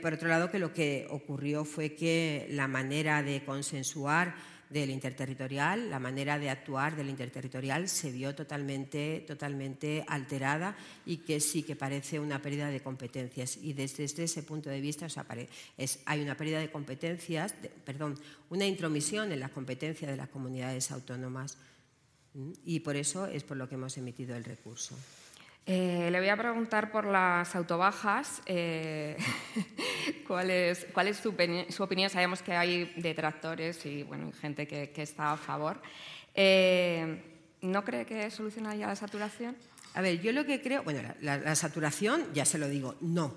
por 0.00 0.14
otro 0.14 0.28
lado, 0.28 0.50
que 0.50 0.60
lo 0.60 0.72
que 0.72 1.06
ocurrió 1.10 1.64
fue 1.64 1.94
que 1.94 2.46
la 2.50 2.68
manera 2.68 3.22
de 3.22 3.44
consensuar 3.44 4.34
del 4.74 4.90
interterritorial, 4.90 5.88
la 5.88 6.00
manera 6.00 6.38
de 6.38 6.50
actuar 6.50 6.96
del 6.96 7.08
interterritorial 7.08 7.88
se 7.88 8.10
vio 8.10 8.34
totalmente, 8.34 9.24
totalmente 9.26 10.04
alterada 10.08 10.76
y 11.06 11.18
que 11.18 11.38
sí 11.38 11.62
que 11.62 11.76
parece 11.76 12.18
una 12.18 12.42
pérdida 12.42 12.68
de 12.68 12.80
competencias. 12.80 13.56
Y 13.56 13.72
desde, 13.72 14.04
ese 14.04 14.42
punto 14.42 14.70
de 14.70 14.80
vista 14.80 15.06
es, 15.76 16.00
hay 16.06 16.22
una 16.22 16.36
pérdida 16.36 16.58
de 16.58 16.70
competencias, 16.70 17.54
perdón, 17.84 18.18
una 18.50 18.66
intromisión 18.66 19.30
en 19.30 19.40
las 19.40 19.50
competencias 19.50 20.10
de 20.10 20.16
las 20.16 20.28
comunidades 20.28 20.90
autónomas. 20.90 21.56
Y 22.64 22.80
por 22.80 22.96
eso 22.96 23.26
es 23.26 23.44
por 23.44 23.56
lo 23.56 23.68
que 23.68 23.76
hemos 23.76 23.96
emitido 23.96 24.34
el 24.34 24.42
recurso. 24.42 24.96
Eh, 25.66 26.10
le 26.10 26.18
voy 26.18 26.28
a 26.28 26.36
preguntar 26.36 26.90
por 26.90 27.06
las 27.06 27.54
autobajas. 27.56 28.42
Eh, 28.46 29.16
¿Cuál 30.26 30.50
es, 30.50 30.86
cuál 30.92 31.08
es 31.08 31.16
su, 31.16 31.30
opinión? 31.30 32.10
Sabemos 32.10 32.42
que 32.42 32.52
hay 32.52 32.92
detractores 32.96 33.84
y 33.86 34.02
bueno, 34.02 34.30
gente 34.40 34.66
que, 34.66 34.92
está 34.96 35.32
a 35.32 35.36
favor. 35.36 35.80
Eh, 36.34 37.22
¿No 37.62 37.82
cree 37.82 38.04
que 38.04 38.30
solucionaría 38.30 38.86
la 38.86 38.96
saturación? 38.96 39.56
A 39.94 40.00
ver, 40.00 40.20
yo 40.20 40.32
lo 40.32 40.44
que 40.44 40.60
creo, 40.60 40.82
bueno, 40.82 41.00
la, 41.20 41.54
saturación, 41.54 42.26
ya 42.34 42.44
se 42.44 42.58
lo 42.58 42.68
digo, 42.68 42.96
no. 43.00 43.36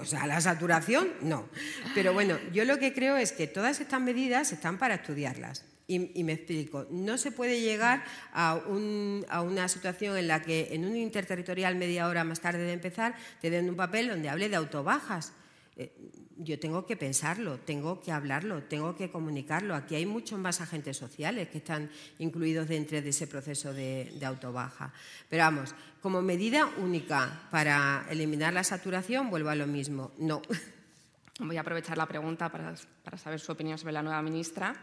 O 0.00 0.04
sea, 0.04 0.26
la 0.26 0.40
saturación, 0.40 1.08
no. 1.22 1.48
Pero 1.94 2.12
bueno, 2.12 2.38
yo 2.52 2.64
lo 2.66 2.78
que 2.78 2.92
creo 2.92 3.16
es 3.16 3.32
que 3.32 3.46
todas 3.46 3.80
estas 3.80 4.00
medidas 4.00 4.52
están 4.52 4.78
para 4.78 4.96
estudiarlas. 4.96 5.64
Y, 5.86 6.24
me 6.24 6.32
explico, 6.32 6.86
no 6.90 7.18
se 7.18 7.30
puede 7.30 7.60
llegar 7.60 8.04
a, 8.32 8.54
una 8.66 9.68
situación 9.68 10.16
en 10.16 10.28
la 10.28 10.40
que 10.40 10.68
en 10.72 10.86
un 10.86 10.96
interterritorial 10.96 11.76
media 11.76 12.08
hora 12.08 12.24
más 12.24 12.40
tarde 12.40 12.62
de 12.62 12.72
empezar 12.72 13.14
te 13.42 13.50
den 13.50 13.68
un 13.68 13.76
papel 13.76 14.08
donde 14.08 14.30
hable 14.30 14.48
de 14.48 14.56
autobajas. 14.56 15.34
Eh, 15.76 15.92
yo 16.38 16.58
tengo 16.58 16.86
que 16.86 16.96
pensarlo, 16.96 17.58
tengo 17.58 18.00
que 18.00 18.12
hablarlo, 18.12 18.62
tengo 18.62 18.96
que 18.96 19.10
comunicarlo. 19.10 19.74
Aquí 19.74 19.94
hay 19.94 20.06
muchos 20.06 20.38
más 20.38 20.60
agentes 20.60 20.96
sociales 20.96 21.48
que 21.48 21.58
están 21.58 21.90
incluidos 22.18 22.66
dentro 22.66 23.00
de 23.00 23.08
ese 23.08 23.26
proceso 23.26 23.72
de, 23.74 24.18
autobaja. 24.24 24.92
Pero 25.28 25.44
vamos, 25.44 25.74
como 26.00 26.22
medida 26.22 26.66
única 26.78 27.42
para 27.50 28.06
eliminar 28.08 28.54
la 28.54 28.64
saturación, 28.64 29.28
vuelvo 29.28 29.50
a 29.50 29.54
lo 29.54 29.66
mismo, 29.66 30.12
no. 30.18 30.40
Voy 31.40 31.56
a 31.56 31.60
aprovechar 31.60 31.98
la 31.98 32.06
pregunta 32.06 32.48
para 32.48 32.74
saber 33.18 33.38
su 33.38 33.52
opinión 33.52 33.76
sobre 33.76 33.92
la 33.92 34.02
nueva 34.02 34.22
ministra. 34.22 34.74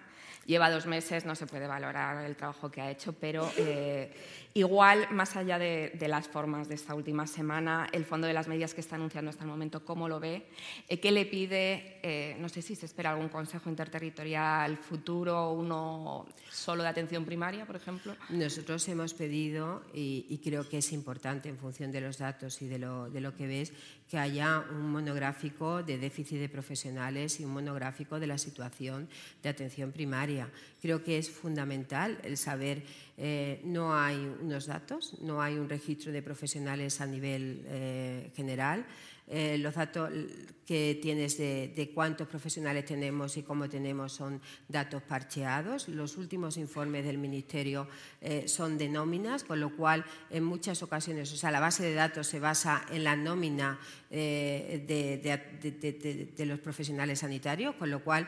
Lleva 0.45 0.71
dos 0.71 0.87
meses, 0.87 1.23
no 1.23 1.35
se 1.35 1.45
puede 1.45 1.67
valorar 1.67 2.25
el 2.25 2.35
trabajo 2.35 2.71
que 2.71 2.81
ha 2.81 2.89
hecho, 2.89 3.13
pero 3.13 3.51
eh, 3.57 4.11
igual, 4.55 5.07
más 5.11 5.35
allá 5.35 5.59
de, 5.59 5.95
las 6.07 6.27
formas 6.27 6.67
de 6.67 6.73
esta 6.73 6.95
última 6.95 7.27
semana, 7.27 7.87
el 7.91 8.05
fondo 8.05 8.25
de 8.25 8.33
las 8.33 8.47
medidas 8.47 8.73
que 8.73 8.81
está 8.81 8.95
anunciando 8.95 9.29
hasta 9.29 9.43
el 9.43 9.49
momento, 9.49 9.85
¿cómo 9.85 10.09
lo 10.09 10.19
ve? 10.19 10.47
Eh, 10.87 10.99
¿Qué 10.99 11.11
le 11.11 11.27
pide? 11.27 11.99
Eh, 12.01 12.35
no 12.39 12.49
sé 12.49 12.63
si 12.63 12.75
se 12.75 12.87
espera 12.87 13.11
algún 13.11 13.29
consejo 13.29 13.69
interterritorial 13.69 14.77
futuro, 14.77 15.51
uno 15.51 16.25
solo 16.49 16.81
de 16.81 16.89
atención 16.89 17.23
primaria, 17.23 17.67
por 17.67 17.75
ejemplo. 17.75 18.15
Nosotros 18.29 18.87
hemos 18.87 19.13
pedido, 19.13 19.83
y, 19.93 20.39
creo 20.43 20.67
que 20.67 20.79
es 20.79 20.91
importante 20.91 21.49
en 21.49 21.57
función 21.59 21.91
de 21.91 22.01
los 22.01 22.17
datos 22.17 22.63
y 22.63 22.67
de 22.67 22.79
lo, 22.79 23.11
de 23.11 23.21
lo 23.21 23.35
que 23.35 23.45
ves, 23.45 23.73
que 24.11 24.19
haya 24.19 24.65
un 24.69 24.91
monográfico 24.91 25.83
de 25.83 25.97
déficit 25.97 26.37
de 26.37 26.49
profesionales 26.49 27.39
y 27.39 27.45
un 27.45 27.53
monográfico 27.53 28.19
de 28.19 28.27
la 28.27 28.37
situación 28.37 29.07
de 29.41 29.47
atención 29.47 29.93
primaria. 29.93 30.49
Creo 30.81 31.01
que 31.01 31.17
es 31.17 31.31
fundamental 31.31 32.19
el 32.21 32.35
saber, 32.35 32.83
eh, 33.17 33.61
no 33.63 33.95
hay 33.95 34.17
unos 34.41 34.65
datos, 34.65 35.15
no 35.21 35.41
hay 35.41 35.55
un 35.55 35.69
registro 35.69 36.11
de 36.11 36.21
profesionales 36.21 36.99
a 36.99 37.05
nivel 37.05 37.63
eh, 37.67 38.31
general. 38.35 38.85
Eh, 39.27 39.57
los 39.57 39.75
datos 39.75 40.09
que 40.65 40.99
tienes 41.01 41.37
de, 41.37 41.91
cuántos 41.93 42.27
profesionales 42.27 42.85
tenemos 42.85 43.35
y 43.37 43.43
cómo 43.43 43.69
tenemos 43.69 44.13
son 44.13 44.41
datos 44.67 45.01
parcheados. 45.03 45.87
Los 45.87 46.17
últimos 46.17 46.57
informes 46.57 47.05
del 47.05 47.17
Ministerio 47.17 47.87
eh, 48.21 48.47
son 48.47 48.77
de 48.77 48.89
nóminas, 48.89 49.43
con 49.43 49.59
lo 49.59 49.75
cual 49.75 50.05
en 50.29 50.43
muchas 50.43 50.83
ocasiones, 50.83 51.31
o 51.33 51.37
sea, 51.37 51.51
la 51.51 51.59
base 51.59 51.83
de 51.83 51.93
datos 51.93 52.27
se 52.27 52.39
basa 52.39 52.85
en 52.89 53.03
la 53.03 53.15
nómina 53.15 53.79
eh, 54.09 54.83
de, 54.85 56.45
los 56.45 56.59
profesionales 56.59 57.19
sanitarios, 57.19 57.75
con 57.75 57.89
lo 57.89 58.03
cual 58.03 58.27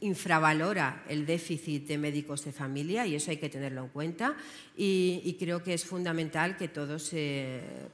infravalora 0.00 1.04
el 1.08 1.26
déficit 1.26 1.86
de 1.88 1.98
médicos 1.98 2.44
de 2.44 2.52
familia 2.52 3.06
y 3.06 3.16
eso 3.16 3.30
hay 3.30 3.38
que 3.38 3.48
tenerlo 3.48 3.84
en 3.84 3.88
cuenta. 3.88 4.36
Y, 4.76 5.22
y 5.24 5.34
creo 5.34 5.62
que 5.62 5.74
es 5.74 5.84
fundamental 5.84 6.56
que 6.56 6.68
todos 6.68 7.12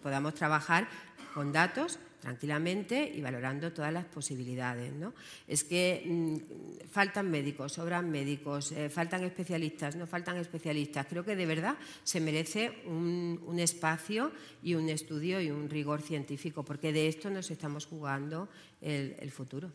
podamos 0.02 0.34
trabajar 0.34 0.88
con 1.36 1.52
datos 1.52 1.98
tranquilamente 2.18 3.12
y 3.14 3.20
valorando 3.20 3.70
todas 3.70 3.92
las 3.92 4.06
posibilidades. 4.06 4.90
¿no? 4.94 5.12
Es 5.46 5.64
que 5.64 6.02
mm, 6.02 6.88
faltan 6.88 7.30
médicos, 7.30 7.74
sobran 7.74 8.10
médicos, 8.10 8.72
eh, 8.72 8.88
faltan 8.88 9.22
especialistas, 9.22 9.96
no 9.96 10.06
faltan 10.06 10.38
especialistas. 10.38 11.04
Creo 11.04 11.26
que 11.26 11.36
de 11.36 11.44
verdad 11.44 11.76
se 12.04 12.22
merece 12.22 12.82
un, 12.86 13.58
espacio 13.58 14.32
y 14.62 14.76
un 14.76 14.88
estudio 14.88 15.38
y 15.42 15.50
un 15.50 15.68
rigor 15.68 16.00
científico, 16.00 16.62
porque 16.62 16.90
de 16.90 17.06
esto 17.06 17.28
nos 17.28 17.50
estamos 17.50 17.84
jugando 17.84 18.48
el, 18.80 19.30
futuro. 19.30 19.70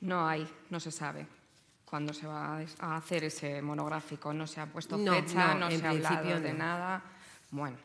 No 0.00 0.26
hay, 0.26 0.48
no 0.70 0.80
se 0.80 0.90
sabe 0.90 1.26
cuándo 1.84 2.14
se 2.14 2.26
va 2.26 2.64
a 2.78 2.96
hacer 2.96 3.24
ese 3.24 3.60
monográfico. 3.60 4.32
No 4.32 4.46
se 4.46 4.62
ha 4.62 4.66
puesto 4.66 4.96
fecha, 4.96 5.54
no, 5.56 5.70
se 5.70 5.84
ha 5.84 5.90
hablado 5.90 6.40
de 6.40 6.54
nada. 6.54 7.02
Bueno. 7.50 7.76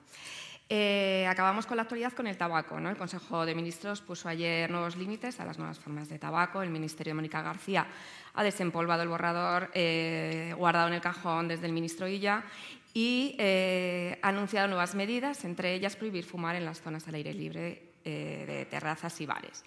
Eh, 0.74 1.28
acabamos 1.28 1.65
con 1.65 1.76
la 1.76 1.84
actualidad 1.84 2.13
con 2.13 2.28
el 2.28 2.38
tabaco. 2.38 2.78
El 2.78 2.95
Consejo 2.95 3.45
de 3.45 3.53
Ministros 3.53 3.99
puso 3.99 4.30
ayer 4.30 4.72
nuevos 4.72 4.95
límites 4.95 5.38
a 5.41 5.45
las 5.45 5.57
nuevas 5.57 5.78
formas 5.78 6.07
de 6.07 6.17
tabaco. 6.17 6.61
El 6.61 6.69
Ministerio 6.69 7.11
de 7.11 7.15
Mónica 7.15 7.41
García 7.41 7.86
ha 8.34 8.41
desempolvado 8.41 9.03
el 9.03 9.09
borrador 9.09 9.69
eh, 9.74 10.55
guardado 10.57 10.88
en 10.88 10.93
el 10.93 11.01
cajón 11.01 11.49
desde 11.49 11.65
el 11.65 11.74
ministro 11.74 12.07
Illa 12.07 12.45
y 12.93 13.36
eh, 13.38 14.17
ha 14.22 14.30
anunciado 14.30 14.69
nuevas 14.69 14.95
medidas, 14.95 15.43
entre 15.43 15.74
ellas 15.74 15.97
prohibir 15.97 16.24
fumar 16.24 16.55
en 16.55 16.63
las 16.63 16.80
zonas 16.80 17.05
al 17.05 17.15
aire 17.15 17.34
libre 17.34 17.91
de 18.05 18.65
terrazas 18.72 19.19
y 19.19 19.26
bares. 19.26 19.65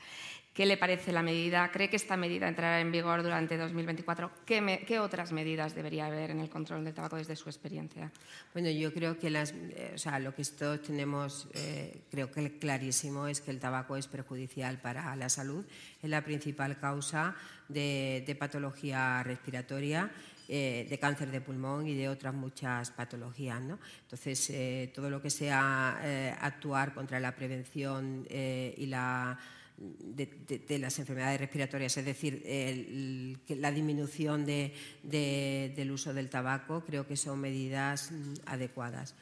¿Qué 0.54 0.66
le 0.66 0.76
parece 0.76 1.10
la 1.10 1.24
medida? 1.24 1.68
¿Cree 1.72 1.90
que 1.90 1.96
esta 1.96 2.16
medida 2.16 2.46
entrará 2.46 2.80
en 2.80 2.92
vigor 2.92 3.24
durante 3.24 3.56
2024? 3.56 4.30
¿Qué, 4.46 5.00
otras 5.00 5.32
medidas 5.32 5.74
debería 5.74 6.06
haber 6.06 6.30
en 6.30 6.38
el 6.38 6.48
control 6.48 6.84
del 6.84 6.94
tabaco 6.94 7.16
desde 7.16 7.34
su 7.34 7.48
experiencia? 7.48 8.12
Bueno, 8.52 8.70
yo 8.70 8.94
creo 8.94 9.18
que 9.18 9.30
las, 9.30 9.52
eh, 9.52 9.96
lo 10.20 10.32
que 10.32 10.44
todos 10.44 10.80
tenemos, 10.82 11.48
eh, 11.54 12.02
creo 12.08 12.30
que 12.30 12.56
clarísimo 12.56 13.26
es 13.26 13.40
que 13.40 13.50
el 13.50 13.58
tabaco 13.58 13.96
es 13.96 14.06
perjudicial 14.06 14.80
para 14.80 15.16
la 15.16 15.28
salud. 15.28 15.64
Es 16.00 16.08
la 16.08 16.22
principal 16.22 16.78
causa 16.78 17.34
de, 17.68 18.36
patología 18.38 19.24
respiratoria. 19.24 20.08
Eh, 20.46 20.86
de 20.90 20.98
cáncer 20.98 21.30
de 21.30 21.40
pulmón 21.40 21.88
y 21.88 21.94
de 21.94 22.10
otras 22.10 22.34
muchas 22.34 22.90
patologías. 22.90 23.62
¿no? 23.62 23.78
Entonces, 24.02 24.92
todo 24.92 25.08
lo 25.08 25.22
que 25.22 25.30
sea 25.30 26.36
actuar 26.38 26.92
contra 26.92 27.18
la 27.18 27.34
prevención 27.34 28.26
y 28.30 28.84
la 28.84 29.38
de, 29.76 30.78
las 30.78 30.98
enfermedades 30.98 31.40
respiratorias, 31.40 31.96
es 31.96 32.04
decir, 32.04 32.42
la 33.48 33.72
disminución 33.72 34.46
del 34.46 35.90
uso 35.90 36.14
del 36.14 36.28
tabaco, 36.30 36.84
creo 36.84 37.06
que 37.06 37.16
son 37.16 37.40
medidas 37.40 38.12
mm, 38.12 38.34
adecuadas. 38.46 39.14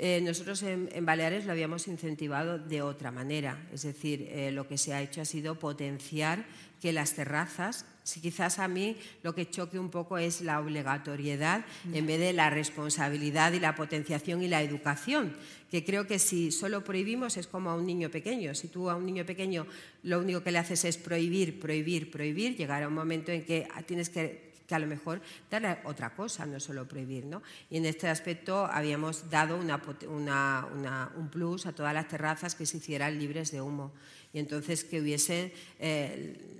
Eh, 0.00 0.20
nosotros 0.22 0.62
en, 0.62 0.88
Baleares 1.04 1.44
lo 1.44 1.50
habíamos 1.50 1.88
incentivado 1.88 2.56
de 2.56 2.82
otra 2.82 3.10
manera, 3.10 3.66
es 3.72 3.82
decir, 3.82 4.28
eh, 4.30 4.52
lo 4.52 4.68
que 4.68 4.78
se 4.78 4.94
ha 4.94 5.02
hecho 5.02 5.20
ha 5.20 5.24
sido 5.24 5.58
potenciar 5.58 6.46
que 6.80 6.92
las 6.92 7.14
terrazas, 7.14 7.84
si 8.04 8.20
quizás 8.20 8.60
a 8.60 8.68
mí 8.68 8.96
lo 9.24 9.34
que 9.34 9.50
choque 9.50 9.76
un 9.76 9.90
poco 9.90 10.16
es 10.16 10.40
la 10.40 10.60
obligatoriedad 10.60 11.64
en 11.92 12.06
vez 12.06 12.20
de 12.20 12.32
la 12.32 12.48
responsabilidad 12.48 13.52
y 13.52 13.58
la 13.58 13.74
potenciación 13.74 14.40
y 14.40 14.46
la 14.46 14.62
educación, 14.62 15.34
que 15.68 15.84
creo 15.84 16.06
que 16.06 16.20
si 16.20 16.52
solo 16.52 16.84
prohibimos 16.84 17.36
es 17.36 17.48
como 17.48 17.70
a 17.70 17.74
un 17.74 17.84
niño 17.84 18.08
pequeño. 18.08 18.54
Si 18.54 18.68
tú 18.68 18.88
a 18.88 18.94
un 18.94 19.04
niño 19.04 19.26
pequeño 19.26 19.66
lo 20.04 20.20
único 20.20 20.44
que 20.44 20.52
le 20.52 20.58
haces 20.58 20.84
es 20.84 20.96
prohibir, 20.96 21.58
prohibir, 21.58 22.12
prohibir, 22.12 22.56
llegará 22.56 22.86
un 22.86 22.94
momento 22.94 23.32
en 23.32 23.44
que 23.44 23.66
tienes 23.84 24.08
que 24.08 24.47
que 24.68 24.74
a 24.74 24.78
lo 24.78 24.86
mejor 24.86 25.20
darle 25.50 25.78
otra 25.84 26.14
cosa, 26.14 26.44
no 26.44 26.60
solo 26.60 26.86
prohibir. 26.86 27.24
¿no? 27.24 27.42
Y 27.70 27.78
en 27.78 27.86
este 27.86 28.06
aspecto 28.08 28.66
habíamos 28.66 29.30
dado 29.30 29.56
un 29.56 31.28
plus 31.32 31.66
a 31.66 31.72
todas 31.72 31.94
las 31.94 32.06
terrazas 32.06 32.54
que 32.54 32.66
se 32.66 32.76
hicieran 32.76 33.18
libres 33.18 33.50
de 33.50 33.62
humo 33.62 33.92
y 34.32 34.38
entonces 34.38 34.84
que 34.84 35.00
hubiese... 35.00 35.52
Eh, 35.80 36.36
eh, 36.38 36.54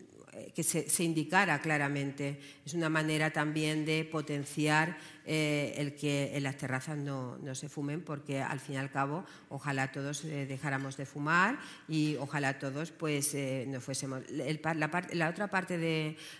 que 0.54 0.62
se, 0.62 1.04
indicara 1.04 1.60
claramente. 1.60 2.38
Es 2.64 2.74
una 2.74 2.88
manera 2.88 3.30
también 3.30 3.84
de 3.84 4.04
potenciar 4.04 4.96
eh, 5.24 5.74
el 5.76 5.94
que 5.94 6.36
en 6.36 6.42
las 6.42 6.56
terrazas 6.56 6.96
no, 6.96 7.38
se 7.54 7.68
fumen, 7.68 8.02
porque 8.02 8.40
al 8.40 8.60
fin 8.60 8.76
y 8.76 8.78
al 8.78 8.90
cabo, 8.90 9.24
ojalá 9.48 9.92
todos 9.92 10.24
eh, 10.24 10.46
dejáramos 10.46 10.96
de 10.96 11.06
fumar 11.06 11.58
y 11.88 12.16
ojalá 12.16 12.58
todos 12.58 12.90
pues 12.90 13.36
no 13.66 13.80
fuésemos. 13.80 14.22
la, 14.30 15.28
otra 15.28 15.48
parte 15.48 15.78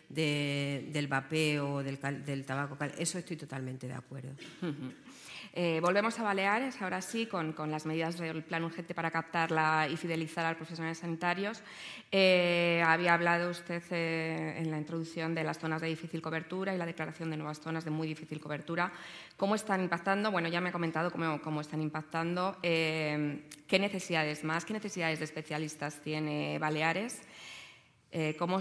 del 0.08 1.06
vapeo, 1.08 1.82
del, 1.82 1.98
del 2.24 2.44
tabaco, 2.44 2.76
eso 2.98 3.18
estoy 3.18 3.36
totalmente 3.36 3.86
de 3.86 3.94
acuerdo. 3.94 4.30
Eh, 5.60 5.80
volvemos 5.80 6.16
a 6.20 6.22
Baleares, 6.22 6.80
ahora 6.80 7.02
sí, 7.02 7.26
con, 7.26 7.52
las 7.68 7.84
medidas 7.84 8.16
del 8.16 8.44
Plan 8.44 8.62
Urgente 8.62 8.94
para 8.94 9.10
captar 9.10 9.90
y 9.90 9.96
fidelizar 9.96 10.46
a 10.46 10.50
los 10.50 10.56
profesionales 10.56 10.98
sanitarios. 10.98 11.64
Eh, 12.12 12.80
había 12.86 13.14
hablado 13.14 13.50
usted 13.50 13.82
eh, 13.90 14.54
en 14.58 14.70
la 14.70 14.78
introducción 14.78 15.34
de 15.34 15.42
las 15.42 15.58
zonas 15.58 15.80
de 15.80 15.88
difícil 15.88 16.22
cobertura 16.22 16.72
y 16.72 16.78
la 16.78 16.86
declaración 16.86 17.30
de 17.30 17.38
nuevas 17.38 17.58
zonas 17.58 17.84
de 17.84 17.90
muy 17.90 18.06
difícil 18.06 18.38
cobertura. 18.38 18.92
¿Cómo 19.36 19.56
están 19.56 19.80
impactando? 19.80 20.30
Bueno, 20.30 20.46
ya 20.48 20.60
me 20.60 20.68
ha 20.68 20.72
comentado 20.72 21.10
cómo, 21.10 21.60
están 21.60 21.82
impactando. 21.82 22.56
¿Qué 22.62 23.78
necesidades 23.80 24.44
más? 24.44 24.64
¿Qué 24.64 24.74
necesidades 24.74 25.18
de 25.18 25.24
especialistas 25.24 26.00
tiene 26.02 26.60
Baleares? 26.60 27.20
¿cómo, 28.38 28.60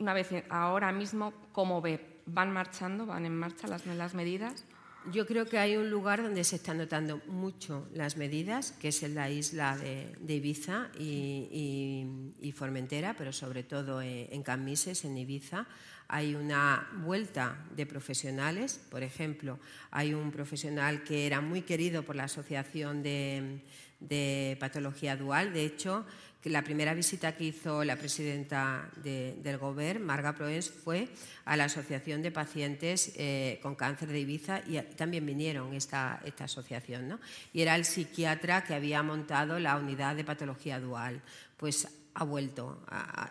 una 0.00 0.14
vez 0.14 0.30
ahora 0.50 0.90
mismo, 0.90 1.32
¿cómo 1.52 1.80
ve? 1.80 2.22
¿Van 2.26 2.50
marchando? 2.50 3.06
¿Van 3.06 3.24
en 3.24 3.36
marcha 3.36 3.68
las, 3.68 3.86
las 3.86 4.14
medidas? 4.14 4.64
Yo 5.12 5.24
creo 5.24 5.46
que 5.46 5.58
hay 5.58 5.76
un 5.76 5.88
lugar 5.88 6.22
donde 6.22 6.42
se 6.42 6.56
están 6.56 6.78
notando 6.78 7.20
mucho 7.28 7.88
las 7.94 8.16
medidas, 8.16 8.72
que 8.72 8.88
es 8.88 9.02
en 9.02 9.14
la 9.14 9.30
isla 9.30 9.76
de, 9.76 10.34
Ibiza 10.34 10.90
y, 10.98 12.52
Formentera, 12.54 13.14
pero 13.16 13.32
sobre 13.32 13.62
todo 13.62 14.02
en 14.02 14.42
Camises, 14.42 15.04
en 15.04 15.16
Ibiza. 15.16 15.66
Hay 16.08 16.34
una 16.34 16.88
vuelta 17.04 17.64
de 17.76 17.86
profesionales, 17.86 18.80
por 18.90 19.02
ejemplo, 19.02 19.58
hay 19.90 20.14
un 20.14 20.30
profesional 20.30 21.02
que 21.02 21.26
era 21.26 21.40
muy 21.40 21.62
querido 21.62 22.04
por 22.04 22.16
la 22.16 22.24
Asociación 22.24 23.02
de, 23.02 23.60
de 24.00 24.56
Patología 24.60 25.16
Dual, 25.16 25.52
de 25.52 25.64
hecho, 25.64 26.04
la 26.44 26.62
primera 26.62 26.94
visita 26.94 27.32
que 27.32 27.44
hizo 27.44 27.82
la 27.84 27.96
presidenta 27.96 28.88
del 29.02 29.58
Gobierno, 29.58 30.06
Marga 30.06 30.34
Proens, 30.34 30.70
fue 30.70 31.08
a 31.44 31.56
la 31.56 31.64
Asociación 31.64 32.22
de 32.22 32.30
Pacientes 32.30 33.12
eh, 33.16 33.58
con 33.62 33.74
Cáncer 33.74 34.08
de 34.08 34.20
Ibiza 34.20 34.60
y 34.66 34.80
también 34.96 35.26
vinieron 35.26 35.74
esta, 35.74 36.20
esta 36.24 36.44
asociación. 36.44 37.08
¿no? 37.08 37.18
Y 37.52 37.62
era 37.62 37.74
el 37.74 37.84
psiquiatra 37.84 38.64
que 38.64 38.74
había 38.74 39.02
montado 39.02 39.58
la 39.58 39.76
unidad 39.76 40.14
de 40.14 40.24
patología 40.24 40.78
dual. 40.78 41.20
Pues 41.56 41.88
ha 42.18 42.24
vuelto, 42.24 42.78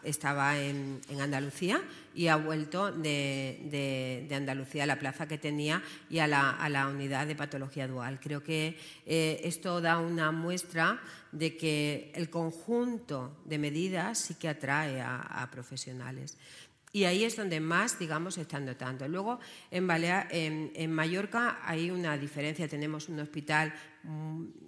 estaba 0.04 0.60
en, 0.60 1.02
Andalucía 1.20 1.82
y 2.14 2.28
ha 2.28 2.36
vuelto 2.36 2.92
de, 2.92 4.28
Andalucía 4.32 4.84
a 4.84 4.86
la 4.86 5.00
plaza 5.00 5.28
que 5.28 5.40
tenía 5.40 5.82
y 6.08 6.20
a 6.20 6.28
la, 6.28 6.88
unidad 6.88 7.26
de 7.26 7.36
patología 7.36 7.88
dual. 7.88 8.20
Creo 8.22 8.44
que 8.44 8.78
eh, 9.08 9.42
esto 9.44 9.82
da 9.82 9.98
una 9.98 10.32
muestra 10.32 11.02
de 11.32 11.58
que 11.58 12.12
el 12.14 12.30
conjunto 12.30 13.36
de 13.46 13.58
medidas 13.58 14.20
sí 14.20 14.36
que 14.36 14.50
atrae 14.50 15.02
a, 15.02 15.50
profesionales. 15.52 16.38
Y 16.94 17.04
ahí 17.06 17.24
es 17.24 17.36
donde 17.36 17.60
más, 17.60 18.00
digamos, 18.00 18.38
están 18.38 18.66
notando. 18.66 19.08
Luego, 19.08 19.40
en, 19.72 20.72
en 20.76 20.92
Mallorca 20.94 21.60
hay 21.64 21.90
una 21.90 22.18
diferencia. 22.18 22.68
Tenemos 22.68 23.10
un 23.10 23.20
hospital 23.20 23.74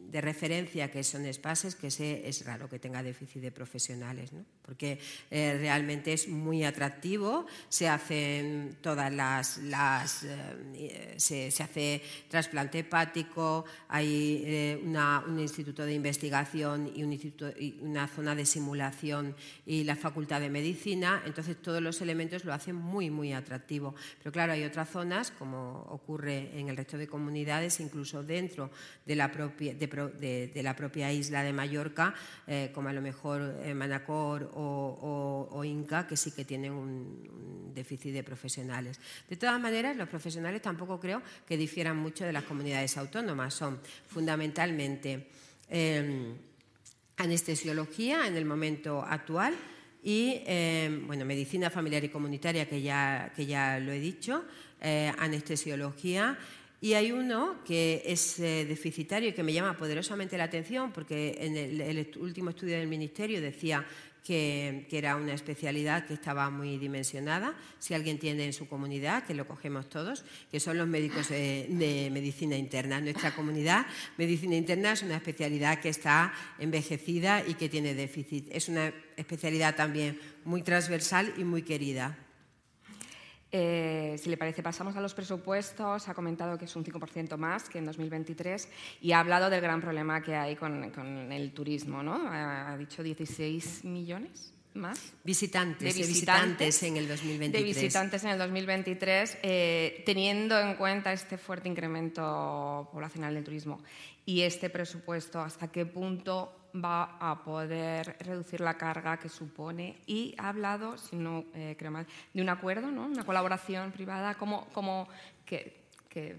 de 0.10 0.22
referencia 0.22 0.90
que 0.90 1.04
son 1.04 1.26
espases 1.26 1.76
que 1.76 1.88
es 1.88 2.46
raro 2.46 2.70
que 2.70 2.80
tenga 2.80 3.04
déficit 3.04 3.42
de 3.42 3.52
profesionales, 3.52 4.32
¿no? 4.32 4.46
porque 4.62 5.00
eh, 5.32 5.58
realmente 5.60 6.14
es 6.14 6.28
muy 6.28 6.64
atractivo, 6.64 7.46
se 7.70 7.88
hacen 7.90 8.78
todas 8.82 9.12
las, 9.12 9.58
las 9.60 10.24
eh, 10.24 11.14
se, 11.18 11.48
hace 11.48 12.02
trasplante 12.30 12.80
hepático, 12.80 13.66
hay 13.90 14.44
eh, 14.46 14.82
un 14.84 15.40
instituto 15.40 15.86
de 15.86 15.94
investigación 15.94 16.92
y, 16.96 17.04
un 17.04 17.12
instituto, 17.12 17.58
y 17.58 17.80
una 17.82 18.08
zona 18.08 18.36
de 18.36 18.46
simulación 18.46 19.36
y 19.66 19.84
la 19.84 19.96
facultad 19.96 20.40
de 20.40 20.50
medicina, 20.50 21.22
entonces 21.26 21.62
todos 21.62 21.82
los 21.82 22.02
elementos 22.02 22.46
lo 22.46 22.54
hacen 22.54 22.76
muy, 22.76 23.10
muy 23.10 23.34
atractivo. 23.34 23.96
Pero 24.20 24.32
claro, 24.32 24.54
hay 24.54 24.64
otras 24.64 24.90
zonas, 24.90 25.32
como 25.32 25.86
ocurre 25.90 26.58
en 26.60 26.70
el 26.70 26.78
resto 26.78 26.98
de 26.98 27.08
comunidades, 27.08 27.80
incluso 27.80 28.24
dentro 28.24 28.72
de 29.06 29.16
la 29.16 29.27
propia, 29.32 29.74
de, 29.74 30.62
la 30.62 30.76
propia 30.76 31.12
isla 31.12 31.44
de 31.44 31.54
Mallorca, 31.54 32.14
eh, 32.46 32.72
como 32.74 32.90
a 32.90 32.94
lo 32.94 33.02
mejor 33.02 33.60
eh, 33.64 33.74
Manacor 33.74 34.52
o, 34.54 35.64
Inca, 35.64 36.08
que 36.08 36.18
sí 36.18 36.32
que 36.32 36.46
tienen 36.46 36.72
un, 36.72 37.72
déficit 37.74 38.12
de 38.12 38.24
profesionales. 38.24 39.00
De 39.30 39.38
todas 39.38 39.60
maneras, 39.60 39.96
los 39.96 40.10
profesionales 40.10 40.62
tampoco 40.62 41.00
creo 41.00 41.22
que 41.48 41.58
difieran 41.58 41.96
mucho 41.98 42.26
de 42.26 42.34
las 42.34 42.44
comunidades 42.44 42.98
autónomas. 42.98 43.54
Son 43.54 43.80
fundamentalmente 44.08 45.28
em, 45.70 46.34
anestesiología 47.18 48.26
en 48.26 48.36
el 48.36 48.46
momento 48.46 49.04
actual 49.04 49.54
y 50.04 50.42
em, 50.46 51.06
bueno, 51.06 51.26
medicina 51.26 51.70
familiar 51.70 52.04
y 52.04 52.10
comunitaria, 52.10 52.68
que 52.68 52.82
ya, 52.82 53.32
que 53.36 53.46
ya 53.46 53.80
lo 53.80 53.92
he 53.92 54.00
dicho, 54.00 54.46
eh, 54.82 55.12
anestesiología 55.18 56.38
y 56.80 56.94
hay 56.94 57.12
uno 57.12 57.64
que 57.66 58.04
es 58.06 58.40
eh, 58.40 58.66
deficitario 58.66 59.30
y 59.30 59.34
que 59.34 59.42
me 59.42 59.54
llama 59.54 59.76
poderosamente 59.76 60.38
la 60.38 60.44
atención 60.44 60.92
porque 60.92 61.36
en 61.40 61.58
el, 61.58 62.12
último 62.20 62.52
estudio 62.52 62.78
del 62.78 62.88
Ministerio 62.88 63.42
decía 63.42 63.84
que, 64.24 64.86
era 64.92 65.16
una 65.16 65.34
especialidad 65.34 66.06
que 66.06 66.14
estaba 66.14 66.50
muy 66.52 66.78
dimensionada. 66.78 67.56
Si 67.80 67.96
alguien 67.96 68.20
tiene 68.20 68.46
en 68.46 68.54
su 68.54 68.68
comunidad, 68.68 69.24
que 69.24 69.34
lo 69.34 69.48
cogemos 69.48 69.90
todos, 69.90 70.24
que 70.52 70.60
son 70.60 70.78
los 70.78 70.88
médicos 70.88 71.30
de, 71.30 72.10
medicina 72.12 72.58
interna. 72.58 73.00
nuestra 73.02 73.34
comunidad, 73.34 73.88
medicina 74.18 74.56
interna 74.56 74.92
es 74.92 75.02
una 75.02 75.16
especialidad 75.16 75.80
que 75.80 75.90
está 75.90 76.34
envejecida 76.60 77.44
y 77.48 77.56
que 77.56 77.70
tiene 77.70 77.96
déficit. 77.96 78.50
Es 78.52 78.70
una 78.70 78.94
especialidad 79.16 79.76
también 79.76 80.20
muy 80.46 80.62
transversal 80.62 81.34
y 81.38 81.44
muy 81.44 81.64
querida. 81.64 82.27
Eh, 83.52 84.16
si 84.22 84.30
le 84.30 84.38
parece, 84.38 84.62
pasamos 84.62 84.96
a 84.96 85.02
los 85.02 85.14
presupuestos. 85.14 86.08
Ha 86.08 86.14
comentado 86.14 86.58
que 86.58 86.66
es 86.66 86.76
un 86.76 86.84
5% 86.84 87.38
más 87.38 87.70
que 87.70 87.78
en 87.78 87.86
2023 87.86 88.70
y 89.02 89.12
ha 89.14 89.20
hablado 89.20 89.50
del 89.50 89.62
gran 89.62 89.82
problema 89.82 90.22
que 90.22 90.36
hay 90.36 90.56
con, 90.56 90.84
el 91.32 91.52
turismo. 91.54 92.04
¿no? 92.04 92.30
Ha, 92.30 92.76
dicho 92.78 93.04
16 93.04 93.86
millones 93.86 94.54
más. 94.74 95.14
Visitantes, 95.24 95.96
de 95.96 96.02
visitantes, 96.02 96.84
en 96.84 96.98
el 96.98 97.08
2023. 97.08 97.52
De 97.52 97.64
visitantes 97.64 98.24
en 98.24 98.30
el 98.32 98.38
2023, 98.38 99.38
eh, 99.42 100.04
teniendo 100.06 100.60
en 100.60 100.76
cuenta 100.76 101.14
este 101.14 101.38
fuerte 101.38 101.68
incremento 101.68 102.90
poblacional 102.92 103.34
del 103.34 103.44
turismo 103.44 103.82
y 104.26 104.42
este 104.42 104.70
presupuesto, 104.70 105.40
¿hasta 105.40 105.72
qué 105.72 105.86
punto 105.86 106.57
va 106.84 107.18
a 107.20 107.44
poder 107.44 108.18
reducir 108.20 108.62
la 108.62 108.78
carga 108.78 109.18
que 109.18 109.30
supone 109.30 109.98
y 110.06 110.36
ha 110.38 110.50
hablado, 110.50 110.98
si 110.98 111.16
no 111.16 111.46
eh, 111.54 111.76
creo 111.78 111.92
mal, 111.92 112.08
de 112.34 112.42
un 112.42 112.50
acuerdo, 112.50 112.92
¿no? 112.92 113.06
una 113.06 113.26
colaboración 113.26 113.92
privada, 113.92 114.36
como, 114.36 114.66
como 114.74 115.08
que, 115.46 115.86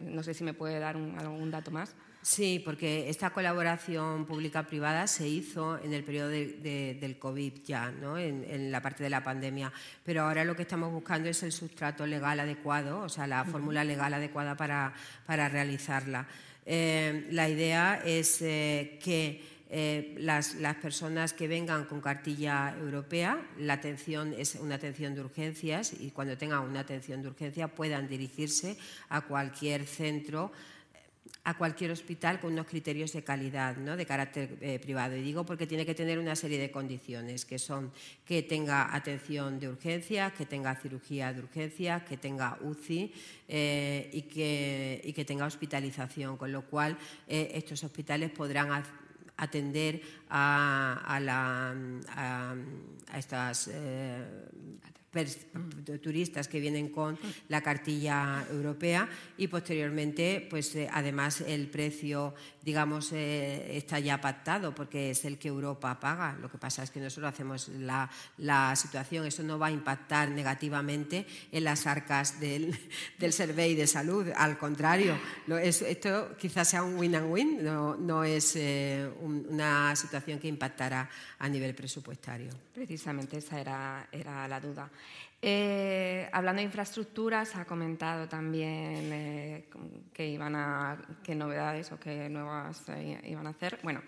no 0.00 0.22
sé 0.22 0.34
si 0.34 0.42
me 0.42 0.54
puede 0.54 0.78
dar 0.80 0.96
algún 0.96 1.50
dato 1.50 1.70
más. 1.70 1.94
Sí, 2.20 2.60
porque 2.64 3.08
esta 3.08 3.30
colaboración 3.30 4.26
pública-privada 4.26 5.06
se 5.06 5.28
hizo 5.28 5.78
en 5.78 5.94
el 5.94 6.02
periodo 6.02 6.28
del 6.28 7.16
COVID 7.18 7.62
ya, 7.64 7.92
¿no? 7.92 8.18
en, 8.18 8.72
la 8.72 8.82
parte 8.82 9.04
de 9.04 9.10
la 9.10 9.22
pandemia, 9.22 9.72
pero 10.04 10.22
ahora 10.22 10.44
lo 10.44 10.56
que 10.56 10.62
estamos 10.62 10.92
buscando 10.92 11.28
es 11.28 11.42
el 11.44 11.52
sustrato 11.52 12.06
legal 12.06 12.40
adecuado, 12.40 13.00
o 13.00 13.08
sea, 13.08 13.26
la 13.26 13.44
fórmula 13.44 13.84
legal 13.84 14.12
adecuada 14.12 14.56
para, 14.56 14.92
para 15.26 15.48
realizarla. 15.48 16.26
Eh, 16.70 17.26
la 17.30 17.48
idea 17.48 18.02
es 18.04 18.42
eh, 18.42 18.98
que 19.02 19.57
eh, 19.70 20.14
las, 20.18 20.54
personas 20.80 21.34
que 21.34 21.46
vengan 21.46 21.84
con 21.84 22.00
cartilla 22.00 22.74
europea, 22.80 23.38
la 23.58 23.74
atención 23.74 24.32
es 24.32 24.54
una 24.54 24.76
atención 24.76 25.14
de 25.14 25.20
urgencias 25.20 25.92
y 25.92 26.10
cuando 26.10 26.38
tengan 26.38 26.60
una 26.60 26.80
atención 26.80 27.20
de 27.20 27.28
urgencia 27.28 27.68
puedan 27.68 28.08
dirigirse 28.08 28.78
a 29.10 29.20
cualquier 29.20 29.84
centro 29.84 30.50
a 31.44 31.56
cualquier 31.56 31.90
hospital 31.90 32.40
con 32.40 32.52
unos 32.52 32.66
criterios 32.66 33.12
de 33.12 33.22
calidad, 33.22 33.76
¿no? 33.76 33.96
de 33.96 34.04
carácter 34.04 34.58
eh, 34.60 34.78
privado. 34.78 35.16
Y 35.16 35.22
digo 35.22 35.44
porque 35.44 35.66
tiene 35.66 35.86
que 35.86 35.94
tener 35.94 36.18
una 36.18 36.36
serie 36.36 36.58
de 36.58 36.70
condiciones, 36.70 37.44
que 37.44 37.58
son 37.58 37.90
que 38.26 38.42
tenga 38.42 38.94
atención 38.94 39.58
de 39.58 39.68
urgencia, 39.68 40.30
que 40.30 40.44
tenga 40.44 40.74
cirugía 40.76 41.32
de 41.32 41.40
urgencia, 41.40 42.04
que 42.04 42.16
tenga 42.16 42.58
UCI 42.62 43.12
eh, 43.48 44.10
y, 44.12 44.22
que, 44.22 45.00
y, 45.04 45.12
que, 45.12 45.24
tenga 45.24 45.46
hospitalización, 45.46 46.36
con 46.36 46.52
lo 46.52 46.62
cual 46.62 46.98
estos 47.26 47.82
hospitales 47.84 48.30
podrán 48.30 48.70
atender 49.38 50.02
a, 50.28 51.00
a, 51.06 51.20
la, 51.20 51.74
a, 52.16 52.54
estas... 53.16 53.68
Eh, 53.68 54.48
turistas 56.02 56.48
que 56.48 56.60
vienen 56.60 56.90
con 56.90 57.18
la 57.48 57.62
cartilla 57.62 58.46
europea 58.50 59.08
y 59.36 59.48
posteriormente, 59.48 60.46
pues 60.48 60.74
eh, 60.76 60.88
además 60.92 61.40
el 61.40 61.68
precio, 61.68 62.34
digamos, 62.62 63.12
eh, 63.12 63.76
está 63.76 63.98
ya 63.98 64.20
pactado 64.20 64.74
porque 64.74 65.10
es 65.10 65.24
el 65.24 65.38
que 65.38 65.48
Europa 65.48 65.98
paga. 65.98 66.36
Lo 66.40 66.50
que 66.50 66.58
pasa 66.58 66.82
es 66.82 66.90
que 66.90 67.00
nosotros 67.00 67.32
hacemos 67.32 67.68
la, 67.68 68.10
la 68.36 68.76
situación, 68.76 69.26
eso 69.26 69.42
no 69.42 69.58
va 69.58 69.68
a 69.68 69.70
impactar 69.70 70.30
negativamente 70.30 71.26
en 71.52 71.64
las 71.64 71.86
arcas 71.86 72.38
del, 72.38 72.78
del 73.18 73.32
Survey 73.32 73.74
de 73.74 73.86
Salud, 73.86 74.28
al 74.36 74.58
contrario, 74.58 75.18
esto 75.62 76.36
quizás 76.38 76.68
sea 76.68 76.82
un 76.82 76.96
win 76.98 77.16
and 77.16 77.32
win, 77.32 77.64
no, 77.64 77.96
no 77.96 78.24
es 78.24 78.56
eh, 78.56 79.08
una 79.20 79.94
situación 79.96 80.38
que 80.38 80.48
impactará 80.48 81.08
a 81.38 81.48
nivel 81.48 81.74
presupuestario. 81.74 82.50
Precisamente 82.78 83.38
esa 83.38 83.60
era, 83.60 84.06
era 84.12 84.46
la 84.46 84.60
duda. 84.60 84.88
Eh, 85.42 86.28
hablando 86.30 86.60
de 86.60 86.66
infraestructuras, 86.66 87.56
ha 87.56 87.64
comentado 87.64 88.28
también 88.28 89.10
eh, 89.12 89.64
que 90.12 90.28
iban 90.28 90.54
a, 90.54 90.96
qué 91.24 91.34
novedades 91.34 91.90
o 91.90 91.98
qué 91.98 92.28
nuevas 92.28 92.88
eh, 92.90 93.20
iban 93.24 93.48
a 93.48 93.50
hacer. 93.50 93.80
Bueno, 93.82 94.00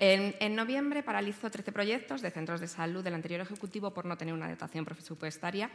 en, 0.00 0.34
en, 0.40 0.56
noviembre 0.56 1.04
paralizó 1.04 1.48
13 1.48 1.70
proyectos 1.70 2.20
de 2.20 2.32
centros 2.32 2.60
de 2.60 2.66
salud 2.66 3.04
del 3.04 3.14
anterior 3.14 3.40
Ejecutivo 3.40 3.94
por 3.94 4.04
no 4.04 4.16
tener 4.18 4.34
una 4.34 4.50
dotación 4.50 4.84
presupuestaria. 4.84 5.70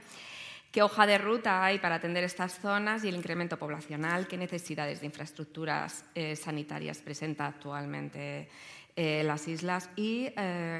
¿Qué 0.70 0.82
hoja 0.82 1.08
de 1.08 1.18
ruta 1.20 1.64
hay 1.64 1.80
para 1.80 1.96
atender 1.96 2.26
estas 2.26 2.60
zonas 2.60 3.06
y 3.06 3.08
el 3.08 3.16
incremento 3.16 3.58
poblacional? 3.58 4.28
¿Qué 4.28 4.36
necesidades 4.36 5.00
de 5.00 5.06
infraestructuras 5.06 6.04
sanitarias 6.36 6.98
presenta 6.98 7.46
actualmente 7.46 8.50
las 8.96 9.48
islas? 9.48 9.90
Y 9.96 10.30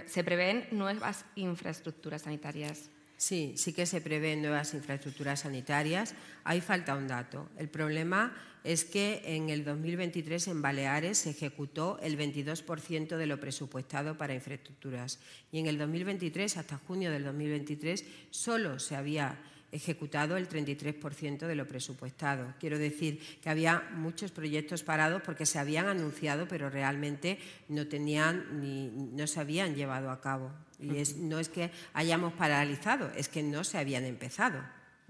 se 0.06 0.24
prevén 0.24 0.68
nuevas 0.72 1.26
infraestructuras 1.36 2.24
sanitarias 2.24 2.90
Sí, 3.24 3.54
sí 3.56 3.72
que 3.72 3.86
se 3.86 4.02
prevén 4.02 4.42
nuevas 4.42 4.74
infraestructuras 4.74 5.40
sanitarias. 5.42 6.14
Ahí 6.44 6.60
falta 6.60 6.94
un 6.94 7.08
dato. 7.08 7.48
El 7.58 7.70
problema 7.70 8.36
es 8.66 8.84
que 8.84 9.22
en 9.24 9.50
el 9.50 9.64
2023 9.64 10.50
en 10.50 10.62
Baleares 10.62 11.20
se 11.20 11.30
ejecutó 11.30 12.00
el 12.02 12.18
22% 12.18 13.16
de 13.16 13.26
lo 13.26 13.40
presupuestado 13.40 14.18
para 14.18 14.34
infraestructuras 14.34 15.20
y 15.54 15.60
en 15.60 15.68
el 15.68 15.78
2023, 15.78 16.58
hasta 16.58 16.78
junio 16.80 17.12
del 17.12 17.24
2023, 17.24 18.04
solo 18.30 18.78
se 18.80 18.98
había 18.98 19.40
ejecutado 19.74 20.38
el 20.38 20.48
33% 20.48 21.48
de 21.48 21.56
lo 21.56 21.68
presupuestado. 21.68 22.54
Quiero 22.60 22.78
decir 22.78 23.20
que 23.42 23.50
había 23.50 23.90
muchos 23.96 24.32
proyectos 24.32 24.84
parados 24.84 25.24
porque 25.24 25.46
se 25.46 25.60
habían 25.60 25.88
anunciado, 25.88 26.48
pero 26.48 26.70
realmente 26.70 27.40
no 27.70 27.88
tenían 27.88 28.62
ni 28.62 28.88
no 28.88 29.26
se 29.26 29.40
habían 29.40 29.76
llevado 29.76 30.12
a 30.12 30.22
cabo. 30.22 30.52
Y 30.80 30.92
no 31.18 31.40
es 31.40 31.50
que 31.50 31.72
hayamos 31.94 32.34
paralizado, 32.34 33.12
es 33.16 33.28
que 33.28 33.42
no 33.42 33.64
se 33.64 33.78
habían 33.80 34.06
empezado. 34.06 34.62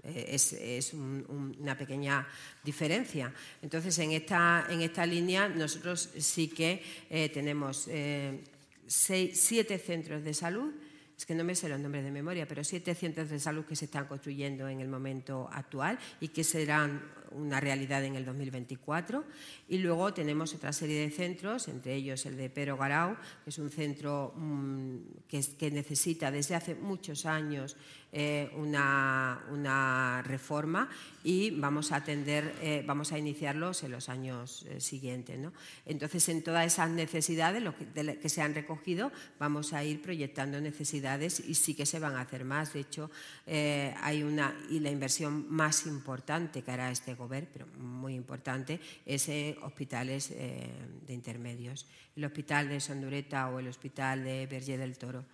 Eh, 0.02 0.36
es, 0.36 0.92
una 0.94 1.76
pequeña 1.76 2.26
diferencia. 2.62 3.32
Entonces, 3.62 3.98
en 3.98 4.12
esta, 4.12 4.66
en 4.68 4.82
esta 4.82 5.06
línea 5.06 5.48
nosotros 5.48 6.10
sí 6.18 6.48
que 6.48 6.82
eh, 7.08 7.30
tenemos 7.30 7.88
eh, 7.88 8.44
siete 8.86 9.78
centros 9.78 10.22
de 10.22 10.34
salud 10.34 10.72
es 11.16 11.26
que 11.26 11.34
no 11.34 11.44
me 11.44 11.54
sé 11.54 11.68
los 11.68 11.78
nombres 11.78 12.04
de 12.04 12.10
memoria, 12.10 12.46
pero 12.46 12.64
siete 12.64 12.94
centros 12.94 13.30
de 13.30 13.38
salud 13.38 13.64
que 13.64 13.76
se 13.76 13.84
están 13.84 14.06
construyendo 14.06 14.68
en 14.68 14.80
el 14.80 14.88
momento 14.88 15.48
actual 15.52 15.98
y 16.20 16.28
que 16.28 16.42
serán 16.42 17.02
una 17.34 17.60
realidad 17.60 18.04
en 18.04 18.16
el 18.16 18.24
2024. 18.24 19.24
Y 19.68 19.78
luego 19.78 20.12
tenemos 20.14 20.54
otra 20.54 20.72
serie 20.72 21.00
de 21.00 21.10
centros, 21.10 21.68
entre 21.68 21.94
ellos 21.94 22.24
el 22.26 22.36
de 22.36 22.50
Pero 22.50 22.76
Garau, 22.76 23.16
que 23.44 23.50
es 23.50 23.58
un 23.58 23.70
centro 23.70 24.32
mm, 24.36 24.96
que, 25.28 25.70
necesita 25.70 26.30
desde 26.30 26.54
hace 26.54 26.74
muchos 26.74 27.26
años 27.26 27.76
eh, 28.16 28.48
una, 28.54 30.22
reforma 30.24 30.88
y 31.24 31.50
vamos 31.50 31.90
a 31.90 31.96
atender, 31.96 32.54
eh, 32.62 32.84
vamos 32.86 33.10
a 33.10 33.18
iniciarlos 33.18 33.82
en 33.82 33.90
los 33.90 34.08
años 34.08 34.64
eh, 34.68 34.80
siguientes. 34.80 35.36
Entonces, 35.84 36.28
en 36.28 36.44
todas 36.44 36.64
esas 36.64 36.90
necesidades 36.90 37.60
lo 37.60 37.74
que, 37.76 38.28
se 38.28 38.40
han 38.40 38.54
recogido, 38.54 39.10
vamos 39.40 39.72
a 39.72 39.82
ir 39.82 40.00
proyectando 40.00 40.60
necesidades 40.60 41.40
y 41.40 41.56
sí 41.56 41.74
que 41.74 41.86
se 41.86 41.98
van 41.98 42.14
a 42.14 42.20
hacer 42.20 42.44
más. 42.44 42.72
De 42.74 42.80
hecho, 42.80 43.10
hay 43.48 44.22
una 44.22 44.54
y 44.70 44.78
la 44.78 44.90
inversión 44.90 45.46
más 45.48 45.84
importante 45.84 46.62
que 46.62 46.70
hará 46.70 46.92
este 46.92 47.14
gobierno, 47.14 47.48
pero 47.52 47.66
muy 47.78 48.14
importante, 48.14 48.78
es 49.04 49.28
hospitales 49.62 50.28
de 50.28 51.12
intermedios. 51.12 51.88
El 52.14 52.26
hospital 52.26 52.68
de 52.68 52.78
Sondureta 52.78 53.48
o 53.48 53.58
el 53.58 53.66
hospital 53.66 54.22
de 54.22 54.46
Berger 54.46 54.78
del 54.78 54.96
Toro. 54.98 55.24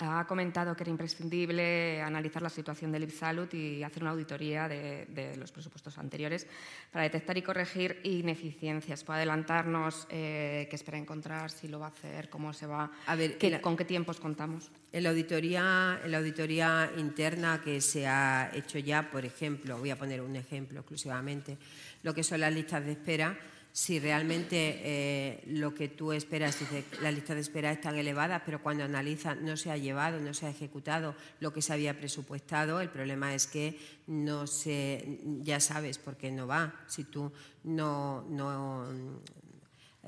Ha 0.00 0.24
comentado 0.28 0.76
que 0.76 0.84
era 0.84 0.90
imprescindible 0.90 2.00
analizar 2.00 2.40
la 2.40 2.50
situación 2.50 2.92
del 2.92 3.02
IPSALUD 3.02 3.52
y 3.52 3.82
hacer 3.82 4.04
una 4.04 4.12
auditoría 4.12 4.68
de, 4.68 5.34
los 5.36 5.50
presupuestos 5.50 5.98
anteriores 5.98 6.46
para 6.92 7.02
detectar 7.02 7.36
y 7.36 7.42
corregir 7.42 8.00
ineficiencias. 8.04 9.02
¿Puede 9.02 9.18
adelantarnos 9.18 10.06
eh, 10.10 10.68
qué 10.70 10.76
espera 10.76 10.98
encontrar, 10.98 11.50
si 11.50 11.66
lo 11.66 11.80
va 11.80 11.86
a 11.86 11.88
hacer, 11.88 12.30
cómo 12.30 12.52
se 12.52 12.66
va, 12.66 12.92
a 13.06 13.16
ver, 13.16 13.38
con 13.60 13.76
qué 13.76 13.84
tiempos 13.84 14.20
contamos? 14.20 14.70
En 14.92 15.02
la, 15.02 15.10
auditoría, 15.10 16.00
en 16.04 16.12
la 16.12 16.18
auditoría 16.18 16.92
interna 16.96 17.60
que 17.62 17.80
se 17.80 18.06
ha 18.06 18.52
hecho 18.54 18.78
ya, 18.78 19.10
por 19.10 19.24
ejemplo, 19.24 19.78
voy 19.78 19.90
a 19.90 19.96
poner 19.96 20.20
un 20.20 20.36
ejemplo 20.36 20.78
exclusivamente, 20.78 21.58
lo 22.04 22.14
que 22.14 22.22
son 22.22 22.38
las 22.40 22.54
listas 22.54 22.84
de 22.84 22.92
espera, 22.92 23.36
si 23.78 24.00
realmente 24.00 24.80
eh, 24.82 25.44
lo 25.46 25.72
que 25.72 25.86
tú 25.86 26.10
esperas, 26.10 26.58
dice, 26.58 26.84
la 27.00 27.12
lista 27.12 27.32
de 27.36 27.42
espera 27.42 27.70
es 27.70 27.80
tan 27.80 27.94
elevada, 27.94 28.42
pero 28.44 28.60
cuando 28.60 28.82
analiza 28.82 29.36
no 29.36 29.56
se 29.56 29.70
ha 29.70 29.76
llevado, 29.76 30.18
no 30.18 30.34
se 30.34 30.46
ha 30.46 30.50
ejecutado 30.50 31.14
lo 31.38 31.52
que 31.52 31.62
se 31.62 31.74
había 31.74 31.96
presupuestado, 31.96 32.80
el 32.80 32.88
problema 32.88 33.34
es 33.34 33.46
que 33.46 33.78
no 34.08 34.48
se, 34.48 35.20
ya 35.42 35.60
sabes 35.60 35.96
por 35.98 36.16
qué 36.16 36.32
no 36.32 36.48
va. 36.48 36.74
Si 36.88 37.04
tú 37.04 37.30
no, 37.62 38.26
no 38.28 38.88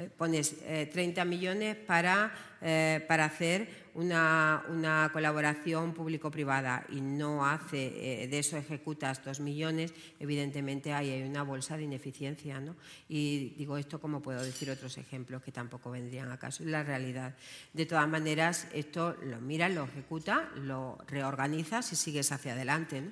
eh, 0.00 0.08
pones 0.16 0.56
30 0.58 1.20
eh, 1.20 1.24
millones 1.26 1.76
para, 1.76 2.32
eh, 2.62 3.04
para 3.06 3.26
hacer 3.26 3.90
una, 3.92 4.64
una 4.70 5.10
colaboración 5.12 5.92
público-privada 5.92 6.86
y 6.88 7.02
no 7.02 7.44
hace, 7.44 8.26
de 8.30 8.38
eso 8.38 8.56
ejecutas 8.56 9.22
2 9.22 9.40
millones, 9.40 9.92
evidentemente 10.18 10.94
ahí 10.94 11.10
hay 11.10 11.22
una 11.22 11.42
bolsa 11.42 11.76
de 11.76 11.82
ineficiencia. 11.82 12.60
¿no? 12.60 12.76
Y 13.08 13.50
digo 13.58 13.76
esto 13.76 14.00
como 14.00 14.22
puedo 14.22 14.42
decir 14.42 14.70
otros 14.70 14.96
ejemplos 14.96 15.42
que 15.42 15.52
tampoco 15.52 15.90
vendrían 15.90 16.30
a 16.30 16.38
caso. 16.38 16.62
Es 16.62 16.70
la 16.70 16.82
realidad. 16.82 17.34
De 17.74 17.84
todas 17.84 18.08
maneras, 18.08 18.68
esto 18.72 19.16
lo 19.22 19.40
miras, 19.40 19.70
lo 19.72 19.84
ejecuta, 19.84 20.48
lo 20.56 20.96
reorganizas 21.08 21.92
y 21.92 21.96
sigues 21.96 22.32
hacia 22.32 22.52
adelante. 22.52 23.02
¿no? 23.02 23.10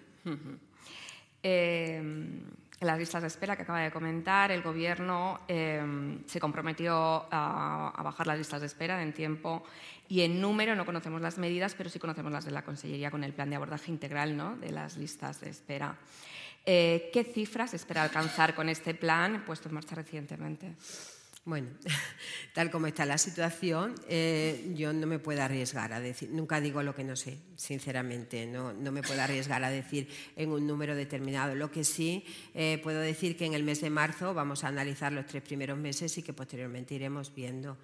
Las 2.81 2.97
listas 2.97 3.23
de 3.23 3.27
espera 3.27 3.57
que 3.57 3.63
acaba 3.63 3.81
de 3.81 3.91
comentar, 3.91 4.53
el 4.53 4.63
Gobierno 4.63 5.41
em, 5.49 6.25
se 6.27 6.39
comprometió 6.39 7.27
a, 7.29 8.01
bajar 8.05 8.29
las 8.29 8.39
listas 8.39 8.61
de 8.61 8.69
espera 8.69 9.03
en 9.03 9.13
tiempo 9.13 9.65
y 10.09 10.21
en 10.21 10.41
número. 10.41 10.77
No 10.77 10.87
conocemos 10.87 11.21
las 11.21 11.39
medidas, 11.39 11.75
pero 11.75 11.91
sí 11.91 11.99
conocemos 11.99 12.31
las 12.31 12.45
de 12.45 12.53
la 12.53 12.63
Consellería 12.63 13.11
con 13.11 13.25
el 13.25 13.33
plan 13.33 13.51
de 13.51 13.57
abordaje 13.57 13.91
integral 13.91 14.37
¿no? 14.37 14.57
de 14.57 14.71
las 14.71 14.97
listas 14.97 15.41
de 15.41 15.51
espera. 15.51 15.97
Eh, 16.65 17.11
¿Qué 17.13 17.25
cifras 17.25 17.75
espera 17.75 18.05
alcanzar 18.05 18.55
con 18.55 18.69
este 18.69 18.95
plan 18.95 19.43
puesto 19.45 19.69
en 19.69 19.75
marcha 19.75 19.97
recientemente? 19.97 20.75
Bueno, 21.49 21.69
tal 22.53 22.71
como 22.71 22.89
está 22.89 23.07
la 23.07 23.17
situación, 23.17 23.95
eh, 24.07 24.71
yo 24.77 24.93
no 24.93 25.07
me 25.07 25.19
puedo 25.19 25.43
arriesgar 25.43 25.95
a 25.95 25.99
decir, 25.99 26.29
nunca 26.31 26.61
digo 26.61 26.83
lo 26.83 26.95
que 26.95 27.05
no 27.05 27.17
sé, 27.17 27.39
sinceramente, 27.57 28.47
no, 28.47 28.75
no 28.75 28.93
me 28.93 29.01
puedo 29.01 29.23
arriesgar 29.23 29.65
a 29.65 29.71
decir 29.71 30.11
en 30.37 30.53
un 30.53 30.67
número 30.67 30.95
determinado. 30.95 31.55
Lo 31.55 31.71
que 31.71 31.85
sí 31.85 32.23
eh, 32.55 32.79
puedo 32.83 33.01
decir 33.01 33.35
que 33.39 33.47
en 33.47 33.55
el 33.55 33.63
mes 33.63 33.81
de 33.81 33.89
marzo 33.89 34.35
vamos 34.35 34.63
a 34.63 34.69
analizar 34.69 35.11
los 35.11 35.25
tres 35.25 35.43
primeros 35.43 35.79
meses 35.79 36.19
y 36.19 36.23
que 36.23 36.35
posteriormente 36.35 36.95
iremos 36.95 37.35
viendo 37.35 37.79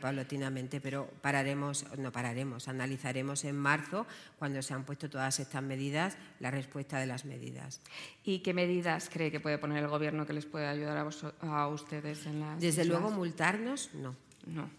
paulatinamente, 0.00 0.80
pero 0.80 1.08
pararemos, 1.20 1.84
no 1.98 2.10
pararemos, 2.10 2.68
analizaremos 2.68 3.44
en 3.44 3.56
marzo, 3.56 4.06
cuando 4.38 4.62
se 4.62 4.74
han 4.74 4.84
puesto 4.84 5.08
todas 5.08 5.38
estas 5.40 5.62
medidas, 5.62 6.16
la 6.40 6.50
respuesta 6.50 6.98
de 6.98 7.06
las 7.06 7.24
medidas. 7.24 7.80
¿Y 8.24 8.40
qué 8.40 8.54
medidas 8.54 9.08
cree 9.10 9.30
que 9.30 9.40
puede 9.40 9.58
poner 9.58 9.82
el 9.82 9.88
Gobierno 9.88 10.26
que 10.26 10.32
les 10.32 10.46
puede 10.46 10.66
ayudar 10.66 10.96
a, 10.98 11.68
ustedes 11.68 12.26
en 12.26 12.40
las... 12.40 12.60
Desde 12.60 12.84
luego, 12.84 13.10
multarnos, 13.10 13.90
no. 13.94 14.16
No. 14.46 14.70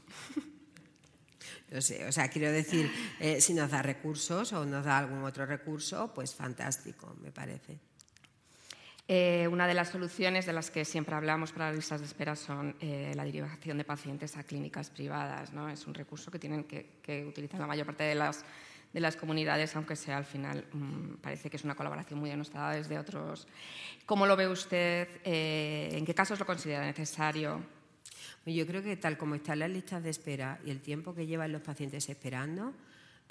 o 1.77 1.81
sea, 2.11 2.27
quiero 2.29 2.51
decir, 2.51 2.91
eh, 3.19 3.39
si 3.39 3.53
nos 3.53 3.71
da 3.71 3.81
recursos 3.81 4.51
o 4.53 4.65
nos 4.65 4.85
da 4.85 4.97
algún 4.97 5.23
otro 5.23 5.45
recurso, 5.45 6.11
pues 6.13 6.33
fantástico, 6.33 7.15
me 7.21 7.31
parece. 7.31 7.90
Eh, 9.13 9.45
una 9.49 9.67
de 9.67 9.73
las 9.73 9.89
soluciones 9.89 10.45
de 10.45 10.53
las 10.53 10.71
que 10.71 10.85
siempre 10.85 11.13
hablamos 11.13 11.51
para 11.51 11.65
las 11.65 11.75
listas 11.75 11.99
de 11.99 12.05
espera 12.05 12.33
son 12.37 12.77
eh, 12.79 13.11
la 13.13 13.25
derivación 13.25 13.77
de 13.77 13.83
pacientes 13.83 14.37
a 14.37 14.43
clínicas 14.43 14.89
privadas. 14.89 15.51
¿no? 15.51 15.67
Es 15.67 15.85
un 15.85 15.93
recurso 15.93 16.31
que 16.31 16.39
tienen 16.39 16.63
que, 16.63 17.25
utilizar 17.27 17.59
la 17.59 17.67
mayor 17.67 17.85
parte 17.85 18.05
de 18.05 18.15
las, 18.15 18.45
de 18.93 19.01
las 19.01 19.17
comunidades, 19.17 19.75
aunque 19.75 19.97
sea 19.97 20.15
al 20.15 20.23
final 20.23 20.63
mm, 20.71 21.15
parece 21.15 21.49
que 21.49 21.57
es 21.57 21.65
una 21.65 21.75
colaboración 21.75 22.21
muy 22.21 22.29
denostada 22.29 22.71
desde 22.71 22.97
otros. 22.97 23.49
¿Cómo 24.05 24.25
lo 24.25 24.37
ve 24.37 24.47
usted? 24.47 25.09
Eh, 25.25 25.89
¿En 25.91 26.05
qué 26.05 26.15
casos 26.15 26.39
lo 26.39 26.45
considera 26.45 26.85
necesario? 26.85 27.61
Yo 28.45 28.65
creo 28.65 28.81
que 28.81 28.95
tal 28.95 29.17
como 29.17 29.35
están 29.35 29.59
las 29.59 29.71
listas 29.71 30.01
de 30.01 30.09
espera 30.09 30.57
y 30.65 30.71
el 30.71 30.79
tiempo 30.79 31.13
que 31.13 31.27
llevan 31.27 31.51
los 31.51 31.61
pacientes 31.61 32.07
esperando, 32.07 32.73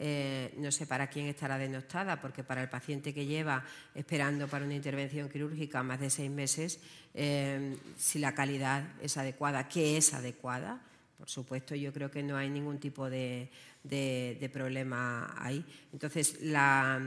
eh, 0.03 0.55
no 0.57 0.73
sé 0.73 0.87
para 0.87 1.09
quién 1.09 1.27
estará 1.27 1.59
denostada, 1.59 2.23
porque 2.23 2.43
para 2.43 2.63
el 2.63 2.71
paciente 2.71 3.13
que 3.13 3.27
lleva 3.27 3.63
esperando 3.95 4.49
para 4.49 4.65
una 4.65 4.75
intervención 4.75 5.29
quirúrgica 5.29 5.83
más 5.83 6.01
de 6.01 6.09
seis 6.09 6.31
meses, 6.31 6.81
eh, 7.13 7.77
si 7.99 8.19
la 8.19 8.35
calidad 8.35 8.83
es 9.03 9.19
adecuada, 9.19 9.69
que 9.69 9.99
es 9.99 10.15
adecuada, 10.15 10.81
por 11.19 11.29
supuesto, 11.29 11.75
yo 11.75 11.93
creo 11.93 12.11
que 12.11 12.23
no 12.23 12.39
hay 12.39 12.49
ningún 12.49 12.79
tipo 12.79 13.11
de, 13.11 13.51
de, 13.83 14.51
problema 14.53 15.35
ahí. 15.39 15.65
Entonces, 15.93 16.39
la, 16.43 17.01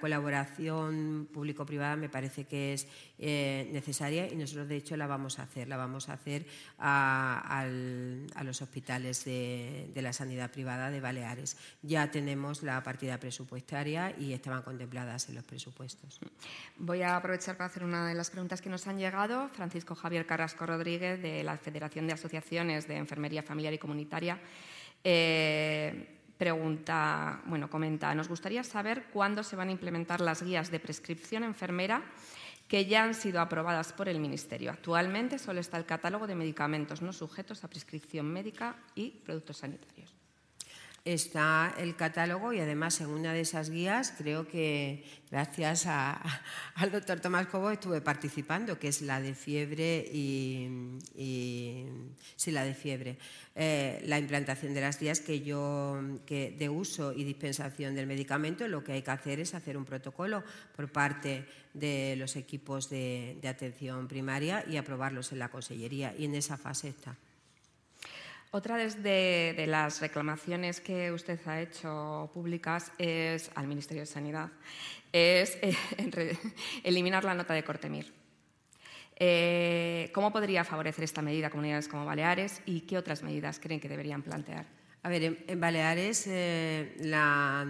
colaboración 0.00 1.28
público-privada 1.32 1.96
me 1.96 2.08
parece 2.08 2.44
que 2.44 2.72
es 2.74 2.86
eh, 3.18 3.68
necesaria 3.72 4.32
y 4.32 4.36
nosotros, 4.36 4.68
de 4.68 4.76
hecho, 4.76 4.96
la 4.96 5.06
vamos 5.06 5.38
a 5.38 5.42
hacer. 5.42 5.68
La 5.68 5.76
vamos 5.76 6.08
a 6.08 6.14
hacer 6.14 6.46
a, 6.78 7.66
los 8.44 8.62
hospitales 8.62 9.24
de, 9.24 9.90
la 9.96 10.12
sanidad 10.12 10.50
privada 10.50 10.90
de 10.90 11.00
Baleares. 11.00 11.56
Ya 11.82 12.10
tenemos 12.10 12.62
la 12.62 12.82
partida 12.82 13.18
presupuestaria 13.18 14.14
y 14.18 14.32
estaban 14.32 14.62
contempladas 14.62 15.28
en 15.28 15.34
los 15.34 15.44
presupuestos. 15.44 16.20
Voy 16.76 17.02
a 17.02 17.16
aprovechar 17.16 17.56
para 17.56 17.66
hacer 17.66 17.84
una 17.84 18.08
de 18.08 18.14
las 18.14 18.30
preguntas 18.30 18.60
que 18.60 18.70
nos 18.70 18.86
han 18.86 18.98
llegado. 18.98 19.48
Francisco 19.50 19.94
Javier 19.94 20.26
Carrasco 20.26 20.66
Rodríguez, 20.66 21.20
de 21.20 21.42
la 21.42 21.56
Federación 21.56 22.06
de 22.06 22.12
Asociaciones 22.14 22.86
de 22.86 22.96
Enfermería 22.96 23.42
Familiar 23.42 23.72
y 23.72 23.78
Comunitaria. 23.78 24.38
Eh, 25.04 26.18
pregunta, 26.36 27.42
bueno, 27.46 27.68
comenta, 27.68 28.14
nos 28.14 28.28
gustaría 28.28 28.62
saber 28.62 29.06
cuándo 29.12 29.42
se 29.42 29.56
van 29.56 29.68
a 29.68 29.72
implementar 29.72 30.20
las 30.20 30.42
guías 30.42 30.70
de 30.70 30.80
prescripción 30.80 31.44
enfermera 31.44 32.02
que 32.68 32.84
ya 32.84 33.02
han 33.02 33.14
sido 33.14 33.40
aprobadas 33.40 33.92
por 33.92 34.08
el 34.08 34.20
Ministerio. 34.20 34.70
Actualmente 34.70 35.38
solo 35.38 35.60
está 35.60 35.78
el 35.78 35.86
catálogo 35.86 36.26
de 36.26 36.34
medicamentos 36.34 37.00
no 37.00 37.12
sujetos 37.12 37.64
a 37.64 37.68
prescripción 37.68 38.26
médica 38.26 38.76
y 38.94 39.10
productos 39.10 39.58
sanitarios 39.58 40.17
está 41.12 41.74
el 41.78 41.96
catálogo 41.96 42.52
y 42.52 42.60
además 42.60 43.00
en 43.00 43.08
una 43.08 43.32
de 43.32 43.40
esas 43.40 43.70
guías 43.70 44.12
creo 44.16 44.46
que 44.46 45.04
gracias 45.30 45.86
al 46.74 46.92
doctor 46.92 47.20
Tomás 47.20 47.46
Cobo 47.46 47.70
estuve 47.70 48.02
participando, 48.02 48.78
que 48.78 48.88
es 48.88 49.00
la 49.00 49.20
de 49.20 49.34
fiebre 49.34 50.06
y, 50.12 50.68
sí, 52.36 52.50
la 52.50 52.64
de 52.64 52.74
fiebre. 52.74 53.16
Eh, 53.54 54.02
la 54.04 54.18
implantación 54.18 54.74
de 54.74 54.82
las 54.82 55.00
guías 55.00 55.20
que 55.20 55.40
yo 55.40 55.98
que 56.26 56.54
de 56.58 56.68
uso 56.68 57.12
y 57.12 57.24
dispensación 57.24 57.94
del 57.94 58.06
medicamento 58.06 58.68
lo 58.68 58.84
que 58.84 58.92
hay 58.92 59.02
que 59.02 59.10
hacer 59.10 59.40
es 59.40 59.54
hacer 59.54 59.76
un 59.76 59.86
protocolo 59.86 60.44
por 60.76 60.92
parte 60.92 61.46
de 61.72 62.16
los 62.16 62.36
equipos 62.36 62.90
de, 62.90 63.38
de 63.40 63.48
atención 63.48 64.08
primaria 64.08 64.64
y 64.68 64.76
aprobarlos 64.76 65.32
en 65.32 65.38
la 65.38 65.50
consellería 65.50 66.14
y 66.16 66.26
en 66.26 66.34
esa 66.34 66.58
fase 66.58 66.88
está. 66.88 67.16
Otra 68.50 68.78
de, 68.78 69.64
las 69.68 70.00
reclamaciones 70.00 70.80
que 70.80 71.12
usted 71.12 71.38
ha 71.46 71.60
hecho 71.60 72.30
públicas 72.32 72.90
es 72.96 73.50
al 73.54 73.66
Ministerio 73.66 74.02
de 74.02 74.06
Sanidad 74.06 74.48
es 75.12 75.58
eh, 75.60 75.76
eliminar 76.82 77.24
la 77.24 77.34
nota 77.34 77.52
de 77.52 77.62
Cortemir. 77.62 78.10
Eh, 79.16 80.10
¿Cómo 80.14 80.32
podría 80.32 80.64
favorecer 80.64 81.04
esta 81.04 81.20
medida 81.20 81.50
comunidades 81.50 81.88
como 81.88 82.06
Baleares 82.06 82.62
y 82.64 82.82
qué 82.82 82.96
otras 82.96 83.22
medidas 83.22 83.60
creen 83.60 83.80
que 83.80 83.88
deberían 83.88 84.22
plantear? 84.22 84.64
A 85.02 85.10
ver, 85.10 85.44
en, 85.46 85.60
Baleares 85.60 86.26
eh, 86.28 86.96
la, 87.00 87.66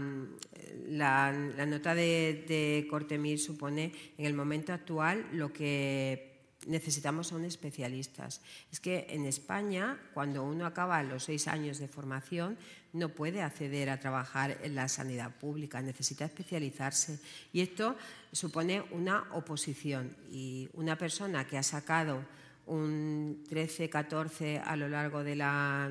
nota 1.66 1.95
de, 1.95 2.45
de 2.47 2.87
Cortemir 2.89 3.41
supone 3.41 3.93
en 4.16 4.26
el 4.26 4.35
momento 4.35 4.72
actual 4.72 5.26
lo 5.33 5.53
que 5.53 6.28
necesitamos 6.68 7.26
son 7.26 7.44
especialistas. 7.44 8.40
Es 8.70 8.78
que 8.78 9.06
en 9.10 9.24
España, 9.26 9.98
cuando 10.14 10.44
uno 10.44 10.66
acaba 10.66 11.02
los 11.02 11.24
seis 11.24 11.48
años 11.48 11.78
de 11.78 11.88
formación, 11.88 12.56
no 12.92 13.08
puede 13.08 13.42
acceder 13.42 13.90
a 13.90 14.00
trabajar 14.00 14.58
en 14.62 14.74
la 14.74 14.88
sanidad 14.88 15.34
pública, 15.36 15.82
necesita 15.82 16.24
especializarse. 16.24 17.18
Y 17.52 17.60
esto 17.60 17.96
supone 18.32 18.82
una 18.92 19.24
oposición. 19.32 20.14
Y 20.30 20.68
una 20.74 20.96
persona 20.96 21.46
que 21.46 21.58
ha 21.58 21.62
sacado 21.62 22.24
un 22.68 23.44
13, 23.48 23.88
14 23.88 24.60
a 24.64 24.76
lo 24.76 24.88
largo 24.88 25.24
de 25.24 25.36
la, 25.36 25.90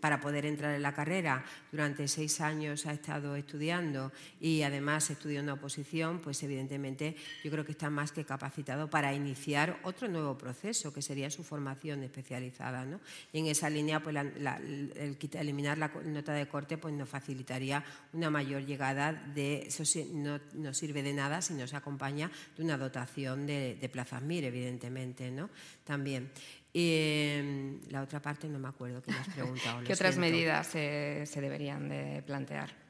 para 0.00 0.20
poder 0.20 0.46
entrar 0.46 0.74
en 0.74 0.82
la 0.82 0.92
carrera. 0.92 1.44
Durante 1.70 2.08
seis 2.08 2.40
años 2.40 2.86
ha 2.86 2.92
estado 2.92 3.36
estudiando 3.36 4.12
y 4.40 4.62
además 4.62 5.10
estudió 5.10 5.40
una 5.40 5.54
oposición, 5.54 6.20
pues 6.20 6.42
evidentemente 6.42 7.16
yo 7.42 7.50
creo 7.50 7.64
que 7.64 7.72
está 7.72 7.90
más 7.90 8.12
que 8.12 8.24
capacitado 8.24 8.88
para 8.88 9.12
iniciar 9.14 9.78
otro 9.84 10.08
nuevo 10.08 10.36
proceso, 10.36 10.92
que 10.92 11.02
sería 11.02 11.30
su 11.30 11.44
formación 11.44 12.02
especializada. 12.02 12.84
¿no? 12.84 13.00
Y 13.32 13.40
en 13.40 13.46
esa 13.46 13.68
línea, 13.68 14.02
pues 14.02 14.16
el, 14.16 15.18
eliminar 15.32 15.78
la 15.78 15.90
nota 16.04 16.32
de 16.32 16.48
corte 16.48 16.78
pues 16.78 16.94
nos 16.94 17.08
facilitaría 17.08 17.84
una 18.12 18.30
mayor 18.30 18.64
llegada 18.64 19.12
de, 19.12 19.66
eso 19.66 19.84
no, 20.12 20.40
no 20.54 20.72
sirve 20.72 21.02
de 21.02 21.12
nada 21.12 21.42
si 21.42 21.54
no 21.54 21.66
se 21.66 21.76
acompaña 21.76 22.30
de 22.56 22.62
una 22.62 22.78
dotación 22.78 23.46
de, 23.46 23.76
de 23.80 23.88
plazas 23.88 24.22
MIR, 24.22 24.44
evidentemente. 24.44 25.30
¿no? 25.30 25.50
También. 25.82 26.30
Em, 26.72 27.80
la 27.90 28.02
otra 28.02 28.20
parte 28.20 28.48
no 28.48 28.58
me 28.58 28.68
acuerdo 28.68 29.02
que 29.02 29.12
me 29.12 29.18
has 29.18 29.28
preguntado. 29.28 29.82
¿Qué 29.86 29.92
otras 29.92 30.16
medidas 30.16 30.66
se 30.66 31.40
deberían 31.40 31.88
de 31.88 32.22
plantear? 32.26 32.84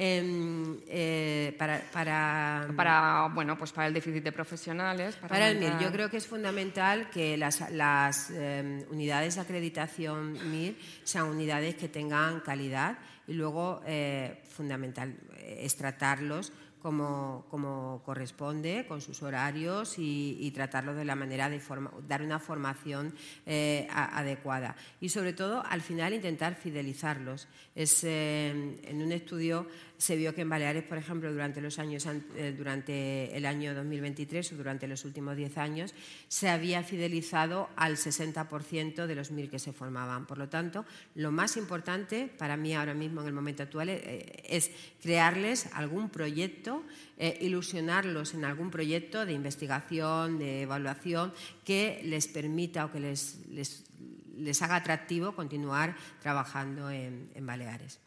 Em, 0.00 0.78
eh, 0.86 1.56
para, 1.58 1.82
para, 1.90 3.28
bueno, 3.34 3.58
pues 3.58 3.72
para 3.72 3.88
el 3.88 3.94
déficit 3.94 4.22
de 4.22 4.30
profesionales. 4.30 5.16
Para, 5.16 5.50
el 5.50 5.58
MIR, 5.58 5.80
yo 5.80 5.90
creo 5.90 6.08
que 6.08 6.18
es 6.18 6.26
fundamental 6.28 7.10
que 7.10 7.36
las, 7.36 7.68
las 7.72 8.30
em, 8.30 8.84
unidades 8.92 9.34
de 9.34 9.40
acreditación 9.40 10.34
MIR 10.52 10.76
sean 11.02 11.26
unidades 11.26 11.74
que 11.74 11.88
tengan 11.88 12.38
calidad 12.40 12.96
y 13.26 13.32
luego, 13.32 13.82
eh, 13.86 14.40
fundamental, 14.48 15.16
es 15.44 15.74
tratarlos 15.74 16.52
como, 16.80 18.02
corresponde, 18.04 18.84
con 18.86 19.00
sus 19.00 19.22
horarios 19.22 19.94
y, 19.98 20.50
tratarlo 20.54 20.94
de 20.94 21.04
la 21.04 21.14
manera 21.14 21.48
de 21.48 21.60
dar 22.08 22.22
una 22.22 22.38
formación 22.38 23.14
eh, 23.46 23.86
adecuada. 23.90 24.76
Y 25.00 25.10
sobre 25.10 25.32
todo, 25.32 25.64
al 25.66 25.80
final, 25.80 26.14
intentar 26.14 26.54
fidelizarlos. 26.54 27.48
Es, 27.74 28.02
eh, 28.04 28.80
en 28.82 29.02
un 29.02 29.12
estudio 29.12 29.66
se 29.98 30.14
vio 30.14 30.32
que 30.32 30.42
en 30.42 30.48
Baleares, 30.48 30.84
por 30.84 30.96
ejemplo, 30.96 31.30
durante, 31.32 31.60
los 31.60 31.80
años, 31.80 32.06
eh, 32.06 32.54
durante 32.56 33.36
el 33.36 33.44
año 33.44 33.74
2023 33.74 34.52
o 34.52 34.56
durante 34.56 34.86
los 34.86 35.04
últimos 35.04 35.36
10 35.36 35.58
años, 35.58 35.94
se 36.28 36.48
había 36.48 36.84
fidelizado 36.84 37.68
al 37.74 37.96
60% 37.96 39.06
de 39.06 39.14
los 39.16 39.32
mil 39.32 39.50
que 39.50 39.58
se 39.58 39.72
formaban. 39.72 40.24
Por 40.26 40.38
lo 40.38 40.48
tanto, 40.48 40.86
lo 41.16 41.32
más 41.32 41.56
importante 41.56 42.30
para 42.38 42.56
mí 42.56 42.74
ahora 42.74 42.94
mismo, 42.94 43.22
en 43.22 43.26
el 43.26 43.32
momento 43.32 43.64
actual, 43.64 43.88
eh, 43.88 44.44
es 44.48 44.70
crearles 45.02 45.66
algún 45.72 46.10
proyecto, 46.10 46.84
eh, 47.18 47.36
ilusionarlos 47.40 48.34
en 48.34 48.44
algún 48.44 48.70
proyecto 48.70 49.26
de 49.26 49.32
investigación, 49.32 50.38
de 50.38 50.62
evaluación, 50.62 51.34
que 51.64 52.00
les 52.04 52.28
permita 52.28 52.84
o 52.84 52.92
que 52.92 53.00
les, 53.00 53.40
les, 53.50 54.62
haga 54.62 54.76
atractivo 54.76 55.34
continuar 55.34 55.96
trabajando 56.22 56.88
en, 56.88 57.30
en 57.34 57.46
Baleares. 57.46 57.98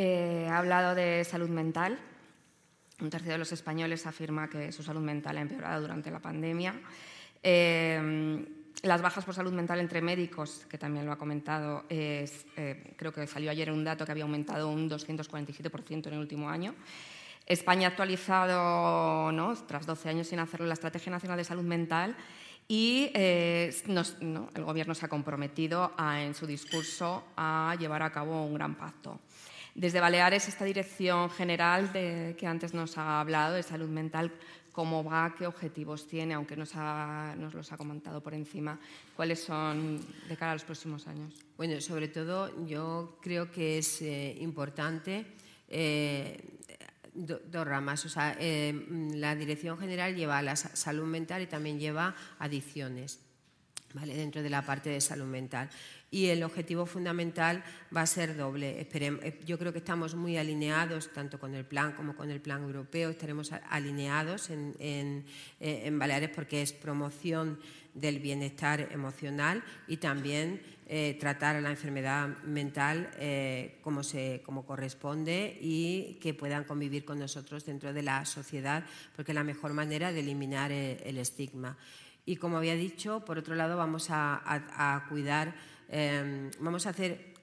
Eh, 0.00 0.46
ha 0.48 0.58
hablado 0.58 0.94
de 0.94 1.24
salud 1.24 1.48
mental. 1.48 1.98
Un 3.00 3.10
tercio 3.10 3.32
de 3.32 3.38
los 3.38 3.50
españoles 3.50 4.06
afirma 4.06 4.48
que 4.48 4.70
su 4.70 4.84
salud 4.84 5.00
mental 5.00 5.36
ha 5.36 5.40
empeorado 5.40 5.80
durante 5.80 6.08
la 6.08 6.20
pandemia. 6.20 6.80
Eh, 7.42 8.46
las 8.82 9.02
bajas 9.02 9.24
por 9.24 9.34
salud 9.34 9.52
mental 9.52 9.80
entre 9.80 10.00
médicos, 10.00 10.66
que 10.70 10.78
también 10.78 11.04
lo 11.04 11.10
ha 11.10 11.18
comentado, 11.18 11.84
eh, 11.88 12.30
creo 12.96 13.12
que 13.12 13.26
salió 13.26 13.50
ayer 13.50 13.72
un 13.72 13.82
dato 13.82 14.06
que 14.06 14.12
había 14.12 14.22
aumentado 14.22 14.68
un 14.68 14.88
247% 14.88 16.06
en 16.06 16.14
el 16.14 16.20
último 16.20 16.48
año. 16.48 16.76
España 17.44 17.88
ha 17.88 17.90
actualizado, 17.90 19.32
tras 19.66 19.84
12 19.84 20.10
años 20.10 20.28
sin 20.28 20.38
hacerlo, 20.38 20.66
la 20.66 20.74
Estrategia 20.74 21.10
Nacional 21.10 21.38
de 21.38 21.44
Salud 21.44 21.64
Mental 21.64 22.14
y 22.68 23.10
el 23.14 23.72
Gobierno 24.64 24.94
se 24.94 25.06
ha 25.06 25.08
comprometido 25.08 25.92
en 25.98 26.36
su 26.36 26.46
discurso 26.46 27.24
a 27.36 27.74
llevar 27.80 28.04
a 28.04 28.12
cabo 28.12 28.44
un 28.44 28.54
gran 28.54 28.76
pacto. 28.76 29.18
Desde 29.74 30.00
Baleares, 30.00 30.48
esta 30.48 30.64
dirección 30.64 31.30
general 31.30 31.92
que 31.92 32.46
antes 32.46 32.74
nos 32.74 32.98
ha 32.98 33.20
hablado 33.20 33.54
de 33.54 33.62
salud 33.62 33.88
mental, 33.88 34.32
¿cómo 34.72 35.02
va? 35.02 35.34
¿Qué 35.36 35.46
objetivos 35.46 36.06
tiene? 36.06 36.34
Aunque 36.34 36.56
nos, 36.56 36.74
nos 36.74 37.52
los 37.52 37.72
ha 37.72 37.76
comentado 37.76 38.22
por 38.22 38.34
encima, 38.34 38.78
¿cuáles 39.16 39.42
son 39.42 40.00
de 40.28 40.36
cara 40.36 40.52
a 40.52 40.54
los 40.54 40.64
próximos 40.64 41.06
años? 41.08 41.34
Bueno, 41.56 41.80
sobre 41.80 42.06
todo 42.06 42.64
yo 42.66 43.18
creo 43.20 43.50
que 43.50 43.78
es 43.78 44.02
eh, 44.02 44.36
importante 44.40 45.26
eh, 45.68 46.40
dos 47.12 47.66
ramas. 47.66 48.04
O 48.04 48.08
sea, 48.08 48.36
eh, 48.38 48.86
la 49.14 49.34
dirección 49.34 49.78
general 49.78 50.14
lleva 50.14 50.40
la 50.42 50.56
salud 50.56 51.06
mental 51.06 51.42
y 51.42 51.46
también 51.46 51.78
lleva 51.78 52.14
adicciones. 52.38 53.20
¿Vale? 53.94 54.14
dentro 54.14 54.42
de 54.42 54.50
la 54.50 54.60
parte 54.60 54.90
de 54.90 55.00
salud 55.00 55.24
mental 55.24 55.70
y 56.10 56.26
el 56.26 56.42
objetivo 56.42 56.86
fundamental 56.86 57.62
va 57.94 58.02
a 58.02 58.06
ser 58.06 58.36
doble. 58.36 58.80
Eh, 58.80 59.40
yo 59.44 59.58
creo 59.58 59.72
que 59.72 59.78
estamos 59.78 60.14
muy 60.14 60.36
alineados, 60.36 61.12
tanto 61.12 61.38
con 61.38 61.54
el 61.54 61.64
plan 61.64 61.92
como 61.92 62.16
con 62.16 62.30
el 62.30 62.40
plan 62.40 62.62
europeo, 62.62 63.10
estaremos 63.10 63.52
alineados 63.52 64.50
en, 64.50 64.74
eh, 64.78 65.24
en 65.60 65.98
Baleares 65.98 66.30
porque 66.30 66.62
es 66.62 66.72
promoción 66.72 67.58
del 67.94 68.20
bienestar 68.20 68.88
emocional 68.92 69.62
y 69.86 69.96
también 69.96 70.62
eh, 70.86 71.16
tratar 71.20 71.56
a 71.56 71.60
la 71.60 71.70
enfermedad 71.70 72.28
mental 72.44 73.10
como, 73.82 74.02
se, 74.02 74.40
como 74.44 74.64
corresponde 74.64 75.58
y 75.60 76.18
que 76.22 76.32
puedan 76.32 76.64
convivir 76.64 77.04
con 77.04 77.18
nosotros 77.18 77.66
dentro 77.66 77.92
de 77.92 78.02
la 78.02 78.24
sociedad, 78.24 78.84
porque 79.14 79.32
es 79.32 79.34
la 79.34 79.44
mejor 79.44 79.74
manera 79.74 80.12
de 80.12 80.20
eliminar 80.20 80.72
el, 80.72 80.98
el 81.04 81.18
estigma. 81.18 81.76
Y 82.28 82.36
como 82.36 82.58
había 82.58 82.74
dicho, 82.74 83.24
por 83.24 83.38
otro 83.38 83.54
lado, 83.54 83.78
vamos 83.78 84.10
a, 84.10 84.42
a, 84.44 85.08
cuidar, 85.08 85.54
eh, 85.88 86.50
vamos 86.60 86.86
a 86.86 86.90
hacer 86.90 87.34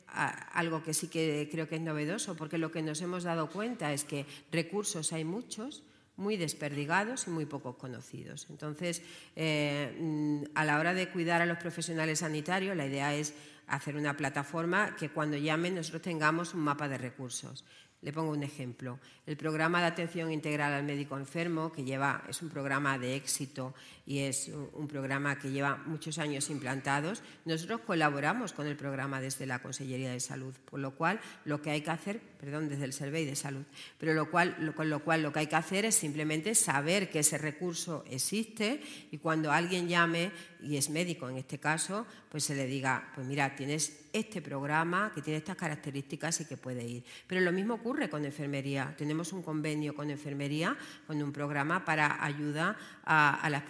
algo 0.54 0.82
que 0.82 0.94
sí 0.94 1.08
que 1.08 1.50
creo 1.52 1.68
que 1.68 1.76
es 1.76 1.82
novedoso, 1.82 2.36
porque 2.36 2.58
lo 2.58 2.72
que 2.72 2.82
nos 2.82 3.02
hemos 3.02 3.24
dado 3.24 3.50
cuenta 3.50 3.92
es 3.92 4.06
que 4.06 4.26
recursos 4.52 5.12
hay 5.12 5.26
muchos, 5.26 5.84
muy 6.18 6.38
desperdigados 6.38 7.28
y 7.28 7.32
muy 7.32 7.46
poco 7.46 7.78
conocidos. 7.78 8.48
Entonces, 8.50 9.02
eh, 9.36 10.46
a 10.56 10.64
la 10.64 10.80
hora 10.80 10.94
de 10.94 11.10
cuidar 11.10 11.42
a 11.42 11.46
los 11.46 11.58
profesionales 11.58 12.20
sanitarios, 12.20 12.78
la 12.78 12.86
idea 12.86 13.14
es 13.14 13.34
hacer 13.68 13.96
una 13.98 14.16
plataforma 14.16 14.96
que 14.96 15.10
cuando 15.10 15.38
llamen 15.38 15.76
nosotros 15.76 16.04
tengamos 16.04 16.54
un 16.54 16.62
mapa 16.62 16.88
de 16.88 16.98
recursos. 16.98 17.66
Le 18.02 18.14
pongo 18.14 18.32
un 18.32 18.44
ejemplo. 18.44 19.00
El 19.26 19.36
programa 19.36 19.82
de 19.82 19.88
atención 19.88 20.32
integral 20.32 20.74
al 20.74 20.84
médico 20.84 21.18
enfermo, 21.18 21.72
que 21.72 21.84
lleva, 21.84 22.24
es 22.30 22.42
un 22.42 22.50
programa 22.50 23.00
de 23.00 23.16
éxito 23.16 23.74
y 24.06 24.20
es 24.20 24.52
un 24.74 24.88
programa 24.88 25.40
que 25.40 25.50
lleva 25.50 25.78
muchos 25.86 26.20
años 26.20 26.50
implantados, 26.50 27.24
nosotros 27.44 27.82
colaboramos 27.82 28.54
con 28.54 28.68
el 28.68 28.76
programa 28.76 29.20
desde 29.20 29.46
la 29.46 29.62
Consellería 29.62 30.12
de 30.12 30.20
Salud, 30.20 30.54
por 30.66 30.80
lo 30.80 30.96
cual 30.96 31.20
lo 31.44 31.62
que 31.62 31.72
hay 31.72 31.82
que 31.82 31.90
hacer, 31.90 32.20
perdón, 32.40 32.70
desde 32.70 32.86
el 32.86 32.94
Servicio 32.94 33.30
de 33.30 33.36
Salud, 33.36 33.64
pero 33.98 34.14
lo 34.14 34.30
cual, 34.30 34.56
lo, 34.60 34.76
con 34.76 34.90
lo 34.90 35.00
cual 35.04 35.24
lo 35.24 35.34
que 35.34 35.40
hay 35.40 35.48
que 35.48 35.56
hacer 35.56 35.86
es 35.86 35.96
simplemente 35.96 36.54
saber 36.54 37.10
que 37.10 37.20
ese 37.20 37.38
recurso 37.38 38.04
existe 38.10 38.82
y 39.12 39.18
cuando 39.18 39.52
alguien 39.52 39.88
llame, 39.88 40.32
y 40.62 40.78
es 40.78 40.90
médico 40.90 41.30
en 41.30 41.38
este 41.38 41.60
caso, 41.60 42.06
pues 42.30 42.44
se 42.44 42.56
le 42.56 42.66
diga, 42.66 43.12
pues 43.14 43.26
mira, 43.26 43.56
tienes 43.56 44.08
este 44.12 44.42
programa 44.42 45.12
que 45.14 45.22
tiene 45.22 45.38
estas 45.38 45.56
características 45.56 46.42
y 46.42 46.46
que 46.46 46.58
puede 46.58 46.84
ir. 46.84 47.04
Pero 47.28 47.42
lo 47.42 47.52
mismo 47.52 47.76
ocurre 47.76 48.10
con 48.10 48.26
enfermería. 48.26 48.94
Tenemos 48.98 49.32
un 49.34 49.44
convenio 49.44 49.94
con 49.94 50.10
enfermería, 50.10 50.76
con 51.06 51.22
un 51.22 51.32
programa 51.32 51.86
para 51.86 52.24
ayuda 52.24 52.78
a, 53.04 53.48
las 53.50 53.64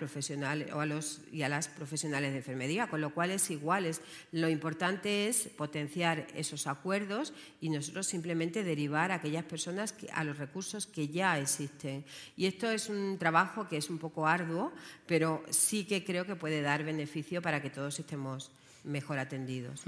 o 0.73 0.80
a 0.80 0.86
los, 0.86 1.21
y 1.32 1.41
a 1.43 1.49
las 1.49 1.67
profesionales 1.67 2.32
de 2.32 2.38
enfermería, 2.38 2.88
con 2.88 3.01
lo 3.01 3.13
cual 3.13 3.32
es 3.32 3.49
igual. 3.51 3.89
lo 4.32 4.49
importante 4.49 5.28
es 5.28 5.49
potenciar 5.55 6.28
esos 6.36 6.67
acuerdos 6.67 7.34
y 7.61 7.69
nosotros 7.69 8.07
simplemente 8.07 8.63
derivar 8.63 9.11
a 9.11 9.15
aquellas 9.15 9.43
personas 9.43 9.95
a 10.13 10.23
los 10.23 10.38
recursos 10.38 10.88
que 10.88 11.07
ya 11.07 11.39
existen. 11.39 12.05
Y 12.36 12.45
esto 12.45 12.69
es 12.69 12.89
un 12.89 13.17
trabajo 13.17 13.67
que 13.67 13.78
es 13.78 13.89
un 13.89 13.97
poco 13.97 14.28
arduo, 14.28 14.71
pero 15.05 15.43
sí 15.49 15.86
que 15.86 16.03
creo 16.03 16.26
que 16.26 16.36
puede 16.36 16.61
dar 16.61 16.84
beneficio 16.84 17.41
para 17.41 17.61
que 17.61 17.69
todos 17.69 17.99
estemos 17.99 18.51
mejor 18.84 19.19
atendidos. 19.19 19.84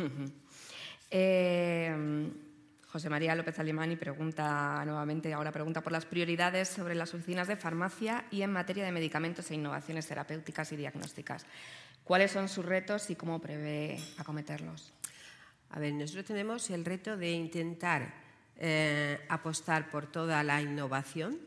José 2.97 3.11
María 3.11 3.35
López 3.35 3.59
Alemani 3.59 3.95
pregunta 3.95 4.83
nuevamente, 4.83 5.31
ahora 5.31 5.51
pregunta 5.51 5.81
por 5.83 5.91
las 5.91 6.07
prioridades 6.07 6.67
sobre 6.67 6.95
las 6.95 7.13
oficinas 7.13 7.47
de 7.47 7.55
farmacia 7.55 8.25
y 8.31 8.41
en 8.41 8.51
materia 8.51 8.83
de 8.83 8.91
medicamentos 8.91 9.51
e 9.51 9.53
innovaciones 9.53 10.07
terapéuticas 10.07 10.71
y 10.71 10.77
diagnósticas. 10.77 11.45
¿Cuáles 12.03 12.31
son 12.31 12.49
sus 12.49 12.65
retos 12.65 13.11
y 13.11 13.15
cómo 13.15 13.39
prevé 13.39 13.99
acometerlos? 14.17 14.93
A 15.69 15.79
ver, 15.79 15.93
nosotros 15.93 16.25
tenemos 16.25 16.71
el 16.71 16.83
reto 16.85 17.17
de 17.17 17.33
intentar 17.33 18.15
eh, 18.57 19.19
apostar 19.29 19.91
por 19.91 20.07
toda 20.07 20.41
la 20.41 20.59
innovación 20.59 21.37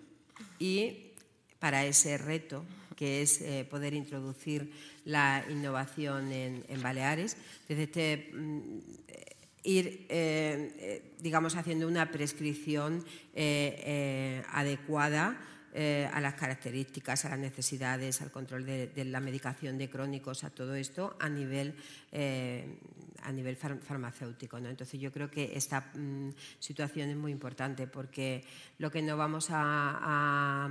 y 0.61 1.15
para 1.59 1.85
ese 1.85 2.17
reto, 2.17 2.65
que 2.95 3.23
es 3.23 3.41
eh, 3.41 3.67
poder 3.69 3.95
introducir 3.95 4.73
la 5.05 5.45
innovación 5.51 6.31
en, 6.31 6.81
Baleares, 6.81 7.37
desde 7.67 7.83
este, 7.83 8.31
mm, 8.33 8.79
ir, 9.63 10.07
eh, 10.09 10.75
eh, 10.79 11.03
digamos, 11.21 11.57
haciendo 11.57 11.87
una 11.87 12.11
prescripción 12.11 13.05
eh, 13.35 14.43
adecuada 14.53 15.47
a 15.73 16.21
las 16.21 16.35
características, 16.35 17.25
a 17.25 17.29
las 17.29 17.39
necesidades, 17.39 18.21
al 18.23 18.33
control 18.33 18.67
de, 18.67 19.05
la 19.05 19.21
medicación 19.21 19.79
de 19.79 19.89
crónicos, 19.89 20.43
a 20.43 20.51
todo 20.51 20.75
esto 20.75 21.17
a 21.21 21.29
nivel, 21.29 21.77
a 23.23 23.31
nivel 23.31 23.55
farmacéutico. 23.55 24.59
Entonces 24.59 24.99
yo 24.99 25.13
creo 25.13 25.31
que 25.31 25.53
esta 25.55 25.93
mm, 25.95 26.31
situación 26.59 27.11
es 27.11 27.17
muy 27.17 27.31
importante 27.31 27.87
porque 27.87 28.43
lo 28.79 28.91
que 28.91 29.01
no 29.01 29.17
vamos 29.17 29.47
a, 29.51 30.69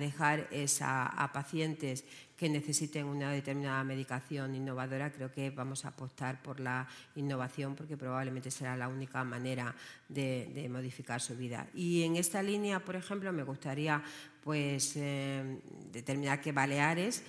dejar 0.00 0.48
es 0.50 0.82
a 0.82 1.30
pacientes 1.32 2.04
que 2.40 2.48
necesiten 2.48 3.04
una 3.04 3.30
determinada 3.30 3.84
medicación 3.84 4.54
innovadora, 4.54 5.12
creo 5.12 5.30
que 5.30 5.50
vamos 5.50 5.84
a 5.84 5.88
apostar 5.88 6.40
por 6.40 6.58
la 6.58 6.88
innovación 7.14 7.76
porque 7.76 7.98
probablemente 7.98 8.50
será 8.50 8.78
la 8.78 8.88
única 8.88 9.22
manera 9.24 9.74
de, 10.08 10.66
modificar 10.72 11.20
su 11.20 11.36
vida. 11.36 11.66
Y 11.74 12.02
en 12.02 12.16
esta 12.16 12.42
línea, 12.42 12.80
por 12.80 12.96
ejemplo, 12.96 13.30
me 13.30 13.42
gustaría 13.42 14.02
pues, 14.42 14.96
eh, 14.96 15.60
determinar 15.92 16.40
que 16.40 16.52
Baleares 16.52 17.24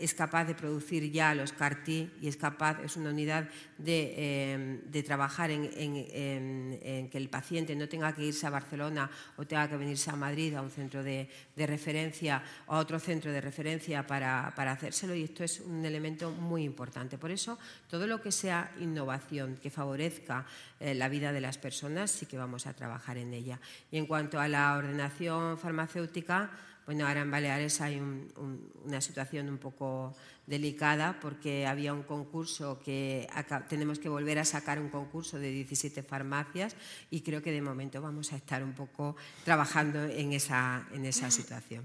es 0.00 0.14
capaz 0.14 0.44
de 0.44 0.54
producir 0.54 1.10
ya 1.10 1.34
los 1.34 1.52
CAR-T 1.52 2.10
y 2.20 2.28
es 2.28 2.36
capaz, 2.36 2.82
es 2.82 2.96
una 2.96 3.10
unidad 3.10 3.48
de, 3.78 4.52
em, 4.52 5.02
trabajar 5.04 5.50
en, 5.50 7.08
que 7.08 7.18
el 7.18 7.28
paciente 7.28 7.76
no 7.76 7.88
tenga 7.88 8.12
que 8.12 8.24
irse 8.24 8.46
a 8.46 8.50
Barcelona 8.50 9.10
o 9.36 9.46
tenga 9.46 9.68
que 9.68 9.76
venirse 9.76 10.10
a 10.10 10.16
Madrid 10.16 10.54
a 10.54 10.62
un 10.62 10.70
centro 10.70 11.02
de, 11.02 11.28
referencia 11.56 12.42
o 12.66 12.74
a 12.74 12.78
otro 12.78 12.98
centro 12.98 13.30
de 13.30 13.40
referencia 13.40 14.06
para, 14.06 14.48
hacérselo 14.48 15.14
y 15.14 15.22
esto 15.22 15.44
es 15.44 15.60
un 15.60 15.84
elemento 15.84 16.30
muy 16.32 16.64
importante. 16.64 17.18
Por 17.18 17.30
eso, 17.30 17.58
todo 17.88 18.06
lo 18.06 18.20
que 18.20 18.32
sea 18.32 18.72
innovación 18.80 19.58
que 19.62 19.70
favorezca 19.70 20.44
eh, 20.80 20.94
la 20.94 21.08
vida 21.08 21.32
de 21.32 21.40
las 21.40 21.58
personas, 21.58 22.10
sí 22.10 22.26
que 22.26 22.36
vamos 22.36 22.66
a 22.66 22.74
trabajar 22.74 23.16
en 23.16 23.32
ella. 23.32 23.60
Y 23.90 23.98
en 23.98 24.06
cuanto 24.06 24.40
a 24.40 24.48
la 24.48 24.76
ordenación 24.76 25.58
farmacéutica, 25.58 26.50
bueno, 26.86 27.06
ahora 27.06 27.22
en 27.22 27.30
Baleares 27.32 27.80
hay 27.80 28.00
una 28.00 29.00
situación 29.00 29.48
un 29.48 29.58
poco 29.58 30.14
delicada 30.46 31.18
porque 31.20 31.66
había 31.66 31.92
un 31.92 32.04
concurso 32.04 32.78
que 32.78 33.28
tenemos 33.68 33.98
que 33.98 34.08
volver 34.08 34.38
a 34.38 34.44
sacar 34.44 34.78
un 34.78 34.88
concurso 34.88 35.40
de 35.40 35.50
17 35.50 36.04
farmacias 36.04 36.76
y 37.10 37.22
creo 37.22 37.42
que 37.42 37.50
de 37.50 37.60
momento 37.60 38.00
vamos 38.00 38.32
a 38.32 38.36
estar 38.36 38.62
un 38.62 38.72
poco 38.72 39.16
trabajando 39.44 40.04
en 40.04 40.32
esa, 40.32 40.86
situación. 41.30 41.84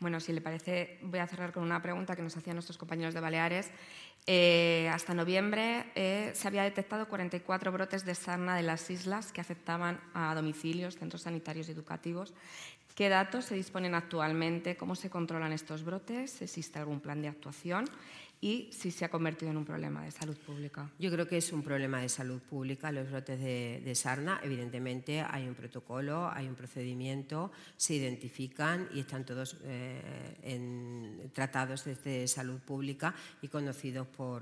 Bueno, 0.00 0.18
si 0.18 0.32
le 0.32 0.40
parece, 0.40 0.98
voy 1.02 1.20
a 1.20 1.28
cerrar 1.28 1.52
con 1.52 1.62
una 1.62 1.80
pregunta 1.80 2.16
que 2.16 2.22
nos 2.22 2.36
hacían 2.36 2.56
nuestros 2.56 2.76
compañeros 2.76 3.14
de 3.14 3.20
Baleares. 3.20 3.70
Eh, 4.26 4.90
hasta 4.92 5.14
noviembre 5.14 5.86
eh, 5.94 6.32
se 6.34 6.46
había 6.46 6.62
detectado 6.62 7.08
44 7.08 7.72
brotes 7.72 8.04
de 8.04 8.14
sarna 8.14 8.54
de 8.54 8.62
las 8.62 8.90
islas 8.90 9.32
que 9.32 9.40
afectaban 9.40 10.00
a 10.12 10.34
domicilios, 10.34 10.98
centros 10.98 11.22
sanitarios 11.22 11.68
y 11.68 11.72
educativos 11.72 12.34
¿Qué 13.00 13.08
datos 13.08 13.46
se 13.46 13.54
disponen 13.54 13.94
actualmente? 13.94 14.76
¿Cómo 14.76 14.94
se 14.94 15.08
controlan 15.08 15.54
estos 15.54 15.84
brotes? 15.84 16.42
¿Existe 16.42 16.78
algún 16.78 17.00
plan 17.00 17.22
de 17.22 17.28
actuación? 17.28 17.86
Y 18.42 18.70
si 18.72 18.90
se 18.90 19.04
ha 19.04 19.10
convertido 19.10 19.50
en 19.50 19.58
un 19.58 19.66
problema 19.66 20.02
de 20.02 20.10
salud 20.10 20.36
pública. 20.36 20.90
Yo 20.98 21.10
creo 21.10 21.28
que 21.28 21.36
es 21.36 21.52
un 21.52 21.62
problema 21.62 22.00
de 22.00 22.08
salud 22.08 22.40
pública 22.40 22.90
los 22.90 23.10
brotes 23.10 23.38
de, 23.38 23.94
sarna. 23.94 24.40
Evidentemente 24.42 25.20
hay 25.20 25.46
un 25.46 25.54
protocolo, 25.54 26.30
hay 26.30 26.46
un 26.46 26.54
procedimiento, 26.54 27.52
se 27.76 27.94
identifican 27.94 28.88
y 28.94 29.00
están 29.00 29.26
todos 29.26 29.58
eh, 29.64 31.28
tratados 31.34 31.84
desde 31.84 32.26
salud 32.28 32.60
pública 32.60 33.14
y 33.42 33.48
conocidos 33.48 34.06
por, 34.06 34.40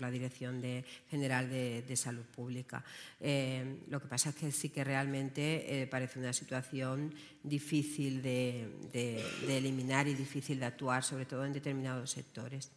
la 0.00 0.10
Dirección 0.10 0.62
General 1.08 1.48
de, 1.48 1.96
Salud 1.96 2.24
Pública. 2.24 2.84
Eh, 3.20 3.78
lo 3.88 4.00
que 4.00 4.08
pasa 4.08 4.30
es 4.30 4.34
que 4.34 4.52
sí 4.52 4.68
que 4.68 4.84
realmente 4.84 5.82
eh, 5.82 5.86
parece 5.86 6.18
una 6.18 6.32
situación 6.32 7.14
difícil 7.42 8.20
de 8.20 9.24
eliminar 9.48 10.06
y 10.06 10.14
difícil 10.14 10.58
de 10.60 10.66
actuar, 10.66 11.02
sobre 11.02 11.24
todo 11.24 11.46
en 11.46 11.52
determinados 11.52 12.10
sectores. 12.10 12.73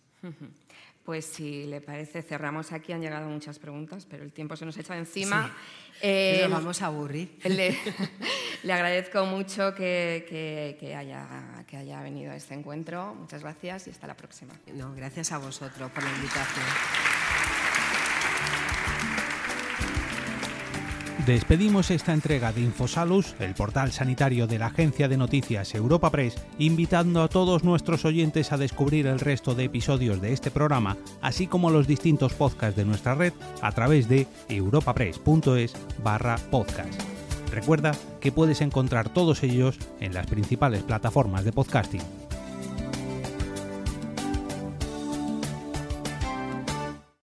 Pues 1.07 1.25
si 1.25 1.65
le 1.67 1.79
parece, 1.79 2.21
cerramos 2.21 2.73
aquí. 2.73 2.91
Han 2.91 3.01
llegado 3.01 3.29
muchas 3.29 3.59
preguntas, 3.59 4.05
pero 4.09 4.23
el 4.23 4.33
tiempo 4.33 4.57
se 4.57 4.65
nos 4.65 4.77
echa 4.77 4.97
encima. 4.97 5.55
Eh, 6.01 6.39
nos 6.41 6.51
vamos 6.51 6.81
a 6.81 6.87
aburrir. 6.87 7.39
Le, 7.45 7.77
agradezco 8.73 9.25
mucho 9.25 9.73
que, 9.73 10.75
que, 10.77 10.95
haya, 10.95 11.63
que 11.65 11.77
haya 11.77 12.01
venido 12.01 12.33
a 12.33 12.35
este 12.35 12.55
encuentro. 12.55 13.15
Muchas 13.15 13.41
gracias 13.41 13.87
y 13.87 13.91
hasta 13.91 14.05
la 14.05 14.17
próxima. 14.17 14.53
No, 14.73 14.93
gracias 14.93 15.31
a 15.31 15.37
vosotros 15.37 15.89
por 15.91 16.03
la 16.03 16.11
invitación. 16.11 17.16
Despedimos 21.27 21.91
esta 21.91 22.13
entrega 22.13 22.53
de 22.53 22.61
Infosalus, 22.61 23.35
el 23.41 23.53
portal 23.53 23.91
sanitario 23.91 24.47
de 24.47 24.59
la 24.59 24.67
agencia 24.67 25.09
de 25.09 25.17
noticias 25.17 25.75
Europa 25.75 26.09
Press, 26.09 26.37
invitando 26.57 27.21
a 27.21 27.27
todos 27.27 27.65
nuestros 27.65 28.05
oyentes 28.05 28.53
a 28.53 28.57
descubrir 28.57 29.07
el 29.07 29.19
resto 29.19 29.53
de 29.53 29.65
episodios 29.65 30.21
de 30.21 30.31
este 30.31 30.51
programa, 30.51 30.95
así 31.21 31.45
como 31.45 31.69
los 31.69 31.85
distintos 31.85 32.33
podcasts 32.33 32.77
de 32.77 32.85
nuestra 32.85 33.13
red 33.13 33.33
a 33.61 33.73
través 33.73 34.07
de 34.07 34.25
europapress.es 34.47 35.73
barra 36.01 36.37
podcast. 36.49 37.01
Recuerda 37.51 37.91
que 38.21 38.31
puedes 38.31 38.61
encontrar 38.61 39.09
todos 39.09 39.43
ellos 39.43 39.77
en 39.99 40.13
las 40.13 40.27
principales 40.27 40.83
plataformas 40.83 41.43
de 41.43 41.51
podcasting. 41.51 42.26